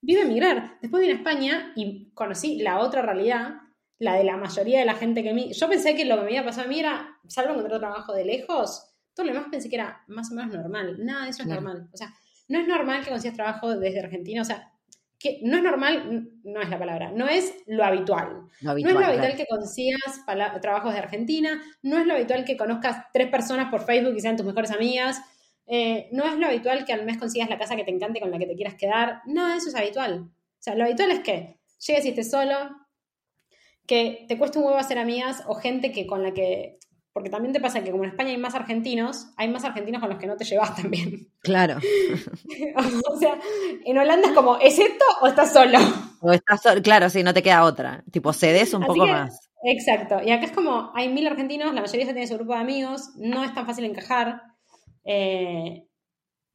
Viva 0.01 0.21
emigrar. 0.21 0.77
Después 0.81 1.01
vine 1.01 1.13
a 1.13 1.17
España 1.17 1.73
y 1.75 2.11
conocí 2.13 2.59
la 2.59 2.79
otra 2.79 3.01
realidad, 3.01 3.55
la 3.99 4.15
de 4.15 4.23
la 4.23 4.37
mayoría 4.37 4.79
de 4.79 4.85
la 4.85 4.95
gente 4.95 5.23
que 5.23 5.33
me... 5.33 5.51
Yo 5.53 5.67
pensé 5.67 5.95
que 5.95 6.05
lo 6.05 6.17
que 6.17 6.25
me 6.25 6.31
iba 6.33 6.41
a 6.41 6.45
pasar 6.45 6.65
a 6.65 6.69
mí 6.69 6.79
era, 6.79 7.19
salvo 7.27 7.53
encontrar 7.53 7.79
trabajo 7.79 8.13
de 8.13 8.25
lejos, 8.25 8.95
todo 9.13 9.25
lo 9.25 9.33
demás 9.33 9.47
pensé 9.49 9.69
que 9.69 9.75
era 9.75 10.03
más 10.07 10.31
o 10.31 10.35
menos 10.35 10.53
normal. 10.53 11.03
Nada 11.03 11.23
de 11.23 11.31
eso 11.31 11.41
es 11.41 11.49
normal. 11.49 11.89
O 11.91 11.97
sea, 11.97 12.13
no 12.47 12.59
es 12.59 12.67
normal 12.67 13.03
que 13.03 13.09
consigas 13.09 13.35
trabajo 13.35 13.75
desde 13.75 13.99
Argentina. 13.99 14.41
O 14.41 14.45
sea, 14.45 14.71
que 15.19 15.39
no 15.41 15.57
es 15.57 15.63
normal, 15.63 16.29
no 16.43 16.61
es 16.61 16.69
la 16.69 16.77
palabra, 16.77 17.11
no 17.11 17.27
es 17.27 17.55
lo 17.65 17.83
habitual. 17.83 18.43
no 18.61 18.75
es 18.75 18.83
lo 18.83 19.05
habitual 19.05 19.35
que 19.35 19.45
consigas 19.49 20.23
trabajos 20.61 20.93
de 20.93 20.99
Argentina, 20.99 21.59
no 21.81 21.97
es 21.97 22.05
lo 22.05 22.13
habitual 22.13 22.45
que 22.45 22.55
conozcas 22.55 23.05
tres 23.11 23.29
personas 23.29 23.71
por 23.71 23.83
Facebook 23.83 24.13
y 24.15 24.19
sean 24.19 24.37
tus 24.37 24.45
mejores 24.45 24.71
amigas, 24.71 25.19
eh, 25.67 26.09
no 26.11 26.25
es 26.25 26.37
lo 26.37 26.47
habitual 26.47 26.85
que 26.85 26.93
al 26.93 27.05
mes 27.05 27.17
consigas 27.17 27.49
la 27.49 27.57
casa 27.57 27.75
que 27.75 27.83
te 27.83 27.91
encante 27.91 28.19
con 28.19 28.31
la 28.31 28.39
que 28.39 28.47
te 28.47 28.55
quieras 28.55 28.75
quedar, 28.75 29.21
nada 29.25 29.51
de 29.51 29.57
eso 29.57 29.69
es 29.69 29.75
habitual. 29.75 30.29
O 30.31 30.61
sea, 30.61 30.75
lo 30.75 30.85
habitual 30.85 31.11
es 31.11 31.19
que 31.19 31.59
llegues 31.85 32.05
y 32.05 32.09
estés 32.09 32.31
solo, 32.31 32.55
que 33.85 34.25
te 34.27 34.37
cueste 34.37 34.59
un 34.59 34.65
huevo 34.65 34.77
hacer 34.77 34.97
amigas 34.97 35.43
o 35.47 35.55
gente 35.55 35.91
que 35.91 36.07
con 36.07 36.23
la 36.23 36.33
que 36.33 36.77
porque 37.17 37.31
también 37.31 37.51
te 37.51 37.59
pasa 37.59 37.83
que 37.83 37.89
como 37.89 38.03
en 38.03 38.11
España 38.11 38.29
hay 38.29 38.37
más 38.37 38.53
argentinos, 38.53 39.29
hay 39.37 39.47
más 39.47 39.63
argentinos 39.63 40.01
con 40.01 40.11
los 40.11 40.19
que 40.19 40.27
no 40.27 40.37
te 40.37 40.45
llevas 40.45 40.75
también. 40.79 41.27
Claro. 41.39 41.79
o 43.09 43.17
sea, 43.17 43.39
en 43.83 43.97
Holanda 43.97 44.27
es 44.27 44.35
como, 44.35 44.57
¿es 44.57 44.77
esto 44.77 45.03
o 45.21 45.25
estás 45.25 45.51
solo? 45.51 45.79
O 46.21 46.31
estás 46.31 46.61
solo, 46.61 46.79
claro, 46.83 47.09
sí, 47.09 47.23
no 47.23 47.33
te 47.33 47.41
queda 47.41 47.63
otra. 47.63 48.03
Tipo, 48.11 48.33
cedes 48.33 48.71
un 48.75 48.85
poco 48.85 49.07
más. 49.07 49.49
Exacto. 49.63 50.21
Y 50.23 50.29
acá 50.29 50.45
es 50.45 50.51
como, 50.51 50.91
hay 50.93 51.09
mil 51.09 51.25
argentinos, 51.25 51.73
la 51.73 51.81
mayoría 51.81 52.05
ya 52.05 52.13
tiene 52.13 52.27
su 52.27 52.35
grupo 52.35 52.53
de 52.53 52.59
amigos, 52.59 53.09
no 53.15 53.43
es 53.43 53.51
tan 53.51 53.65
fácil 53.65 53.85
encajar. 53.85 54.43
Eh, 55.09 55.87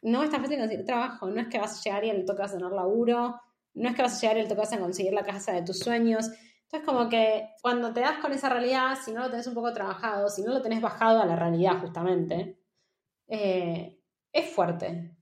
no 0.03 0.23
es 0.23 0.31
tan 0.31 0.43
fácil 0.43 0.59
conseguir 0.59 0.85
trabajo, 0.85 1.31
no 1.31 1.41
es 1.41 1.49
que 1.49 1.59
vas 1.59 1.79
a 1.79 1.83
llegar 1.83 2.05
y 2.05 2.11
el 2.11 2.27
toque 2.27 2.43
a 2.43 2.47
tener 2.47 2.71
laburo, 2.71 3.41
no 3.75 3.89
es 3.89 3.97
que 3.97 4.03
vas 4.03 4.17
a 4.17 4.21
llegar 4.21 4.37
y 4.37 4.41
el 4.41 4.49
toque 4.49 4.75
a 4.75 4.79
conseguir 4.79 5.15
la 5.15 5.25
casa 5.25 5.53
de 5.53 5.63
tus 5.63 5.79
sueños. 5.79 6.29
Entonces, 6.65 6.87
como 6.87 7.09
que 7.09 7.49
cuando 7.63 7.95
te 7.95 8.01
das 8.01 8.19
con 8.19 8.33
esa 8.33 8.51
realidad, 8.51 8.99
si 9.03 9.13
no 9.13 9.23
lo 9.23 9.31
tenés 9.31 9.47
un 9.47 9.55
poco 9.55 9.73
trabajado, 9.73 10.29
si 10.29 10.43
no 10.43 10.53
lo 10.53 10.61
tenés 10.61 10.83
bajado 10.83 11.23
a 11.23 11.27
la 11.27 11.37
realidad 11.37 11.81
justamente, 11.81 12.59
eh, 13.29 13.99
es 14.33 14.51
fuerte. 14.51 15.17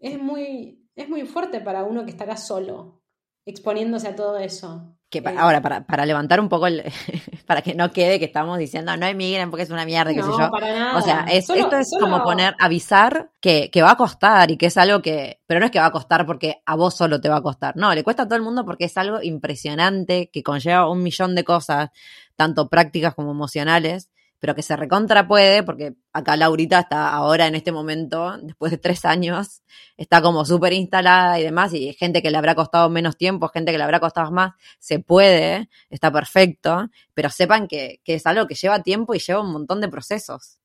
Es 0.00 0.18
muy, 0.18 0.88
es 0.94 1.08
muy 1.08 1.26
fuerte 1.26 1.60
para 1.60 1.84
uno 1.84 2.04
que 2.04 2.10
está 2.10 2.24
acá 2.24 2.36
solo, 2.36 3.02
exponiéndose 3.44 4.08
a 4.08 4.16
todo 4.16 4.38
eso. 4.38 4.98
Que 5.12 5.18
eh, 5.18 5.34
ahora, 5.38 5.60
para, 5.60 5.84
para, 5.84 6.06
levantar 6.06 6.40
un 6.40 6.48
poco, 6.48 6.66
el, 6.66 6.82
para 7.46 7.60
que 7.60 7.74
no 7.74 7.92
quede 7.92 8.18
que 8.18 8.24
estamos 8.24 8.58
diciendo 8.58 8.96
no 8.96 9.04
emigren 9.04 9.50
porque 9.50 9.64
es 9.64 9.70
una 9.70 9.84
mierda, 9.84 10.14
qué 10.14 10.22
sé 10.22 10.28
yo. 10.30 10.50
Para 10.50 10.72
nada. 10.72 10.96
O 10.96 11.02
sea, 11.02 11.26
esto 11.30 11.54
es 11.54 11.90
como 12.00 12.24
poner, 12.24 12.56
avisar 12.58 13.30
que, 13.38 13.70
que, 13.70 13.82
va 13.82 13.90
a 13.90 13.96
costar 13.96 14.50
y 14.50 14.56
que 14.56 14.66
es 14.66 14.76
algo 14.78 15.02
que, 15.02 15.42
pero 15.46 15.60
no 15.60 15.66
es 15.66 15.72
que 15.72 15.80
va 15.80 15.86
a 15.86 15.92
costar 15.92 16.24
porque 16.24 16.62
a 16.64 16.76
vos 16.76 16.96
solo 16.96 17.20
te 17.20 17.28
va 17.28 17.36
a 17.36 17.42
costar. 17.42 17.76
No, 17.76 17.94
le 17.94 18.02
cuesta 18.02 18.22
a 18.22 18.26
todo 18.26 18.36
el 18.36 18.42
mundo 18.42 18.64
porque 18.64 18.86
es 18.86 18.96
algo 18.96 19.20
impresionante 19.22 20.30
que 20.32 20.42
conlleva 20.42 20.88
un 20.88 21.02
millón 21.02 21.34
de 21.34 21.44
cosas, 21.44 21.90
tanto 22.34 22.70
prácticas 22.70 23.14
como 23.14 23.32
emocionales 23.32 24.08
pero 24.42 24.56
que 24.56 24.62
se 24.62 24.74
recontra 24.74 25.28
puede, 25.28 25.62
porque 25.62 25.94
acá 26.12 26.36
Laurita 26.36 26.80
está 26.80 27.10
ahora 27.10 27.46
en 27.46 27.54
este 27.54 27.70
momento, 27.70 28.36
después 28.42 28.72
de 28.72 28.78
tres 28.78 29.04
años, 29.04 29.62
está 29.96 30.20
como 30.20 30.44
súper 30.44 30.72
instalada 30.72 31.38
y 31.38 31.44
demás, 31.44 31.72
y 31.74 31.92
gente 31.92 32.22
que 32.22 32.30
le 32.32 32.38
habrá 32.38 32.56
costado 32.56 32.90
menos 32.90 33.16
tiempo, 33.16 33.46
gente 33.46 33.70
que 33.70 33.78
le 33.78 33.84
habrá 33.84 34.00
costado 34.00 34.32
más, 34.32 34.54
se 34.80 34.98
puede, 34.98 35.68
está 35.90 36.10
perfecto, 36.10 36.88
pero 37.14 37.30
sepan 37.30 37.68
que, 37.68 38.00
es 38.04 38.26
algo 38.26 38.48
que 38.48 38.56
lleva 38.56 38.82
tiempo 38.82 39.14
y 39.14 39.20
lleva 39.20 39.42
un 39.42 39.52
montón 39.52 39.80
de 39.80 39.86
procesos. 39.86 40.58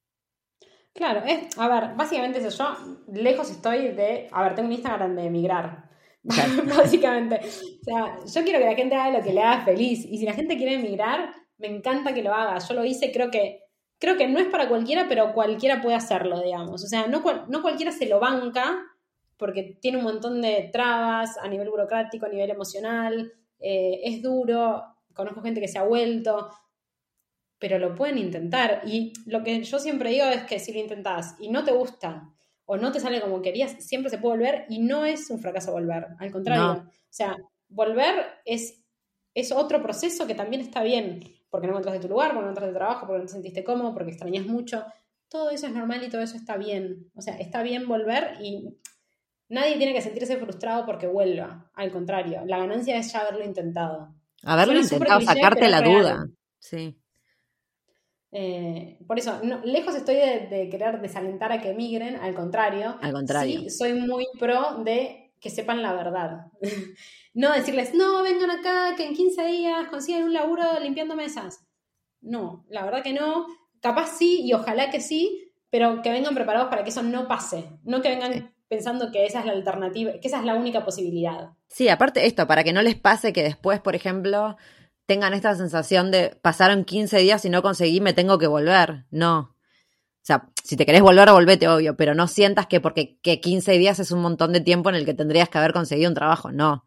Claro, 0.92 1.22
es, 1.28 1.56
a 1.60 1.68
ver, 1.68 1.96
básicamente 1.96 2.40
eso, 2.40 2.50
yo 2.50 2.98
lejos 3.14 3.52
estoy 3.52 3.90
de, 3.90 4.28
a 4.32 4.42
ver, 4.42 4.56
tengo 4.56 4.70
un 4.70 4.74
Instagram 4.74 5.16
de 5.16 5.26
emigrar, 5.28 5.88
básicamente. 6.24 7.42
O 7.46 7.84
sea, 7.84 8.18
yo 8.26 8.44
quiero 8.44 8.58
que 8.58 8.66
la 8.66 8.76
gente 8.76 8.96
haga 8.96 9.20
lo 9.20 9.24
que 9.24 9.34
le 9.34 9.44
haga 9.44 9.66
feliz, 9.66 10.04
y 10.04 10.18
si 10.18 10.26
la 10.26 10.34
gente 10.34 10.58
quiere 10.58 10.74
emigrar, 10.74 11.32
me 11.60 11.68
encanta 11.68 12.12
que 12.12 12.24
lo 12.24 12.34
haga. 12.34 12.58
Yo 12.58 12.74
lo 12.74 12.84
hice, 12.84 13.12
creo 13.12 13.30
que 13.30 13.67
creo 14.00 14.18
que 14.18 14.28
no 14.28 14.40
es 14.40 14.48
para 14.48 14.68
cualquiera, 14.68 15.08
pero 15.08 15.34
cualquiera 15.34 15.82
puede 15.82 15.96
hacerlo, 15.96 16.42
digamos. 16.42 16.84
O 16.84 16.88
sea, 16.88 17.08
no, 17.08 17.24
no 17.48 17.62
cualquiera 17.62 17.92
se 17.92 18.08
lo 18.08 18.20
banca 18.20 18.84
porque 19.38 19.78
tiene 19.80 20.00
un 20.00 20.04
montón 20.04 20.42
de 20.42 20.70
trabas 20.74 21.38
a 21.38 21.48
nivel 21.48 21.70
burocrático, 21.70 22.26
a 22.26 22.30
nivel 22.30 22.50
emocional, 22.50 23.32
eh, 23.60 24.02
es 24.04 24.22
duro, 24.22 24.84
conozco 25.14 25.42
gente 25.42 25.62
que 25.62 25.68
se 25.68 25.78
ha 25.78 25.84
vuelto, 25.84 26.50
pero 27.60 27.80
lo 27.80 27.96
pueden 27.96 28.18
intentar. 28.18 28.82
Y 28.86 29.14
lo 29.26 29.44
que 29.44 29.64
yo 29.64 29.80
siempre 29.80 30.10
digo 30.10 30.26
es 30.26 30.44
que 30.44 30.60
si 30.60 30.74
lo 30.74 30.80
intentás 30.80 31.36
y 31.40 31.50
no 31.50 31.64
te 31.64 31.72
gusta 31.72 32.34
o 32.66 32.78
no 32.78 32.92
te 32.92 33.00
sale 33.00 33.22
como 33.22 33.42
querías, 33.42 33.72
siempre 33.80 34.10
se 34.10 34.18
puede 34.18 34.38
volver 34.38 34.66
y 34.70 34.80
no 34.80 35.06
es 35.06 35.30
un 35.30 35.40
fracaso 35.40 35.72
volver, 35.72 36.08
al 36.20 36.32
contrario. 36.32 36.84
O 36.88 37.14
sea, 37.14 37.36
volver 37.70 38.26
es, 38.46 38.84
es 39.34 39.52
otro 39.52 39.82
proceso 39.82 40.28
que 40.28 40.36
también 40.36 40.62
está 40.62 40.84
bien 40.84 41.37
porque 41.50 41.68
no 41.68 41.74
encontraste 41.74 42.02
tu 42.02 42.10
lugar, 42.10 42.30
porque 42.30 42.46
no 42.46 42.52
encontraste 42.52 42.76
trabajo, 42.76 43.08
porque 43.08 43.20
no 43.20 43.26
te 43.26 43.32
sentiste 43.34 43.64
cómodo, 43.64 43.94
porque 43.94 44.12
extrañas 44.12 44.46
mucho. 44.46 44.86
Todo 45.30 45.50
eso 45.50 45.68
es 45.68 45.74
normal 45.74 46.04
y 46.04 46.10
todo 46.10 46.22
eso 46.22 46.38
está 46.38 46.58
bien. 46.58 47.10
O 47.16 47.22
sea, 47.22 47.36
está 47.38 47.64
bien 47.64 47.88
volver 47.88 48.38
y 48.42 48.78
nadie 49.50 49.78
tiene 49.78 49.94
que 49.94 50.02
sentirse 50.02 50.38
frustrado 50.38 50.86
porque 50.86 51.08
vuelva. 51.08 51.70
Al 51.74 51.92
contrario, 51.92 52.44
la 52.46 52.60
ganancia 52.60 52.98
es 52.98 53.12
ya 53.12 53.22
haberlo 53.22 53.44
intentado. 53.44 54.14
Haberlo 54.44 54.80
intentado, 54.80 55.22
sacarte 55.22 55.68
la 55.68 55.82
duda. 55.82 56.28
Sí. 56.60 56.98
Eh, 58.32 59.00
por 59.08 59.18
eso, 59.18 59.40
lejos 59.64 59.96
estoy 59.96 60.16
de, 60.16 60.68
querer 60.70 61.02
desalentar 61.02 61.52
a 61.52 61.62
que 61.62 61.72
emigren, 61.72 62.16
al 62.18 62.36
contrario. 62.36 62.98
Al 63.02 63.14
contrario. 63.14 63.62
Sí, 63.62 63.70
soy 63.70 63.94
muy 63.94 64.26
pro 64.38 64.84
de 64.84 65.27
que 65.40 65.50
sepan 65.50 65.82
la 65.82 65.94
verdad. 65.94 66.48
No 67.34 67.52
decirles, 67.52 67.94
no, 67.94 68.24
vengan 68.24 68.50
acá, 68.50 68.96
que 68.96 69.06
en 69.06 69.14
15 69.14 69.46
días 69.46 69.88
consigan 69.90 70.24
un 70.24 70.34
laburo 70.34 70.64
limpiando 70.82 71.16
mesas. 71.16 71.68
No, 72.20 72.66
la 72.68 72.84
verdad 72.84 73.04
que 73.04 73.14
no. 73.14 73.46
Capaz 73.80 74.18
sí, 74.18 74.42
y 74.42 74.54
ojalá 74.54 74.90
que 74.90 75.02
sí, 75.02 75.52
pero 75.70 76.02
que 76.02 76.10
vengan 76.10 76.34
preparados 76.34 76.70
para 76.70 76.84
que 76.84 76.90
eso 76.90 77.04
no 77.04 77.28
pase. 77.28 77.70
No 77.84 78.02
que 78.02 78.10
vengan 78.10 78.56
pensando 78.68 79.12
que 79.12 79.28
esa 79.28 79.42
es 79.42 79.46
la 79.46 79.52
alternativa, 79.52 80.14
que 80.20 80.28
esa 80.28 80.40
es 80.40 80.46
la 80.46 80.56
única 80.56 80.84
posibilidad. 80.84 81.52
Sí, 81.68 81.90
aparte 81.90 82.26
esto, 82.26 82.48
para 82.48 82.64
que 82.64 82.74
no 82.74 82.82
les 82.82 82.96
pase 82.96 83.34
que 83.34 83.44
después, 83.44 83.80
por 83.80 83.94
ejemplo, 83.94 84.58
tengan 85.06 85.36
esta 85.36 85.56
sensación 85.56 86.10
de 86.10 86.38
pasaron 86.42 86.86
15 86.86 87.20
días 87.20 87.46
y 87.46 87.50
no 87.50 87.62
conseguí, 87.62 88.02
me 88.02 88.14
tengo 88.14 88.40
que 88.40 88.48
volver. 88.48 89.06
No. 89.12 89.56
Sea, 90.28 90.50
si 90.62 90.76
te 90.76 90.86
querés 90.86 91.02
volver, 91.02 91.32
volvete, 91.32 91.70
obvio, 91.70 91.96
pero 91.96 92.14
no 92.14 92.28
sientas 92.28 92.68
que 92.68 92.82
porque 92.82 93.18
que 93.22 93.40
15 93.40 93.78
días 93.78 93.98
es 94.00 94.12
un 94.12 94.22
montón 94.22 94.52
de 94.52 94.60
tiempo 94.60 94.90
en 94.90 94.96
el 94.96 95.06
que 95.06 95.14
tendrías 95.14 95.48
que 95.48 95.58
haber 95.58 95.72
conseguido 95.72 96.10
un 96.10 96.16
trabajo. 96.16 96.52
No. 96.52 96.84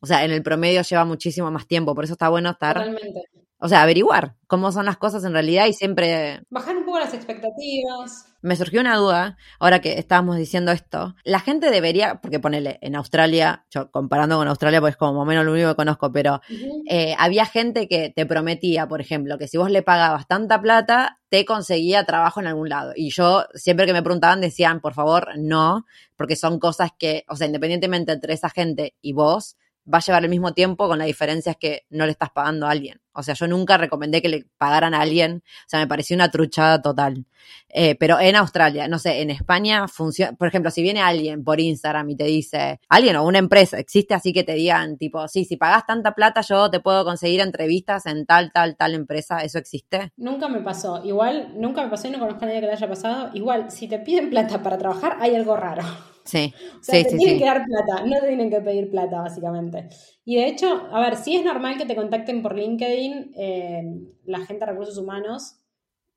O 0.00 0.06
sea, 0.06 0.24
en 0.24 0.30
el 0.30 0.42
promedio 0.42 0.80
lleva 0.80 1.04
muchísimo 1.04 1.50
más 1.50 1.66
tiempo, 1.66 1.94
por 1.94 2.04
eso 2.04 2.14
está 2.14 2.30
bueno 2.30 2.48
estar. 2.48 2.76
Totalmente. 2.78 3.28
O 3.60 3.68
sea, 3.68 3.82
averiguar 3.82 4.36
cómo 4.46 4.70
son 4.70 4.86
las 4.86 4.96
cosas 4.96 5.24
en 5.24 5.32
realidad 5.32 5.66
y 5.66 5.72
siempre. 5.72 6.42
Bajar 6.48 6.76
un 6.76 6.84
poco 6.84 7.00
las 7.00 7.12
expectativas. 7.12 8.32
Me 8.40 8.54
surgió 8.54 8.80
una 8.80 8.96
duda, 8.96 9.36
ahora 9.58 9.80
que 9.80 9.98
estábamos 9.98 10.36
diciendo 10.36 10.70
esto. 10.70 11.16
La 11.24 11.40
gente 11.40 11.70
debería, 11.70 12.20
porque 12.20 12.38
ponele, 12.38 12.78
en 12.82 12.94
Australia, 12.94 13.66
yo 13.68 13.90
comparando 13.90 14.36
con 14.36 14.46
Australia, 14.46 14.80
pues 14.80 14.96
como 14.96 15.24
menos 15.24 15.44
lo 15.44 15.52
único 15.52 15.70
que 15.70 15.74
conozco, 15.74 16.12
pero 16.12 16.40
eh, 16.88 17.16
había 17.18 17.46
gente 17.46 17.88
que 17.88 18.10
te 18.14 18.26
prometía, 18.26 18.86
por 18.86 19.00
ejemplo, 19.00 19.38
que 19.38 19.48
si 19.48 19.58
vos 19.58 19.70
le 19.72 19.82
pagabas 19.82 20.28
tanta 20.28 20.62
plata, 20.62 21.18
te 21.28 21.44
conseguía 21.44 22.04
trabajo 22.04 22.38
en 22.38 22.46
algún 22.46 22.68
lado. 22.68 22.92
Y 22.94 23.10
yo, 23.10 23.44
siempre 23.54 23.86
que 23.86 23.92
me 23.92 24.02
preguntaban, 24.04 24.40
decían, 24.40 24.80
por 24.80 24.94
favor, 24.94 25.30
no, 25.36 25.84
porque 26.16 26.36
son 26.36 26.60
cosas 26.60 26.90
que, 26.96 27.24
o 27.28 27.34
sea, 27.34 27.48
independientemente 27.48 28.12
entre 28.12 28.34
esa 28.34 28.50
gente 28.50 28.94
y 29.02 29.14
vos, 29.14 29.56
va 29.92 29.98
a 29.98 30.00
llevar 30.00 30.24
el 30.24 30.30
mismo 30.30 30.52
tiempo 30.52 30.88
con 30.88 30.98
la 30.98 31.04
diferencia 31.04 31.52
es 31.52 31.56
que 31.56 31.86
no 31.90 32.04
le 32.04 32.12
estás 32.12 32.30
pagando 32.30 32.66
a 32.66 32.70
alguien. 32.70 33.00
O 33.12 33.22
sea, 33.22 33.34
yo 33.34 33.48
nunca 33.48 33.76
recomendé 33.76 34.22
que 34.22 34.28
le 34.28 34.46
pagaran 34.58 34.94
a 34.94 35.00
alguien. 35.00 35.42
O 35.44 35.68
sea, 35.68 35.80
me 35.80 35.88
pareció 35.88 36.14
una 36.14 36.30
truchada 36.30 36.80
total. 36.80 37.26
Eh, 37.68 37.96
pero 37.96 38.20
en 38.20 38.36
Australia, 38.36 38.86
no 38.86 38.98
sé, 38.98 39.22
en 39.22 39.30
España 39.30 39.88
funciona. 39.88 40.36
Por 40.36 40.46
ejemplo, 40.46 40.70
si 40.70 40.82
viene 40.82 41.00
alguien 41.00 41.42
por 41.42 41.58
Instagram 41.58 42.10
y 42.10 42.16
te 42.16 42.24
dice, 42.24 42.80
alguien 42.88 43.16
o 43.16 43.24
una 43.24 43.38
empresa, 43.38 43.78
existe 43.78 44.14
así 44.14 44.32
que 44.32 44.44
te 44.44 44.52
digan, 44.52 44.98
tipo, 44.98 45.26
sí, 45.26 45.44
si 45.44 45.56
pagas 45.56 45.84
tanta 45.84 46.14
plata, 46.14 46.42
yo 46.42 46.70
te 46.70 46.78
puedo 46.78 47.04
conseguir 47.04 47.40
entrevistas 47.40 48.06
en 48.06 48.24
tal, 48.24 48.52
tal, 48.52 48.76
tal 48.76 48.94
empresa. 48.94 49.40
¿Eso 49.40 49.58
existe? 49.58 50.12
Nunca 50.16 50.48
me 50.48 50.60
pasó. 50.60 51.02
Igual, 51.04 51.54
nunca 51.56 51.82
me 51.82 51.88
pasó 51.88 52.06
y 52.08 52.12
no 52.12 52.20
conozco 52.20 52.44
a 52.44 52.46
nadie 52.46 52.60
que 52.60 52.66
le 52.66 52.72
haya 52.72 52.88
pasado. 52.88 53.30
Igual, 53.34 53.70
si 53.72 53.88
te 53.88 53.98
piden 53.98 54.30
plata 54.30 54.62
para 54.62 54.78
trabajar, 54.78 55.16
hay 55.20 55.34
algo 55.34 55.56
raro. 55.56 55.82
Sí. 56.28 56.52
O 56.78 56.82
sea, 56.82 57.02
te 57.02 57.16
tienen 57.16 57.38
que 57.38 57.44
dar 57.46 57.64
plata, 57.64 58.04
no 58.04 58.20
te 58.20 58.26
tienen 58.26 58.50
que 58.50 58.60
pedir 58.60 58.90
plata, 58.90 59.22
básicamente. 59.22 59.88
Y 60.26 60.36
de 60.36 60.46
hecho, 60.46 60.86
a 60.92 61.00
ver, 61.00 61.16
sí 61.16 61.36
es 61.36 61.42
normal 61.42 61.78
que 61.78 61.86
te 61.86 61.96
contacten 61.96 62.42
por 62.42 62.54
LinkedIn 62.54 63.32
eh, 63.34 63.82
la 64.26 64.40
gente 64.40 64.66
de 64.66 64.72
recursos 64.72 64.98
humanos 64.98 65.56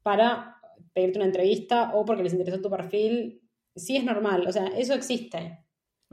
para 0.04 0.58
pedirte 0.92 1.18
una 1.20 1.28
entrevista 1.28 1.92
o 1.94 2.04
porque 2.04 2.24
les 2.24 2.34
interesó 2.34 2.60
tu 2.60 2.70
perfil. 2.70 3.42
Sí 3.74 3.96
es 3.96 4.04
normal, 4.04 4.46
o 4.46 4.52
sea, 4.52 4.66
eso 4.76 4.94
existe. 4.94 5.60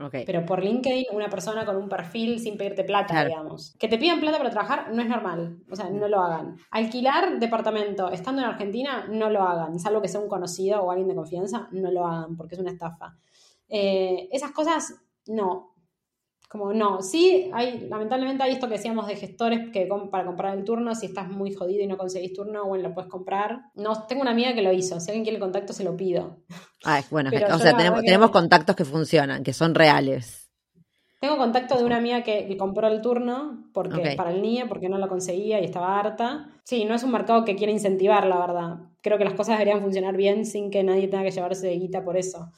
Okay. 0.01 0.23
Pero 0.25 0.45
por 0.45 0.63
LinkedIn, 0.63 1.07
una 1.11 1.29
persona 1.29 1.65
con 1.65 1.75
un 1.75 1.89
perfil 1.89 2.39
sin 2.39 2.55
pedirte 2.55 2.85
plata, 2.85 3.25
digamos. 3.25 3.75
Que 3.77 3.89
te 3.89 3.97
pidan 3.97 4.21
plata 4.21 4.37
para 4.37 4.49
trabajar 4.49 4.93
no 4.93 5.01
es 5.01 5.09
normal. 5.09 5.59
O 5.69 5.75
sea, 5.75 5.89
no 5.89 6.07
lo 6.07 6.21
hagan. 6.21 6.55
Alquilar 6.71 7.37
departamento 7.37 8.09
estando 8.09 8.41
en 8.41 8.47
Argentina, 8.47 9.07
no 9.11 9.29
lo 9.29 9.43
hagan. 9.43 9.77
Salvo 9.77 10.01
que 10.01 10.07
sea 10.07 10.21
un 10.21 10.29
conocido 10.29 10.81
o 10.83 10.89
alguien 10.89 11.09
de 11.09 11.15
confianza, 11.15 11.67
no 11.73 11.91
lo 11.91 12.07
hagan 12.07 12.37
porque 12.37 12.55
es 12.55 12.61
una 12.61 12.71
estafa. 12.71 13.17
Eh, 13.69 14.27
esas 14.31 14.51
cosas, 14.51 14.93
no. 15.27 15.75
Como 16.49 16.73
no. 16.73 17.03
Sí, 17.03 17.51
hay, 17.53 17.87
lamentablemente 17.87 18.41
hay 18.41 18.53
esto 18.53 18.67
que 18.67 18.73
decíamos 18.73 19.05
de 19.05 19.15
gestores 19.15 19.69
que 19.71 19.87
para 20.09 20.25
comprar 20.25 20.57
el 20.57 20.63
turno, 20.63 20.95
si 20.95 21.05
estás 21.05 21.29
muy 21.29 21.53
jodido 21.53 21.83
y 21.83 21.87
no 21.87 21.95
conseguís 21.95 22.33
turno, 22.33 22.65
bueno, 22.65 22.89
lo 22.89 22.95
puedes 22.95 23.09
comprar. 23.09 23.65
No, 23.75 24.07
tengo 24.07 24.23
una 24.23 24.31
amiga 24.31 24.55
que 24.55 24.63
lo 24.63 24.73
hizo. 24.73 24.99
Si 24.99 25.11
alguien 25.11 25.23
quiere 25.23 25.35
el 25.35 25.41
contacto, 25.41 25.73
se 25.73 25.83
lo 25.83 25.95
pido. 25.95 26.37
Ah, 26.83 27.03
bueno, 27.11 27.29
o 27.29 27.57
sea, 27.59 27.77
tenemos, 27.77 28.01
tenemos 28.01 28.31
contactos 28.31 28.75
que 28.75 28.83
funcionan, 28.83 29.43
que 29.43 29.53
son 29.53 29.75
reales. 29.75 30.49
Tengo 31.19 31.37
contacto 31.37 31.77
de 31.77 31.83
una 31.83 31.97
amiga 31.97 32.23
que, 32.23 32.55
compró 32.57 32.87
el 32.87 33.01
turno 33.01 33.65
porque, 33.73 34.15
para 34.15 34.31
el 34.31 34.41
NIE 34.41 34.65
porque 34.67 34.87
no 34.87 34.97
lo 34.97 35.09
conseguía 35.09 35.59
y 35.59 35.65
estaba 35.65 35.99
harta. 35.99 36.49
Sí, 36.63 36.85
no 36.85 36.95
es 36.95 37.03
un 37.03 37.11
mercado 37.11 37.43
que 37.43 37.57
quiere 37.57 37.73
incentivar, 37.73 38.25
la 38.25 38.39
verdad. 38.39 38.77
Creo 39.03 39.17
que 39.17 39.25
las 39.25 39.33
cosas 39.33 39.59
deberían 39.59 39.81
funcionar 39.81 40.15
bien 40.15 40.45
sin 40.45 40.71
que 40.71 40.81
nadie 40.81 41.09
tenga 41.09 41.23
que 41.23 41.31
llevarse 41.31 41.67
de 41.67 41.77
guita 41.77 42.05
por 42.05 42.15
eso. 42.15 42.51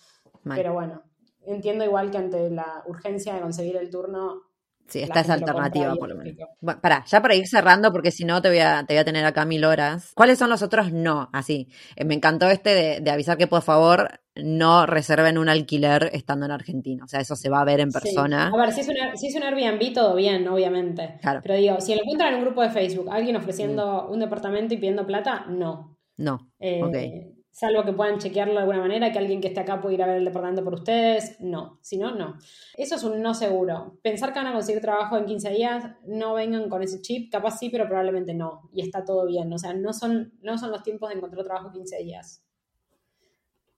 Pero 0.43 0.73
bueno, 0.73 1.03
entiendo 1.45 1.83
igual 1.85 2.11
que 2.11 2.17
ante 2.17 2.49
la 2.49 2.83
urgencia 2.87 3.33
de 3.35 3.41
conseguir 3.41 3.75
el 3.77 3.89
turno 3.89 4.51
Sí, 4.91 4.99
esta 4.99 5.21
es 5.21 5.29
alternativa 5.29 5.95
por 5.95 6.09
lo 6.09 6.15
menos. 6.15 6.49
Bueno, 6.59 6.81
pará, 6.81 7.05
ya 7.07 7.21
para 7.21 7.33
ir 7.33 7.47
cerrando, 7.47 7.93
porque 7.93 8.11
si 8.11 8.25
no 8.25 8.41
te 8.41 8.49
voy, 8.49 8.59
a, 8.59 8.83
te 8.85 8.93
voy 8.93 8.99
a 8.99 9.05
tener 9.05 9.23
acá 9.23 9.45
mil 9.45 9.63
horas. 9.63 10.11
¿Cuáles 10.15 10.37
son 10.37 10.49
los 10.49 10.61
otros 10.61 10.91
no? 10.91 11.29
Así, 11.31 11.69
eh, 11.95 12.03
me 12.03 12.13
encantó 12.13 12.49
este 12.49 12.99
de, 12.99 13.09
avisar 13.11 13.37
que 13.37 13.47
por 13.47 13.61
favor 13.61 14.19
no 14.35 14.85
reserven 14.85 15.37
un 15.37 15.47
alquiler 15.47 16.09
estando 16.11 16.45
en 16.45 16.51
Argentina. 16.51 17.05
O 17.05 17.07
sea, 17.07 17.21
eso 17.21 17.37
se 17.37 17.49
va 17.49 17.61
a 17.61 17.65
ver 17.65 17.79
en 17.79 17.89
persona. 17.89 18.51
A 18.53 18.57
ver, 18.57 18.73
si 18.73 18.81
es, 18.81 18.89
una, 18.89 19.15
si 19.15 19.27
es 19.27 19.35
un 19.35 19.43
Airbnb, 19.43 19.93
todo 19.93 20.13
bien, 20.13 20.45
obviamente. 20.49 21.19
Claro. 21.21 21.39
Pero 21.41 21.55
digo, 21.55 21.79
si 21.79 21.95
lo 21.95 22.01
encuentran 22.01 22.33
en 22.33 22.39
un 22.39 22.45
grupo 22.45 22.61
de 22.61 22.71
Facebook, 22.71 23.09
alguien 23.09 23.37
ofreciendo 23.37 24.07
mm. 24.09 24.11
un 24.11 24.19
departamento 24.19 24.73
y 24.73 24.77
pidiendo 24.77 25.07
plata, 25.07 25.45
no. 25.47 25.97
No. 26.17 26.51
Eh, 26.59 27.31
Salvo 27.51 27.83
que 27.83 27.91
puedan 27.91 28.17
chequearlo 28.17 28.53
de 28.53 28.59
alguna 28.59 28.79
manera, 28.79 29.11
que 29.11 29.19
alguien 29.19 29.41
que 29.41 29.49
esté 29.49 29.59
acá 29.59 29.81
pueda 29.81 29.93
ir 29.93 30.01
a 30.01 30.07
ver 30.07 30.17
el 30.17 30.25
departamento 30.25 30.63
por 30.63 30.73
ustedes. 30.75 31.35
No, 31.41 31.79
si 31.81 31.97
no, 31.97 32.15
no. 32.15 32.37
Eso 32.77 32.95
es 32.95 33.03
un 33.03 33.21
no 33.21 33.33
seguro. 33.33 33.99
Pensar 34.01 34.31
que 34.31 34.39
van 34.39 34.47
a 34.47 34.53
conseguir 34.53 34.81
trabajo 34.81 35.17
en 35.17 35.25
15 35.25 35.49
días, 35.49 35.85
no 36.05 36.33
vengan 36.33 36.69
con 36.69 36.81
ese 36.81 37.01
chip, 37.01 37.29
capaz 37.29 37.59
sí, 37.59 37.69
pero 37.69 37.87
probablemente 37.87 38.33
no. 38.33 38.69
Y 38.73 38.81
está 38.81 39.03
todo 39.03 39.25
bien. 39.25 39.51
O 39.51 39.57
sea, 39.57 39.73
no 39.73 39.91
son, 39.91 40.33
no 40.41 40.57
son 40.57 40.71
los 40.71 40.81
tiempos 40.81 41.09
de 41.09 41.15
encontrar 41.17 41.43
trabajo 41.43 41.67
en 41.67 41.73
15 41.73 41.97
días. 41.97 42.45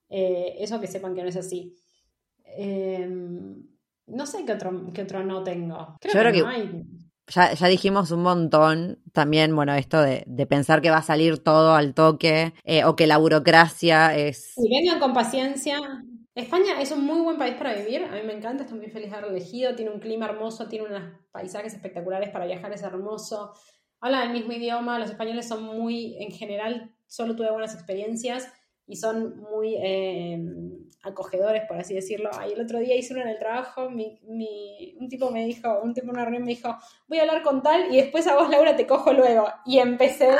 Eh, 0.08 0.54
eso 0.60 0.80
que 0.80 0.86
sepan 0.86 1.12
que 1.12 1.22
no 1.22 1.28
es 1.28 1.36
así. 1.36 1.74
Em, 2.44 3.66
no 4.06 4.26
sé 4.26 4.44
qué 4.44 4.52
otro, 4.52 4.92
qué 4.92 5.02
otro 5.02 5.24
no 5.24 5.42
tengo. 5.42 5.96
Creo 6.00 6.32
que, 6.32 6.40
no 6.40 6.48
hay 6.48 6.86
ya, 7.28 7.54
ya, 7.54 7.66
dijimos 7.68 8.10
un 8.10 8.22
montón 8.22 8.98
también, 9.12 9.54
bueno, 9.54 9.74
esto 9.74 10.00
de, 10.00 10.24
de 10.26 10.46
pensar 10.46 10.82
que 10.82 10.90
va 10.90 10.98
a 10.98 11.02
salir 11.02 11.38
todo 11.38 11.74
al 11.74 11.94
toque 11.94 12.54
eh, 12.64 12.84
o 12.84 12.96
que 12.96 13.06
la 13.06 13.18
burocracia 13.18 14.16
es... 14.16 14.52
Y 14.56 14.68
vengan 14.68 15.00
con 15.00 15.12
paciencia. 15.12 15.78
España 16.34 16.80
es 16.80 16.90
un 16.90 17.04
muy 17.04 17.20
buen 17.20 17.38
país 17.38 17.54
para 17.54 17.74
vivir, 17.74 18.02
a 18.02 18.10
mí 18.10 18.22
me 18.26 18.32
encanta, 18.32 18.64
estoy 18.64 18.78
muy 18.78 18.90
feliz 18.90 19.10
de 19.10 19.16
haberlo 19.16 19.36
elegido, 19.36 19.76
tiene 19.76 19.92
un 19.92 20.00
clima 20.00 20.26
hermoso, 20.26 20.66
tiene 20.66 20.86
unos 20.86 21.02
paisajes 21.30 21.74
espectaculares 21.74 22.30
para 22.30 22.46
viajar, 22.46 22.72
es 22.72 22.82
hermoso, 22.82 23.52
habla 24.00 24.24
el 24.24 24.32
mismo 24.32 24.52
idioma, 24.52 24.98
los 24.98 25.10
españoles 25.10 25.46
son 25.46 25.62
muy, 25.62 26.16
en 26.20 26.32
general, 26.32 26.92
solo 27.06 27.36
tuve 27.36 27.52
buenas 27.52 27.74
experiencias 27.74 28.52
y 28.86 28.96
son 28.96 29.38
muy 29.38 29.76
eh, 29.76 30.44
acogedores, 31.02 31.62
por 31.68 31.78
así 31.78 31.94
decirlo. 31.94 32.30
Ahí 32.38 32.52
el 32.52 32.60
otro 32.60 32.78
día 32.78 32.96
hice 32.96 33.14
uno 33.14 33.22
en 33.22 33.28
el 33.28 33.38
trabajo, 33.38 33.90
mi, 33.90 34.18
mi, 34.22 34.94
un 34.98 35.08
tipo 35.08 35.30
me 35.30 35.44
dijo, 35.44 35.80
un 35.82 35.94
tipo 35.94 36.06
en 36.06 36.12
una 36.12 36.24
reunión 36.24 36.44
me 36.44 36.52
dijo, 36.52 36.76
voy 37.06 37.18
a 37.18 37.22
hablar 37.22 37.42
con 37.42 37.62
tal 37.62 37.92
y 37.92 37.96
después 37.96 38.26
a 38.26 38.36
vos, 38.36 38.48
Laura, 38.50 38.76
te 38.76 38.86
cojo 38.86 39.12
luego. 39.12 39.46
Y 39.66 39.78
empecé 39.78 40.30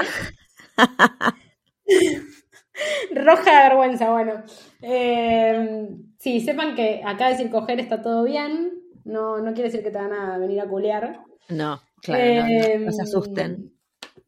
roja 3.15 3.63
de 3.63 3.69
vergüenza, 3.69 4.11
bueno. 4.11 4.43
Eh, 4.83 5.89
sí, 6.19 6.41
sepan 6.41 6.75
que 6.75 7.03
acá 7.05 7.29
decir 7.29 7.51
coger 7.51 7.81
está 7.81 8.03
todo 8.03 8.25
bien, 8.25 8.73
no, 9.05 9.39
no 9.39 9.53
quiere 9.53 9.71
decir 9.71 9.83
que 9.83 9.91
te 9.91 9.99
van 9.99 10.13
a 10.13 10.39
venir 10.39 10.61
a 10.61 10.69
culear. 10.69 11.21
No, 11.49 11.81
claro, 12.01 12.47
no, 12.81 12.93
se 12.93 13.03
asusten. 13.03 13.74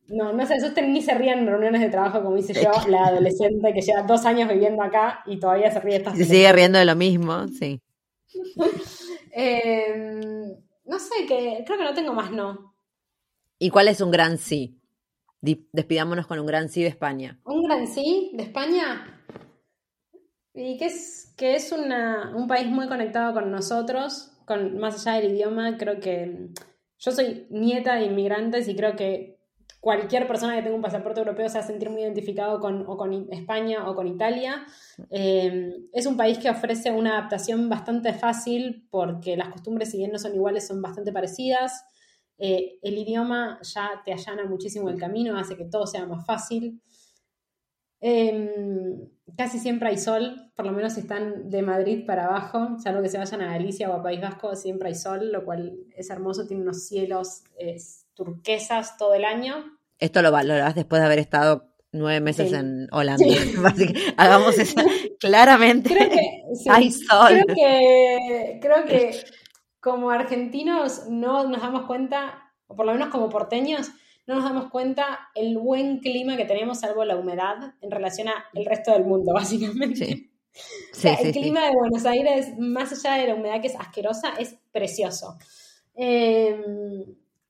No, 0.08 0.32
no 0.32 0.46
se 0.46 0.54
asusten 0.54 0.92
ni 0.92 1.02
se 1.02 1.14
rían 1.14 1.40
en 1.40 1.46
reuniones 1.48 1.80
de 1.80 1.88
trabajo, 1.88 2.22
como 2.22 2.36
dice 2.36 2.54
yo, 2.54 2.70
la 2.88 3.06
adolescente 3.06 3.72
que 3.74 3.80
lleva 3.80 4.02
dos 4.02 4.24
años 4.24 4.48
viviendo 4.48 4.82
acá 4.82 5.22
y 5.26 5.38
todavía 5.38 5.70
se 5.70 5.80
ríe 5.80 5.94
de 5.94 5.98
estas 5.98 6.16
Se 6.16 6.24
sigue 6.24 6.52
riendo 6.52 6.78
de 6.78 6.84
lo 6.84 6.94
mismo, 6.94 7.48
sí. 7.48 7.80
Em, 9.38 10.56
no 10.86 10.98
sé, 10.98 11.26
que 11.28 11.62
creo 11.66 11.76
que 11.76 11.84
no 11.84 11.92
tengo 11.92 12.14
más 12.14 12.30
no. 12.30 12.74
¿Y 13.58 13.68
cuál 13.68 13.88
es 13.88 14.00
un 14.00 14.10
gran 14.10 14.38
sí? 14.38 14.80
Despidámonos 15.42 16.26
con 16.26 16.38
un 16.38 16.46
gran 16.46 16.70
sí 16.70 16.82
de 16.82 16.88
España. 16.88 17.38
¿Un 17.44 17.62
gran 17.64 17.86
sí 17.86 18.32
de 18.34 18.44
España? 18.44 19.22
Y 20.54 20.78
que 20.78 20.86
es, 20.86 21.34
que 21.36 21.54
es 21.54 21.70
un 21.70 22.46
país 22.48 22.66
muy 22.66 22.88
conectado 22.88 23.34
con 23.34 23.50
nosotros, 23.50 24.32
con, 24.46 24.78
más 24.78 25.06
allá 25.06 25.20
del 25.20 25.32
idioma, 25.32 25.76
creo 25.76 26.00
que 26.00 26.48
yo 26.98 27.12
soy 27.12 27.46
nieta 27.50 27.96
de 27.96 28.06
inmigrantes 28.06 28.68
y 28.68 28.74
creo 28.74 28.96
que 28.96 29.35
cualquier 29.86 30.26
persona 30.26 30.56
que 30.56 30.62
tenga 30.62 30.74
un 30.74 30.82
pasaporte 30.82 31.20
europeo 31.20 31.48
se 31.48 31.58
va 31.58 31.62
a 31.62 31.66
sentir 31.68 31.90
muy 31.90 32.02
identificado 32.02 32.58
con, 32.58 32.84
o 32.88 32.96
con 32.96 33.32
España 33.32 33.88
o 33.88 33.94
con 33.94 34.08
Italia. 34.08 34.66
Eh, 35.10 35.76
es 35.92 36.06
un 36.06 36.16
país 36.16 36.38
que 36.38 36.50
ofrece 36.50 36.90
una 36.90 37.16
adaptación 37.16 37.68
bastante 37.68 38.12
fácil 38.12 38.88
porque 38.90 39.36
las 39.36 39.50
costumbres, 39.50 39.92
si 39.92 39.98
bien 39.98 40.10
no 40.10 40.18
son 40.18 40.34
iguales, 40.34 40.66
son 40.66 40.82
bastante 40.82 41.12
parecidas. 41.12 41.84
Eh, 42.36 42.80
el 42.82 42.98
idioma 42.98 43.60
ya 43.62 44.02
te 44.04 44.12
allana 44.12 44.44
muchísimo 44.46 44.88
el 44.88 44.98
camino, 44.98 45.38
hace 45.38 45.56
que 45.56 45.66
todo 45.66 45.86
sea 45.86 46.04
más 46.04 46.26
fácil. 46.26 46.82
Em, 48.00 49.08
casi 49.36 49.60
siempre 49.60 49.90
hay 49.90 49.98
sol, 49.98 50.50
por 50.56 50.66
lo 50.66 50.72
menos 50.72 50.94
si 50.94 51.00
están 51.02 51.48
de 51.48 51.62
Madrid 51.62 52.04
para 52.04 52.24
abajo, 52.24 52.76
salvo 52.80 53.02
que 53.02 53.08
se 53.08 53.18
vayan 53.18 53.40
a 53.40 53.52
Galicia 53.52 53.88
o 53.88 53.92
a 53.92 54.02
País 54.02 54.20
Vasco, 54.20 54.56
siempre 54.56 54.88
hay 54.88 54.96
sol, 54.96 55.30
lo 55.30 55.44
cual 55.44 55.78
es 55.94 56.10
hermoso, 56.10 56.44
tiene 56.44 56.64
unos 56.64 56.88
cielos 56.88 57.44
turquesas 58.14 58.96
todo 58.96 59.14
el 59.14 59.24
año. 59.24 59.75
Esto 59.98 60.22
lo 60.22 60.30
valorás 60.30 60.74
después 60.74 61.00
de 61.00 61.06
haber 61.06 61.18
estado 61.18 61.72
nueve 61.92 62.20
meses 62.20 62.52
en 62.52 62.88
Holanda. 62.92 63.24
hagamos 64.16 64.58
eso 64.58 64.80
claramente. 65.18 65.90
Creo 65.94 66.10
que, 66.10 66.42
hay 66.70 66.92
sol. 66.92 67.42
Creo 67.44 67.54
que, 67.54 68.58
creo 68.60 68.84
que 68.84 69.24
como 69.80 70.10
argentinos 70.10 71.08
no 71.08 71.48
nos 71.48 71.60
damos 71.62 71.86
cuenta, 71.86 72.52
o 72.66 72.76
por 72.76 72.86
lo 72.86 72.92
menos 72.92 73.08
como 73.08 73.28
porteños, 73.28 73.90
no 74.26 74.34
nos 74.34 74.44
damos 74.44 74.70
cuenta 74.70 75.30
el 75.34 75.56
buen 75.56 76.00
clima 76.00 76.36
que 76.36 76.44
tenemos, 76.44 76.80
salvo 76.80 77.04
la 77.04 77.16
humedad, 77.16 77.74
en 77.80 77.90
relación 77.90 78.28
al 78.28 78.64
resto 78.64 78.92
del 78.92 79.04
mundo, 79.04 79.32
básicamente. 79.34 80.30
el 81.02 81.32
clima 81.32 81.64
de 81.66 81.72
Buenos 81.72 82.04
Aires, 82.04 82.58
más 82.58 82.92
allá 82.92 83.22
de 83.22 83.28
la 83.28 83.34
humedad 83.34 83.60
que 83.60 83.68
es 83.68 83.76
asquerosa, 83.76 84.34
es 84.38 84.56
precioso. 84.72 85.38
Eh, 85.94 86.60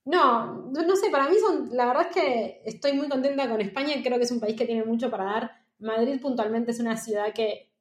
no, 0.06 0.70
no 0.70 0.96
sé, 0.96 1.10
para 1.10 1.28
mí 1.28 1.36
son, 1.38 1.68
la 1.76 1.84
verdad 1.86 2.06
es 2.08 2.14
que 2.14 2.62
estoy 2.64 2.92
muy 2.92 3.08
contenta 3.08 3.50
con 3.50 3.60
España, 3.60 3.94
creo 4.04 4.18
que 4.18 4.24
es 4.24 4.30
un 4.30 4.38
país 4.38 4.56
que 4.56 4.64
tiene 4.64 4.84
mucho 4.84 5.10
para 5.10 5.24
dar. 5.24 5.50
Madrid 5.80 6.20
puntualmente 6.22 6.70
es 6.70 6.78
una 6.78 6.96
ciudad 6.96 7.32
que, 7.34 7.72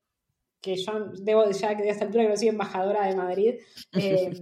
que 0.59 0.75
yo 0.75 1.11
debo 1.19 1.49
ya 1.51 1.77
que 1.77 1.83
de 1.83 1.89
esta 1.89 2.05
altura 2.05 2.27
que 2.27 2.35
soy 2.35 2.47
embajadora 2.47 3.05
de 3.05 3.15
Madrid, 3.15 3.55
eh, 3.93 4.33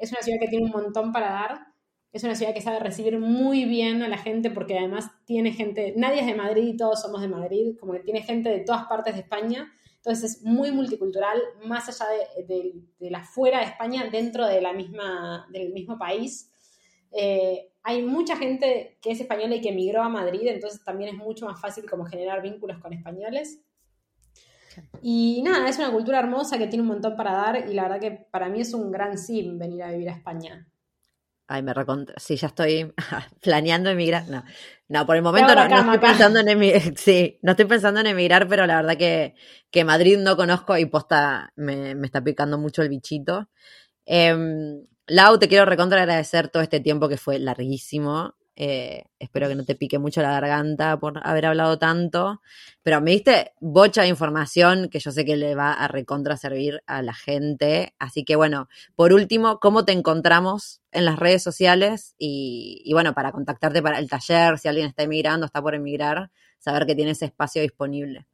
es 0.00 0.10
una 0.10 0.20
ciudad 0.20 0.40
que 0.40 0.48
tiene 0.48 0.66
un 0.66 0.72
montón 0.72 1.12
para 1.12 1.30
dar, 1.30 1.66
es 2.12 2.24
una 2.24 2.34
ciudad 2.34 2.52
que 2.52 2.60
sabe 2.60 2.80
recibir 2.80 3.20
muy 3.20 3.66
bien 3.66 4.02
a 4.02 4.08
la 4.08 4.18
gente 4.18 4.50
porque 4.50 4.76
además 4.76 5.08
tiene 5.24 5.52
gente, 5.52 5.94
nadie 5.96 6.20
es 6.20 6.26
de 6.26 6.34
Madrid 6.34 6.66
y 6.66 6.76
todos 6.76 7.00
somos 7.00 7.20
de 7.20 7.28
Madrid, 7.28 7.76
como 7.78 7.92
que 7.92 8.00
tiene 8.00 8.22
gente 8.22 8.48
de 8.50 8.60
todas 8.60 8.86
partes 8.86 9.14
de 9.14 9.20
España, 9.20 9.70
entonces 9.94 10.38
es 10.38 10.42
muy 10.42 10.72
multicultural, 10.72 11.40
más 11.66 11.88
allá 11.88 12.10
de, 12.48 12.74
de 12.98 13.10
la 13.12 13.22
fuera 13.22 13.60
de 13.60 13.66
España, 13.66 14.08
dentro 14.10 14.44
de 14.44 14.60
la 14.60 14.72
misma, 14.72 15.46
del 15.52 15.72
mismo 15.72 15.98
país. 15.98 16.50
Eh, 17.12 17.70
hay 17.82 18.02
mucha 18.02 18.36
gente 18.36 18.98
que 19.00 19.12
es 19.12 19.20
española 19.20 19.56
y 19.56 19.60
que 19.60 19.70
emigró 19.70 20.02
a 20.02 20.08
Madrid, 20.08 20.46
entonces 20.46 20.84
también 20.84 21.14
es 21.14 21.16
mucho 21.16 21.46
más 21.46 21.60
fácil 21.60 21.88
como 21.88 22.04
generar 22.04 22.42
vínculos 22.42 22.78
con 22.78 22.92
españoles. 22.92 23.60
Y 25.00 25.42
nada, 25.42 25.68
es 25.68 25.78
una 25.78 25.90
cultura 25.90 26.18
hermosa 26.18 26.58
que 26.58 26.66
tiene 26.66 26.82
un 26.82 26.88
montón 26.88 27.16
para 27.16 27.32
dar 27.32 27.68
y 27.68 27.74
la 27.74 27.84
verdad 27.84 28.00
que 28.00 28.10
para 28.10 28.48
mí 28.48 28.60
es 28.60 28.74
un 28.74 28.90
gran 28.90 29.16
sim 29.16 29.58
venir 29.58 29.82
a 29.82 29.90
vivir 29.90 30.10
a 30.10 30.12
España. 30.12 30.68
Ay, 31.46 31.62
me 31.62 31.72
recontra. 31.72 32.14
Sí, 32.18 32.36
ya 32.36 32.48
estoy 32.48 32.92
planeando 33.40 33.88
emigrar. 33.88 34.28
No, 34.28 34.44
no 34.88 35.06
por 35.06 35.16
el 35.16 35.22
momento 35.22 35.54
no, 35.54 35.62
estoy 35.64 35.98
pensando 35.98 36.40
en 36.40 36.48
emigrar. 36.48 36.82
Sí, 36.96 37.38
no 37.42 37.52
estoy 37.52 37.64
pensando 37.64 38.00
en 38.00 38.06
emigrar, 38.08 38.46
pero 38.48 38.66
la 38.66 38.76
verdad 38.76 38.98
que, 38.98 39.34
que 39.70 39.84
Madrid 39.84 40.18
no 40.18 40.36
conozco 40.36 40.76
y 40.76 40.84
posta 40.84 41.52
me, 41.56 41.94
me 41.94 42.06
está 42.06 42.22
picando 42.22 42.58
mucho 42.58 42.82
el 42.82 42.90
bichito. 42.90 43.48
Eh, 44.04 44.36
Lau, 45.10 45.38
te 45.38 45.48
quiero 45.48 45.64
recontra 45.64 46.02
agradecer 46.02 46.48
todo 46.48 46.62
este 46.62 46.80
tiempo 46.80 47.08
que 47.08 47.16
fue 47.16 47.38
larguísimo. 47.38 48.34
Eh, 48.56 49.04
espero 49.18 49.48
que 49.48 49.54
no 49.54 49.64
te 49.64 49.74
pique 49.74 49.98
mucho 49.98 50.20
la 50.20 50.32
garganta 50.32 50.98
por 50.98 51.26
haber 51.26 51.46
hablado 51.46 51.78
tanto. 51.78 52.42
Pero 52.82 53.00
me 53.00 53.12
diste 53.12 53.52
bocha 53.58 54.02
de 54.02 54.08
información 54.08 54.90
que 54.90 54.98
yo 54.98 55.10
sé 55.10 55.24
que 55.24 55.36
le 55.36 55.54
va 55.54 55.72
a 55.72 55.88
recontra 55.88 56.36
servir 56.36 56.82
a 56.86 57.00
la 57.00 57.14
gente. 57.14 57.94
Así 57.98 58.22
que 58.22 58.36
bueno, 58.36 58.68
por 58.96 59.14
último, 59.14 59.60
¿cómo 59.60 59.86
te 59.86 59.92
encontramos 59.92 60.82
en 60.92 61.06
las 61.06 61.18
redes 61.18 61.42
sociales? 61.42 62.14
Y, 62.18 62.90
bueno, 62.92 63.14
para 63.14 63.32
contactarte 63.32 63.80
para 63.80 63.98
el 63.98 64.10
taller, 64.10 64.58
si 64.58 64.68
alguien 64.68 64.88
está 64.88 65.04
emigrando, 65.04 65.46
está 65.46 65.62
por 65.62 65.74
emigrar, 65.74 66.30
saber 66.58 66.84
que 66.84 66.94
tienes 66.94 67.22
espacio 67.22 67.62
disponible. 67.62 68.26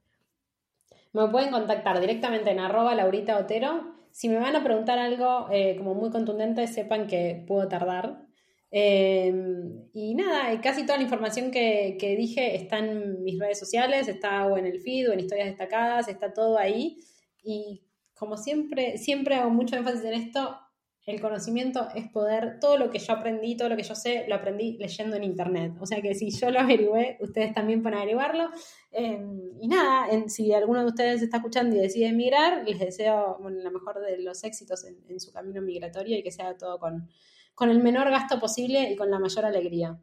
Me 1.12 1.29
pueden 1.29 1.53
contactar 1.53 2.01
directamente 2.01 2.51
en 2.51 2.59
arroba 2.59 2.97
Laurita 2.97 3.39
Otero 3.39 3.95
si 4.14 4.28
me 4.28 4.36
van 4.36 4.54
a 4.54 4.62
preguntar 4.62 5.00
algo 5.00 5.48
eh, 5.50 5.74
como 5.76 5.96
muy 5.96 6.08
contundente, 6.08 6.68
sepan 6.68 7.08
que 7.08 7.44
puedo 7.48 7.66
tardar. 7.66 8.24
Em, 8.70 9.88
y 9.92 10.14
nada, 10.14 10.60
casi 10.60 10.86
toda 10.86 10.98
la 10.98 11.02
información 11.02 11.50
que, 11.50 11.96
dije 12.16 12.54
está 12.54 12.78
en 12.78 13.24
mis 13.24 13.40
redes 13.40 13.58
sociales, 13.58 14.06
está 14.06 14.46
o 14.46 14.56
en 14.56 14.66
el 14.66 14.80
feed 14.80 15.10
o 15.10 15.12
en 15.12 15.18
historias 15.18 15.48
destacadas, 15.48 16.06
está 16.06 16.32
todo 16.32 16.58
ahí. 16.58 17.00
Y 17.42 17.82
como 18.14 18.36
siempre, 18.36 18.98
siempre 18.98 19.34
hago 19.34 19.50
mucho 19.50 19.74
énfasis 19.74 20.04
en 20.04 20.14
esto, 20.14 20.60
el 21.06 21.20
conocimiento 21.20 21.88
es 21.96 22.08
poder. 22.08 22.58
Todo 22.60 22.78
lo 22.78 22.90
que 22.90 23.00
yo 23.00 23.14
aprendí, 23.14 23.56
todo 23.56 23.68
lo 23.68 23.76
que 23.76 23.82
yo 23.82 23.96
sé, 23.96 24.26
lo 24.28 24.36
aprendí 24.36 24.78
leyendo 24.78 25.16
en 25.16 25.24
internet. 25.24 25.72
O 25.80 25.86
sea 25.86 26.00
que 26.00 26.14
si 26.14 26.30
yo 26.30 26.50
lo 26.50 26.60
averigüé, 26.60 27.18
ustedes 27.20 27.52
también 27.52 27.82
pueden 27.82 27.98
averiguarlo. 27.98 28.50
Em, 28.97 29.61
y 29.61 29.66
nada, 29.66 30.07
si 30.28 30.53
alguno 30.53 30.80
de 30.80 30.86
ustedes 30.86 31.20
está 31.20 31.38
escuchando 31.38 31.74
y 31.74 31.80
decide 31.80 32.07
emigrar, 32.07 32.62
les 32.64 32.78
deseo 32.78 33.38
la 33.51 33.70
mejor 33.70 34.01
de 34.01 34.22
los 34.22 34.45
éxitos 34.45 34.84
en, 34.84 35.18
su 35.18 35.32
camino 35.32 35.61
migratorio 35.62 36.16
y 36.16 36.22
que 36.22 36.30
sea 36.30 36.57
todo 36.57 36.78
con, 36.78 37.09
con 37.57 37.70
el 37.70 37.82
menor 37.82 38.09
gasto 38.11 38.38
posible 38.38 38.92
y 38.92 38.97
con 38.97 39.11
la 39.11 39.18
mayor 39.18 39.47
alegría. 39.47 39.99